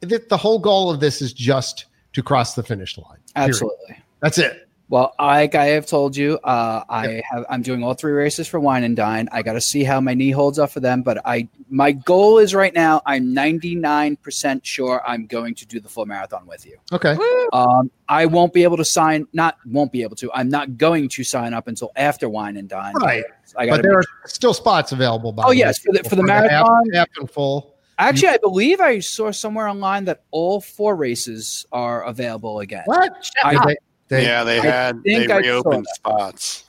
[0.00, 3.18] the, the whole goal of this is just to cross the finish line.
[3.34, 3.50] Period.
[3.50, 3.98] Absolutely.
[4.20, 4.61] That's it.
[4.92, 8.60] Well, like I have told you, uh, I have I'm doing all three races for
[8.60, 9.26] Wine and Dine.
[9.32, 12.36] I got to see how my knee holds up for them, but I my goal
[12.36, 13.00] is right now.
[13.06, 16.76] I'm 99 percent sure I'm going to do the full marathon with you.
[16.92, 17.16] Okay.
[17.54, 19.26] Um, I won't be able to sign.
[19.32, 20.30] Not won't be able to.
[20.34, 22.92] I'm not going to sign up until after Wine and Dine.
[22.96, 23.24] Right.
[23.56, 25.32] I got But there are still spots available.
[25.32, 26.90] By Oh, yes, for the- for the half- marathon.
[26.92, 27.76] half, and full.
[27.98, 32.82] Actually, I believe I saw somewhere online that all four races are available again.
[32.84, 33.30] What?
[33.42, 33.74] I-
[34.08, 36.64] They- they- yeah, they I had they think I reopened spots.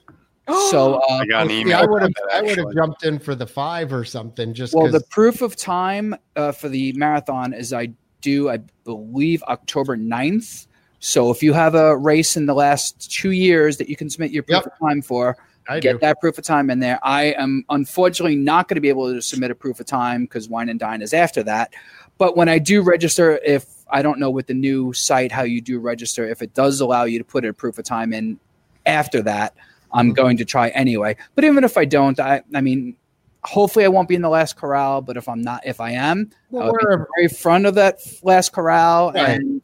[0.70, 1.78] So, uh, I got an email.
[1.78, 4.86] I would have I would have jumped in for the five or something just well,
[4.88, 7.90] because the proof of time uh, for the marathon is I
[8.22, 10.68] do, I believe, October 9th.
[11.00, 14.32] So if you have a race in the last two years that you can submit
[14.32, 14.66] your proof Yep.
[14.68, 15.36] of time for,
[15.68, 16.00] I get do.
[16.00, 17.00] that proof of time in there.
[17.04, 20.48] I am unfortunately not going to be able to submit a proof of time because
[20.48, 21.74] Wine and Dine is after that.
[22.18, 25.62] But when I do register, if I don't know with the new site how you
[25.62, 28.40] do register, if it does allow you to put a proof of time in
[28.86, 29.56] after that,
[29.92, 30.14] I'm Mm-hmm.
[30.16, 31.16] going to try anyway.
[31.36, 32.96] But even if I don't, I, I mean,
[33.44, 35.02] hopefully I won't be in the last corral.
[35.02, 37.76] But if I'm not, if I am, Well, I'll be in the very front of
[37.76, 39.40] that last corral, Right.
[39.40, 39.62] and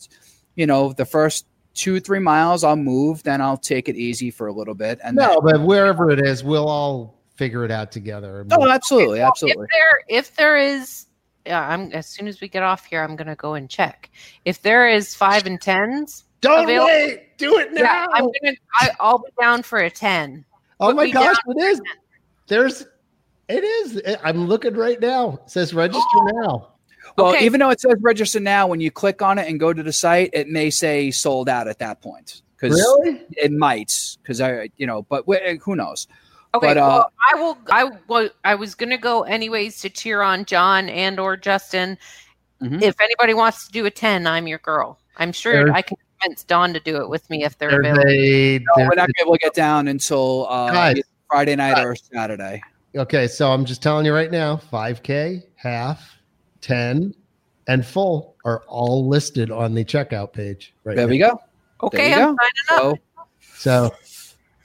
[0.55, 4.47] you know the first two three miles I'll move, then I'll take it easy for
[4.47, 7.91] a little bit, and then no, but wherever it is, we'll all figure it out
[7.91, 8.45] together.
[8.51, 9.63] Oh, absolutely, absolutely.
[9.65, 11.05] If there, if there is,
[11.45, 14.09] yeah, I'm as soon as we get off here, I'm going to go and check.
[14.45, 17.37] If there is five and tens, Don't available- wait.
[17.37, 17.81] Do it now.
[17.81, 18.55] yeah, I'm gonna.
[18.81, 20.43] I, I'll be down for a ten.
[20.81, 21.55] oh put my gosh, down.
[21.57, 21.81] it is.
[22.47, 22.85] There's.
[23.47, 24.01] It is.
[24.23, 25.39] I'm looking right now.
[25.45, 26.03] It says register
[26.33, 26.73] now.
[27.17, 27.45] Well, Okay.
[27.45, 29.93] even though it says register now, when you click on it and go to the
[29.93, 33.21] site, it may say sold out at that point because Really?
[33.37, 34.17] it might.
[34.21, 36.07] Because I, you know, but wh- who knows?
[36.55, 37.57] Okay, But, uh, well, I will.
[37.71, 38.29] I was.
[38.43, 41.97] I was going to go anyways to cheer on John and or Justin.
[42.61, 42.81] Mhm.
[42.81, 44.99] If anybody wants to do a ten, I'm your girl.
[45.17, 47.97] I'm sure There's- I can convince Dawn to do it with me if they're There's
[47.97, 48.09] available.
[48.09, 51.01] A, no, we're not going to be able to get down until uh, Guys.
[51.29, 52.61] Friday night or Saturday.
[52.95, 56.17] Okay, so I'm just telling you right now 5K, half,
[56.61, 57.13] 10,
[57.67, 60.73] and full are all listed on the checkout page.
[60.83, 61.11] Right There now.
[61.11, 61.39] we go.
[61.83, 62.37] Okay, you I'm go.
[62.71, 62.99] signing up.
[63.55, 63.95] So, So,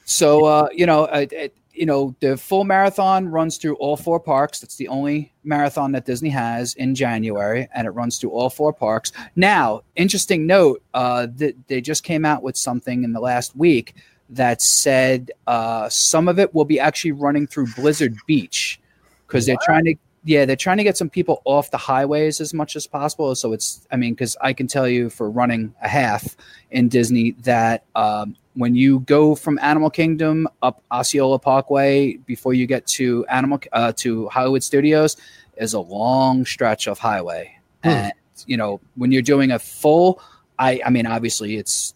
[0.06, 4.20] so uh, you know, uh, it, you know, the full marathon runs through all four
[4.20, 4.60] parks.
[4.60, 8.72] That's the only marathon that Disney has in January, and it runs through all four
[8.72, 9.12] parks.
[9.36, 13.94] Now, interesting note: uh, that they just came out with something in the last week
[14.30, 18.80] that said uh, some of it will be actually running through Blizzard Beach
[19.26, 19.94] because they're trying to.
[20.26, 23.34] Yeah, they're trying to get some people off the highways as much as possible.
[23.34, 26.34] So it's, I mean, because I can tell you for running a half
[26.70, 32.66] in Disney that um, when you go from Animal Kingdom up Osceola Parkway before you
[32.66, 35.16] get to Animal uh, to Hollywood Studios
[35.56, 37.88] is a long stretch of highway, Hmm.
[37.88, 38.12] and
[38.46, 40.20] you know when you're doing a full,
[40.58, 41.94] I I mean obviously it's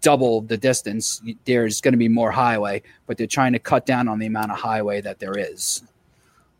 [0.00, 1.22] double the distance.
[1.44, 4.52] There's going to be more highway, but they're trying to cut down on the amount
[4.52, 5.82] of highway that there is.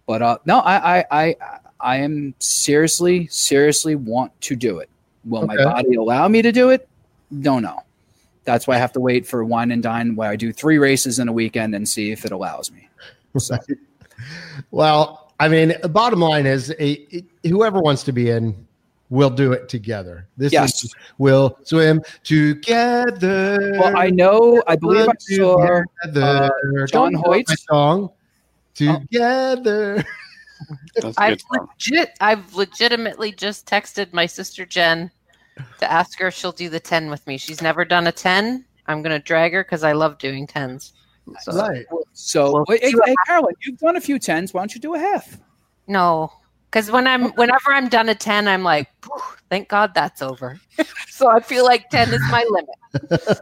[0.06, 1.36] But uh, no, I I I,
[1.80, 4.88] I am seriously seriously want to do it.
[5.24, 6.88] Will my body allow me to do it?
[7.40, 7.82] Don't know.
[8.48, 11.18] That's why I have to wait for wine and dine where I do three races
[11.18, 12.88] in a weekend and see if it allows me.
[13.36, 13.58] So,
[14.70, 18.66] well, I mean, the bottom line is a, whoever wants to be in,
[19.10, 20.26] we'll do it together.
[20.38, 20.82] This Yes.
[20.84, 23.72] is we'll swim together.
[23.78, 24.62] well, I know.
[24.66, 25.82] I believe I saw.
[26.06, 26.22] Together.
[26.82, 27.46] uh, John Don't Hoyt.
[27.70, 28.08] song.
[28.74, 30.02] together.
[30.94, 35.10] That's a I've legit, I've legitimately just texted my sister Jen
[35.78, 37.36] to ask her if she'll do the ten with me.
[37.38, 38.64] She's never done a ten.
[38.86, 40.92] I'm gonna drag her because I love doing tens.
[41.42, 41.84] So Right.
[42.14, 44.52] So, Well, wait, hey, hey, Carolyn, you've done a few tens.
[44.54, 45.38] Why don't you do a half?
[45.86, 46.32] no,
[46.70, 48.88] because when I'm whenever I'm done a ten, I'm like,
[49.50, 50.58] thank God that's over.
[51.08, 52.74] so I feel like ten is my limit.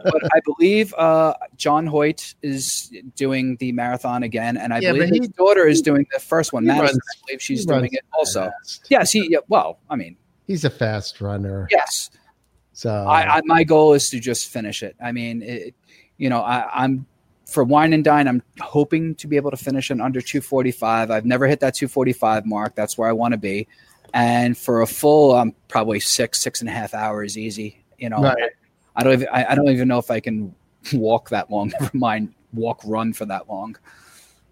[0.03, 5.09] but I believe uh, John Hoyt is doing the marathon again, and I Yeah, believe
[5.09, 6.65] his he- daughter is doing the first one.
[6.65, 8.49] Madison, runs- I believe she's doing it also.
[8.51, 8.85] fast.
[8.89, 9.27] Yes, he.
[9.31, 10.15] Yeah, well, I mean,
[10.47, 11.67] He's a fast runner.
[11.69, 12.09] yes.
[12.73, 14.95] So I, I my goal is to just finish it.
[15.03, 15.75] I mean, it,
[16.17, 17.05] you know, I, I'm
[17.45, 18.27] for wine and dine.
[18.27, 21.09] I'm hoping to be able to finish in under 245.
[21.09, 22.75] I've never hit that 245 mark.
[22.75, 23.67] That's where I want to be.
[24.13, 27.83] And for a full, I'm probably six, six and a half hours easy.
[27.97, 28.51] You know, Right.
[28.95, 30.53] I don't even, I, I don't even know if I can
[30.93, 31.69] walk that long.
[31.79, 33.75] Never mind walk, run for that long.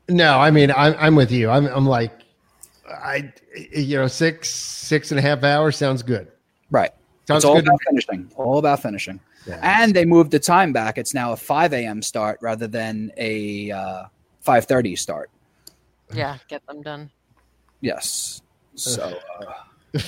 [0.10, 1.50] no, I mean I'm I'm with you.
[1.50, 2.12] I'm I'm like
[2.90, 3.32] I
[3.72, 6.32] you know six six and a half hours sounds good.
[6.72, 6.91] Right.
[7.28, 7.66] Sounds it's all good.
[7.68, 8.32] about finishing.
[8.36, 9.20] All about finishing.
[9.48, 9.60] Yeah.
[9.62, 10.98] And they moved the time back.
[10.98, 12.02] It's now a 5 a.m.
[12.02, 14.03] start rather than a uh,
[14.45, 15.30] 5:30 start.
[16.14, 17.10] Yeah, get them done.
[17.82, 18.41] Yes.
[18.76, 19.20] So
[19.94, 20.02] uh,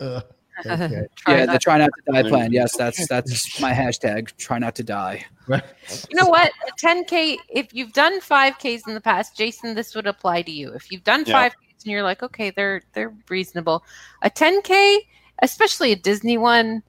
[0.00, 0.20] Uh,
[0.66, 1.02] okay.
[1.28, 2.52] Yeah, not- the try not to die plan.
[2.52, 4.36] Yes, that's that's my hashtag.
[4.36, 5.24] Try not to die.
[5.48, 6.50] You know what?
[6.66, 10.72] A 10K, if you've done 5Ks in the past, Jason, this would apply to you.
[10.72, 11.48] If you've done Yeah.
[11.50, 11.52] 5Ks
[11.84, 13.84] and you're like, okay, they're they're reasonable.
[14.22, 14.98] A 10K,
[15.42, 16.82] especially a Disney one,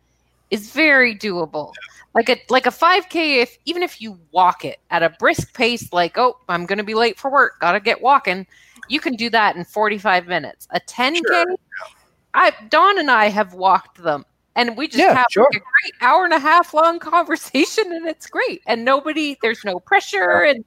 [0.51, 1.73] is very doable.
[2.13, 5.91] Like a like a 5K, if even if you walk it at a brisk pace,
[5.91, 8.47] like, oh, I'm gonna be late for work, gotta get walking,
[8.87, 10.67] you can do that in 45 minutes.
[10.71, 11.55] A 10K, Sure.
[12.33, 14.25] I Dawn and I have walked them.
[14.57, 15.43] And we just Yeah, have sure.
[15.51, 18.61] like a great hour and a half long conversation, and it's great.
[18.67, 20.63] And nobody, there's no pressure, and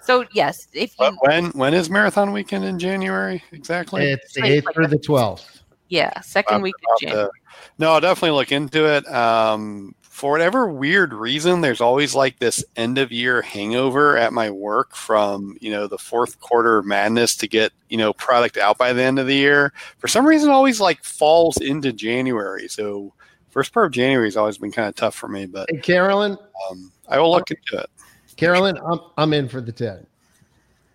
[0.00, 4.04] so yes, if you, But when when is marathon weekend in January exactly?
[4.10, 5.62] It's the eighth through the twelfth.
[5.88, 7.26] yeah, second I'm week of January.
[7.28, 7.32] to-
[7.78, 9.06] no, I'll definitely look into it.
[9.08, 14.50] Um, for whatever weird reason, there's always like this end of year hangover at my
[14.50, 18.92] work from you know the fourth quarter madness to get you know product out by
[18.92, 19.72] the end of the year.
[19.98, 22.68] For some reason, it always like falls into January.
[22.68, 23.12] So
[23.52, 26.36] first part of January has always been kind of tough for me, but Hey, Carolyn,
[26.70, 27.90] um, I will look into it.
[28.36, 30.06] Carolyn, I'm I'm in for the ten.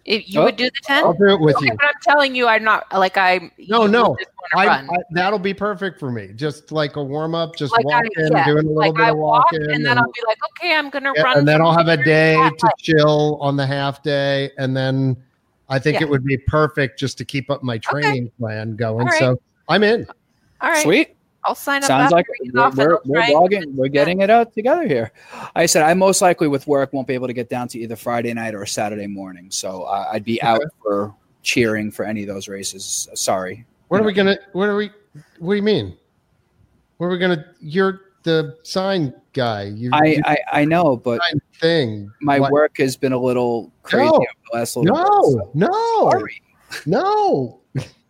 [0.05, 1.71] If you Oh, would do the ten, I'll do it with okay, you.
[1.75, 3.51] but I'm telling you, I'm not like I.
[3.67, 4.15] No, no.
[4.55, 4.67] I.
[4.67, 6.29] I, that'll be perfect for me.
[6.33, 9.03] Just like a warm up, just Like I- walking, yeah, doing a little like bit
[9.03, 11.47] I of walk, walking, and then I'll be like, okay, I'm gonna yeah, run, and
[11.47, 12.71] then I'll have a day that to way.
[12.79, 15.17] chill on the half day, and then
[15.69, 16.03] I think Yeah.
[16.03, 19.01] it would be perfect just to keep up my training plan going.
[19.01, 19.19] All right.
[19.19, 20.07] So I'm in.
[20.61, 21.16] All right, Sweet.
[21.47, 21.87] I'll sign up.
[21.87, 24.53] Sounds after like we get we're, off we're, we're try logging, we're getting it out
[24.53, 25.11] together here.
[25.55, 27.95] I said I most likely with work won't be able to get down to either
[27.95, 32.27] Friday night or Saturday morning, so uh, I'd be out for cheering for any of
[32.27, 33.07] those races.
[33.15, 33.65] Sorry.
[33.87, 34.37] What You are we gonna?
[34.51, 34.91] What are we?
[35.39, 35.97] What do you mean?
[36.97, 37.45] What are we gonna?
[37.61, 39.63] You're the sign guy.
[39.63, 41.21] You, I, you I I know, but
[41.61, 42.11] thing.
[42.21, 44.19] my What- work has been a little crazy No.
[44.51, 45.01] the last little bit.
[45.03, 46.41] No, so no, sorry.
[46.85, 47.59] no.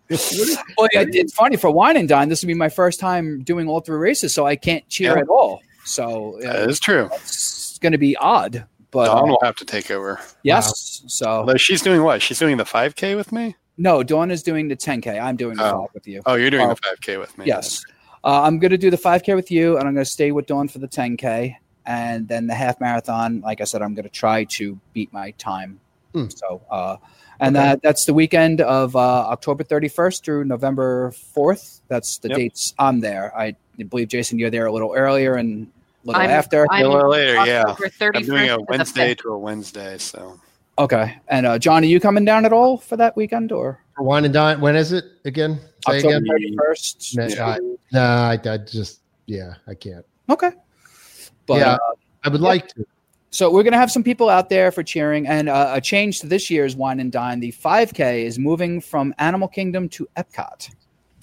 [0.10, 2.30] What is- Well, yeah, it's funny for wine and dine.
[2.30, 5.22] This will be my first time doing all three races, so I can't cheer Yeah.
[5.22, 5.62] at all.
[5.86, 7.10] So That uh, is true.
[7.14, 8.66] it's going to be odd.
[8.92, 10.20] But Dawn uh, will have to take over.
[10.44, 12.22] yes, so Although she's doing what?
[12.22, 13.56] She's doing the 5K with me.
[13.78, 15.20] no, Dawn is doing the 10k.
[15.22, 15.82] I'm doing the Oh.
[15.82, 16.22] five with you.
[16.26, 16.74] Oh, you're doing Oh.
[16.74, 17.46] the 5K with me.
[17.46, 17.84] Yes,
[18.24, 20.46] uh, I'm going to do the 5k with you, and I'm going to stay with
[20.48, 23.42] Dawn for the 10k, and then the half marathon.
[23.42, 25.80] Like I said, I'm going to try to beat my time.
[26.14, 26.30] Hmm.
[26.30, 26.96] So, uh,
[27.40, 27.66] and Okay.
[27.66, 31.82] that that's the weekend of uh, October 31st through November 4th.
[31.88, 32.38] That's the Yep.
[32.38, 33.36] dates I'm there.
[33.38, 33.56] I
[33.90, 35.68] believe Jason, you're there a little earlier and
[36.04, 36.66] a little I'm- after.
[36.72, 37.64] I'm A little later, yeah.
[37.68, 40.40] October I'm doing a Wednesday to a Wednesday, so
[40.80, 44.04] okay, and uh, John, are you coming down at all for that weekend or For
[44.04, 44.62] wine and dine.
[44.62, 45.60] When is it again?
[45.88, 46.56] Say October again.
[46.58, 47.18] 31st?
[47.18, 47.48] No, Yeah.
[47.48, 47.60] I,
[47.92, 50.06] nah, I, I just yeah, I can't.
[50.30, 50.52] Okay,
[51.46, 51.72] but Yeah.
[51.74, 51.78] uh,
[52.26, 52.48] I would Yeah.
[52.48, 52.86] like to.
[53.38, 56.22] So we're going to have some people out there for cheering, and uh, a change
[56.22, 57.40] to this year's Wine and Dine.
[57.40, 60.72] The 5K is moving from Animal Kingdom to Epcot.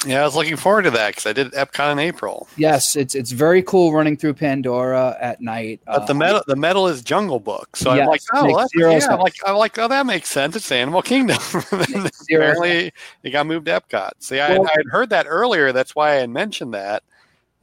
[0.06, 2.46] yeah, I was looking forward to that because I did Epcot in April.
[2.56, 5.80] Yes, it's it's very cool running through Pandora at night.
[5.86, 8.90] But the Uh, medal, the medal is Jungle Book, so I'm like, oh, that's, yeah,
[8.90, 9.08] sense.
[9.08, 10.54] I'm like, I'm like, oh, that makes sense.
[10.54, 11.38] It's Animal Kingdom.
[11.72, 12.92] Apparently,
[13.24, 14.10] it got moved to Epcot.
[14.20, 15.72] See, I, Well- I had heard that earlier.
[15.72, 17.02] That's why I had mentioned that.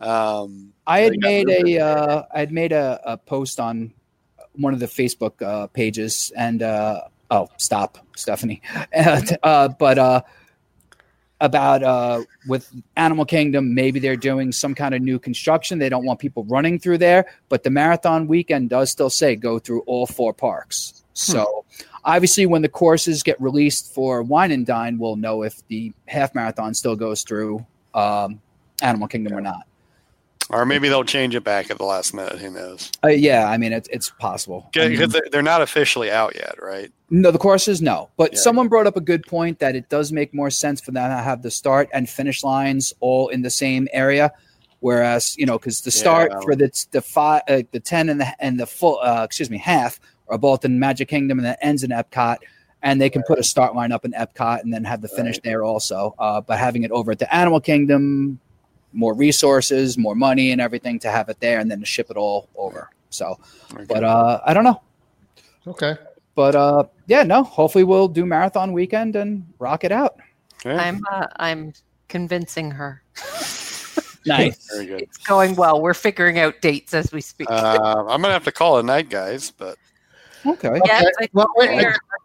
[0.02, 3.94] Um, I had made a uh, I had made a, a post on
[4.56, 8.62] one of the Facebook uh, pages, and uh, oh, stop, Stephanie.
[8.92, 10.22] And, uh, but uh,
[11.40, 15.80] about uh, with Animal Kingdom, maybe they're doing some kind of new construction.
[15.80, 19.60] They don't want people running through there, but the marathon weekend does still say go
[19.60, 21.04] through all four parks.
[21.14, 21.66] So
[22.04, 26.34] Obviously, when the courses get released for Wine and Dine, we'll know if the half
[26.34, 28.42] marathon still goes through um,
[28.82, 29.68] Animal Kingdom or not.
[30.52, 32.38] Or maybe they'll change it back at the last minute.
[32.40, 32.92] Who knows?
[33.04, 34.70] Uh, yeah, I mean, it's it's possible.
[34.78, 36.92] I mean, they're not officially out yet, right?
[37.10, 38.10] No, the courses, no.
[38.18, 38.40] But Yeah.
[38.40, 41.24] someone brought up a good point that it does make more sense for them to
[41.24, 44.32] have the start and finish lines all in the same area.
[44.82, 46.40] Whereas, you know, because the start Yeah.
[46.42, 49.58] for the the five, uh, the ten and the and the full, uh, excuse me,
[49.58, 52.38] half are both in Magic Kingdom and the ends in Epcot,
[52.82, 55.36] and they can put a start line up in Epcot and then have the finish
[55.38, 55.44] Right.
[55.44, 56.14] there also.
[56.20, 58.40] Uh, but having it over at the Animal Kingdom,
[58.94, 62.18] more resources, more money, and everything to have it there, and then to ship it
[62.18, 62.90] all over.
[63.10, 63.40] So,
[63.88, 64.82] but uh, I don't know.
[65.68, 65.96] Okay.
[66.36, 67.44] But uh, yeah, no.
[67.44, 70.16] Hopefully, we'll do marathon weekend and rock it out.
[70.66, 71.74] Yeah, I'm uh, I'm
[72.08, 73.04] convincing her.
[74.24, 74.70] Nice.
[74.72, 75.02] very good.
[75.02, 75.82] It's going well.
[75.82, 77.50] We're figuring out dates as we speak.
[77.50, 79.50] Uh, I'm gonna have to call it a night, guys.
[79.50, 79.80] But
[80.46, 80.80] Okay.
[80.86, 81.12] Yes, Okay.
[81.26, 81.74] I Well, wait, I,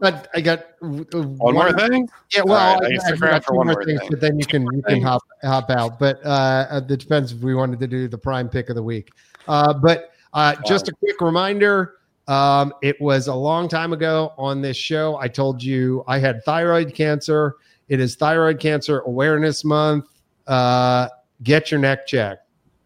[0.00, 0.86] we're- I got uh,
[1.22, 2.08] one more thing.
[2.34, 4.00] Yeah, well, All right, I I, can I got for two one more more things,
[4.00, 4.08] thing.
[4.10, 5.98] but then you can you can hop hop out.
[5.98, 9.10] But uh, it depends if we wanted to do the prime pick of the week.
[9.48, 11.94] Uh, but uh, just a quick reminder.
[12.28, 15.16] Um, it was a long time ago on this show.
[15.16, 17.56] I told you I had thyroid cancer.
[17.88, 20.06] It is Thyroid Cancer Awareness Month.
[20.46, 21.08] Uh,
[21.44, 22.42] get your neck checked.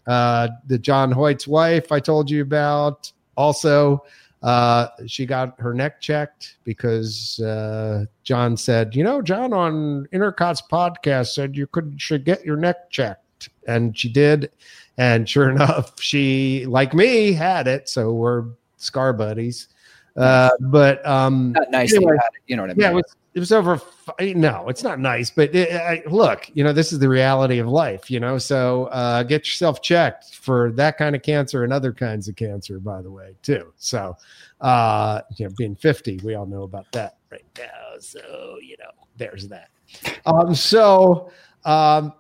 [0.07, 4.05] Uh, the John Hoyt's wife I told you about also
[4.43, 10.63] uh, she got her neck checked because uh, John said, you know, John on Intercot's
[10.63, 14.51] podcast said you could should get your neck checked, and she did,
[14.97, 17.89] and sure enough, she like me had it.
[17.89, 18.45] So we're
[18.77, 19.69] scar buddies.
[20.17, 21.95] Uh, but um, Not nice.
[21.95, 22.15] Anyway.
[22.15, 22.83] you, you know what I mean?
[22.83, 23.81] yeah, it was it was over.
[24.21, 27.69] No, it's not nice, but it, I, look, you know, this is the reality of
[27.69, 28.39] life, you know.
[28.39, 32.81] So uh, get yourself checked for that kind of cancer and other kinds of cancer,
[32.81, 33.73] by the way, too.
[33.77, 34.17] So,
[34.61, 37.99] uh, you know, being fifty, we all know about that right now.
[38.01, 39.69] So, you know, there's that.
[40.27, 41.31] Um, so,
[41.65, 42.13] um,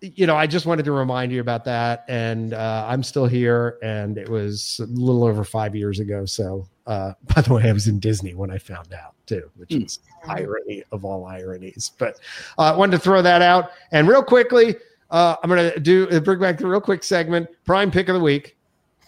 [0.00, 3.78] you know, I just wanted to remind you about that, and uh, I'm still here,
[3.82, 6.26] and it was a little over five years ago.
[6.26, 9.72] So, uh, by the way, I was in Disney when I found out too, which
[9.72, 9.82] Hmm.
[9.82, 11.92] is irony of all ironies.
[11.98, 12.16] But
[12.58, 14.76] uh, I wanted to throw that out, and real quickly,
[15.10, 18.14] uh, I'm going to do uh, bring back the real quick segment, prime pick of
[18.14, 18.56] the week.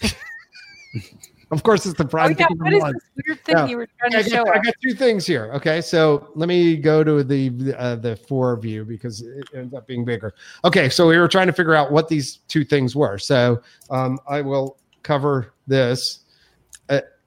[1.50, 2.96] of course, it's the Oh, prime yeah, pick of what the month.
[3.26, 3.66] weird thing Yeah.
[3.66, 5.50] you were trying I to show got, I got two things here.
[5.54, 9.74] Okay, so let me go to the uh, the four of you because it ends
[9.74, 10.34] up being bigger.
[10.64, 13.18] Okay, so we were trying to figure out what these two things were.
[13.18, 16.25] So um, I will cover this, uh,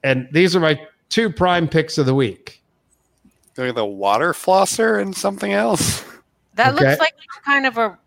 [0.02, 2.62] and these are my two prime picks of the week.
[3.54, 6.04] They're the water flosser and something else.
[6.54, 6.84] That Okay.
[6.86, 7.14] looks like
[7.44, 7.98] kind of a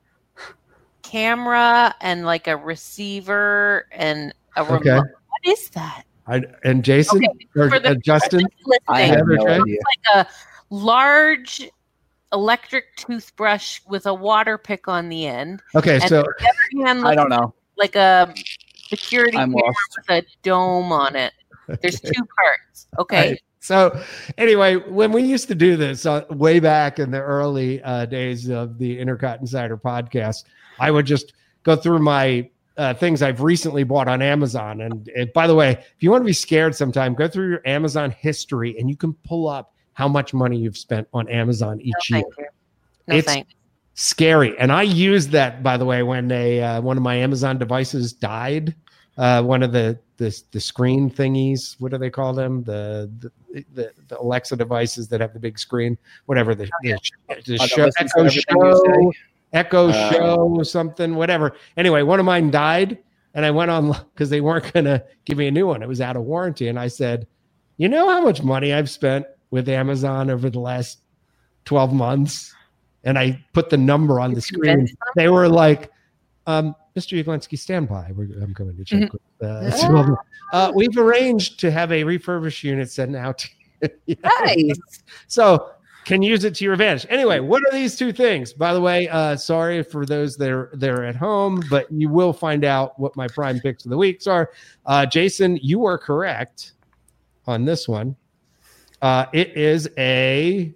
[1.01, 4.81] camera and like a receiver and a remote.
[4.81, 4.95] Okay.
[4.97, 6.03] What is that?
[6.27, 8.45] I, and Jason Okay, or for the- uh, Justin.
[8.87, 9.77] I have no idea.
[10.15, 10.27] like a
[10.69, 11.69] large
[12.31, 15.61] electric toothbrush with a water pick on the end.
[15.75, 16.47] Okay, And so the
[16.79, 17.53] other hand I don't know.
[17.77, 18.33] like a
[18.87, 19.97] security I'm camera lost.
[20.07, 21.33] with a dome on it.
[21.81, 22.87] There's two parts.
[22.99, 23.29] Okay.
[23.31, 23.41] Right.
[23.59, 23.97] So
[24.37, 28.49] anyway, when we used to do this uh, way back in the early uh, days
[28.49, 30.43] of the Intercot Insider podcast,
[30.79, 31.33] I would just
[31.63, 34.81] go through my uh, things I've recently bought on Amazon.
[34.81, 37.61] And, and by the way, if you want to be scared sometime, go through your
[37.65, 42.11] Amazon history and you can pull up how much money you've spent on Amazon each
[42.11, 42.25] No, year.
[43.07, 43.47] No, It's- thank
[43.95, 44.57] Scary.
[44.57, 48.11] And I used that, by the way, when a uh, one of my Amazon devices
[48.11, 48.73] died.
[49.17, 51.75] Uh, one of the, the the screen thingies.
[51.79, 52.63] What do they call them?
[52.63, 55.97] The the, the, the Alexa devices that have the big screen.
[56.25, 56.97] Whatever the, the,
[57.45, 59.11] the show, Echo show,
[59.53, 61.53] Echo Uh, show, something, whatever.
[61.77, 62.97] Anyway, one of mine died,
[63.35, 65.83] and I went on because they weren't going to give me a new one.
[65.83, 67.27] It was out of warranty, and I said,
[67.77, 71.01] "You know how much money I've spent with Amazon over the last
[71.65, 72.53] twelve months?"
[73.03, 74.87] And I put the number on the screen.
[75.17, 75.91] They were like,
[76.47, 77.21] um, "Mr.
[77.23, 78.11] Yaglinski, stand by.
[78.15, 79.11] We're, I'm going to check." Mhm.
[79.13, 80.15] with, uh,
[80.53, 83.45] uh, we've arranged to have a refurbished unit sent out.
[84.07, 85.03] Nice.
[85.27, 85.71] So
[86.05, 87.05] can use it to your advantage.
[87.09, 88.53] Anyway, what are these two things?
[88.53, 92.09] By the way, uh, sorry for those that are that are at home, but you
[92.09, 94.51] will find out what my prime picks of the weeks are.
[94.85, 96.73] Uh, Jason, you are correct
[97.47, 98.15] on this one.
[99.01, 100.73] Uh, it is a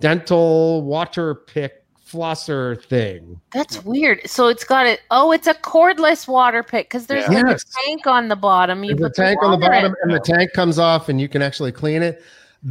[0.00, 1.79] dental water pick
[2.10, 3.40] flosser thing.
[3.52, 4.20] That's weird.
[4.28, 5.00] So it's got it.
[5.10, 7.40] Oh, it's a cordless water pick because there's Yeah.
[7.42, 7.62] like Yes.
[7.64, 8.82] a tank on the bottom.
[8.84, 9.82] You There's a put the tank on the water in.
[9.82, 12.22] bottom, and the tank comes off, and you can actually clean it.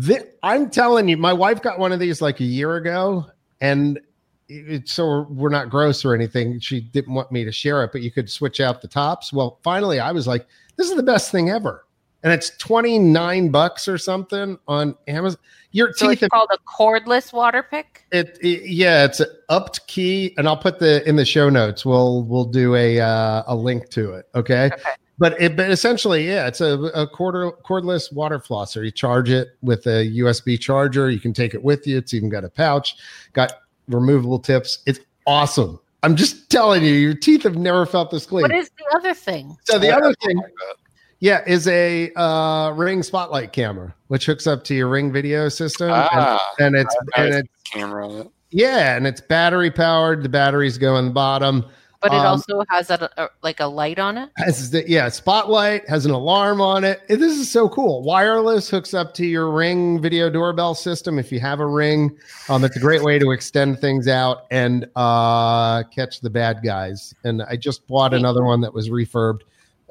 [0.01, 3.25] Thi- I'm telling you, my wife got one of these like a year ago,
[3.61, 3.99] and
[4.47, 6.59] it, so we're not gross or anything.
[6.59, 9.31] She didn't want me to share it, but you could switch out the tops.
[9.31, 10.45] Well, finally, I was like,
[10.75, 11.85] "This is the best thing ever."
[12.21, 15.39] and it's twenty nine bucks or something on Amazon.
[15.71, 18.03] Your So teeth, it's called a cordless water pick.
[18.11, 21.85] it, it yeah, it's an upped key, and I'll put the in the show notes.
[21.85, 24.27] We'll we'll do a uh, a link to it.
[24.35, 24.65] Okay.
[24.73, 24.81] Okay.
[25.19, 28.83] But it, but essentially, yeah, it's a, a quarter cordless water flosser.
[28.85, 31.09] You charge it with a USB charger.
[31.11, 31.97] You can take it with you.
[31.97, 32.95] It's even got a pouch,
[33.33, 33.51] got
[33.89, 34.79] removable tips.
[34.85, 35.77] It's awesome.
[36.03, 38.43] I'm just telling you, your teeth have never felt this clean.
[38.43, 39.57] What is the other thing?
[39.65, 40.75] so the other thing, Like that.
[41.19, 45.89] Yeah, is a uh, Ring Spotlight camera, which hooks up to your Ring video system,
[45.89, 50.23] and- Ah, and, it's I- I and it's camera yeah, and it's battery powered.
[50.23, 51.65] The batteries go in the bottom.
[52.01, 54.29] But it Um, also has a, a like a light on it.
[54.37, 57.01] Has the, yeah, spotlight has an alarm on it.
[57.09, 58.01] It- This is so cool.
[58.03, 61.19] Wireless hooks up to your Ring video doorbell system.
[61.19, 62.17] If you have a Ring,
[62.47, 67.13] um, it's a great way to extend things out and uh, catch the bad guys.
[67.25, 69.41] And I just bought another one that was refurbed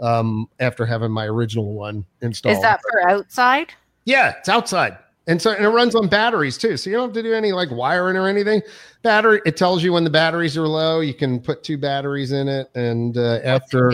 [0.00, 2.56] um, after having my original one installed.
[2.56, 3.72] Is that for outside?
[4.04, 4.98] Yeah, it's outside.
[5.26, 6.78] And so and it runs on batteries too.
[6.78, 8.62] So you don't have to do any like wiring or anything.
[9.02, 11.00] Battery, it tells you when the batteries are low.
[11.00, 12.70] You can put two batteries in it.
[12.74, 13.92] And uh, after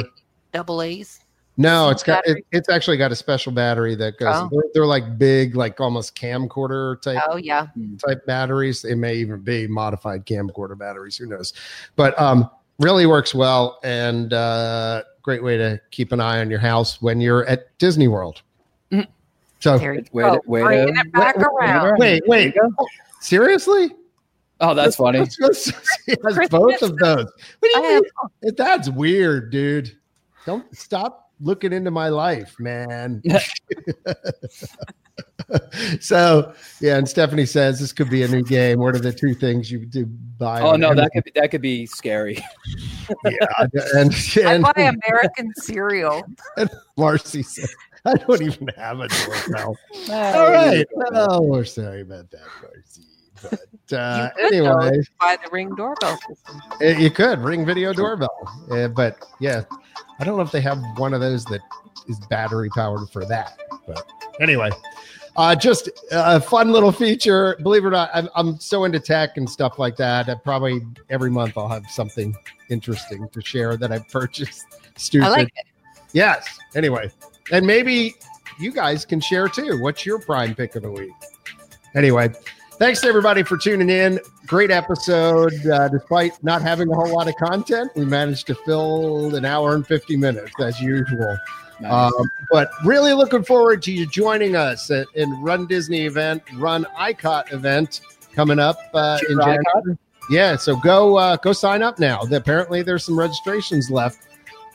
[0.52, 1.18] Double A's.
[1.56, 4.32] no, it's got it, it's actually got a special battery that goes.
[4.32, 4.48] Oh.
[4.52, 7.66] They're, they're like big, like almost camcorder type Oh yeah.
[8.06, 8.82] type batteries.
[8.82, 11.16] They may even be modified camcorder batteries.
[11.16, 11.52] Who knows?
[11.96, 12.48] But um,
[12.78, 17.20] really works well and uh, great way to keep an eye on your house when
[17.20, 18.42] you're at Disney World.
[18.92, 19.08] Mhm.
[19.58, 20.34] So There you Way go.
[20.36, 21.48] to- way to- Bringing it back Wait,
[21.98, 22.54] wait, wait, wait,
[23.20, 23.90] seriously?
[24.60, 25.18] Oh, that's funny.
[25.20, 25.72] Let's go see-
[26.06, 27.24] he has both of those.
[27.58, 28.02] What do you mean?
[28.44, 29.96] have- That's weird, dude.
[30.46, 33.22] Don't stop looking into my life, man.
[36.00, 38.78] so yeah, and Stephanie says this could be a new game.
[38.78, 40.60] What are the two things you do buy?
[40.60, 42.36] Oh on no, that could be, that could be scary.
[43.24, 44.14] yeah, and,
[44.44, 44.72] I buy
[45.06, 46.22] American cereal.
[46.56, 49.76] And Marcy says I don't even have a doorbell.
[50.10, 53.02] All All right, oh, we're sorry about that, Marcy.
[53.42, 56.62] But uh, You could, anyway, Buy the ring doorbell system.
[56.80, 59.62] Uh, You could ring video doorbell, uh, but yeah,
[60.18, 61.60] I don't know if they have one of those that
[62.08, 63.58] is battery powered for that.
[63.86, 64.06] But
[64.40, 64.70] anyway,
[65.36, 67.56] uh, just a fun little feature.
[67.62, 70.28] Believe it or not, I'm, I'm so into tech and stuff like that.
[70.28, 72.34] I probably every month I'll have something
[72.70, 74.64] interesting to share that I've purchased.
[74.96, 75.26] Stupid.
[75.26, 75.66] I like it.
[76.12, 76.46] Yes.
[76.76, 77.10] Anyway,
[77.50, 78.14] and maybe
[78.58, 79.80] you guys can share too.
[79.80, 81.10] What's your prime pick of the week?
[81.96, 82.32] Anyway,
[82.72, 84.20] thanks to everybody for tuning in.
[84.46, 85.54] Great episode.
[85.66, 89.74] Uh, despite not having a whole lot of content, we managed to fill an hour
[89.74, 91.36] and 50 minutes as usual.
[91.80, 92.12] Nice.
[92.12, 96.86] Um, but really looking forward to you joining us at, in Run Disney event, Run
[96.98, 98.00] ICOT event
[98.32, 99.98] coming up uh, in January.
[100.30, 102.20] Yeah, so go uh, go sign up now.
[102.32, 104.26] Apparently, there's some registrations left.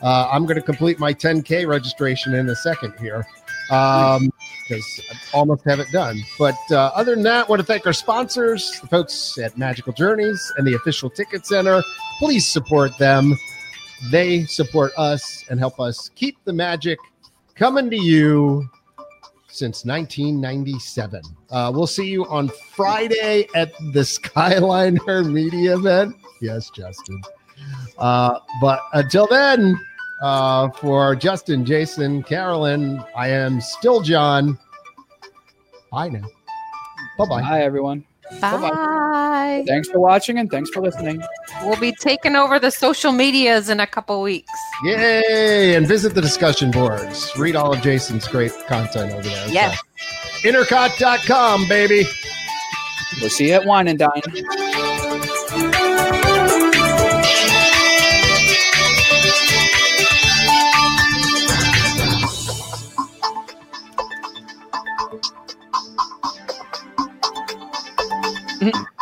[0.02, 3.26] Uh, I'm going to complete my 10K registration in a second here
[3.70, 6.20] because I almost have it done.
[6.38, 10.52] But uh, other than that, want to thank our sponsors, the folks at Magical Journeys
[10.56, 11.82] and the official ticket center.
[12.18, 13.36] Please support them.
[14.10, 16.98] They support us and help us keep the magic
[17.54, 18.68] coming to you
[19.48, 21.22] since 1997.
[21.50, 26.16] Uh, we'll see you on Friday at the Skyliner Media event.
[26.40, 27.20] Yes, Justin.
[27.98, 29.78] Uh, but until then,
[30.22, 34.58] uh, for Justin, Jason, Carolyn, I am still John.
[35.90, 36.24] Bye now.
[37.18, 37.42] Bye bye.
[37.42, 38.04] Hi everyone.
[38.40, 39.64] Bye.
[39.66, 41.22] Thanks for watching and thanks for listening.
[41.64, 44.52] We'll be taking over the social medias in a couple weeks.
[44.84, 45.74] Yay!
[45.74, 47.32] And visit the discussion boards.
[47.36, 49.48] Read all of Jason's great content over there.
[49.48, 49.78] Yes.
[50.42, 52.04] So, intercot.com, baby.
[53.20, 54.22] We'll see you at Wine and Dine.
[68.60, 68.99] Mm-hmm.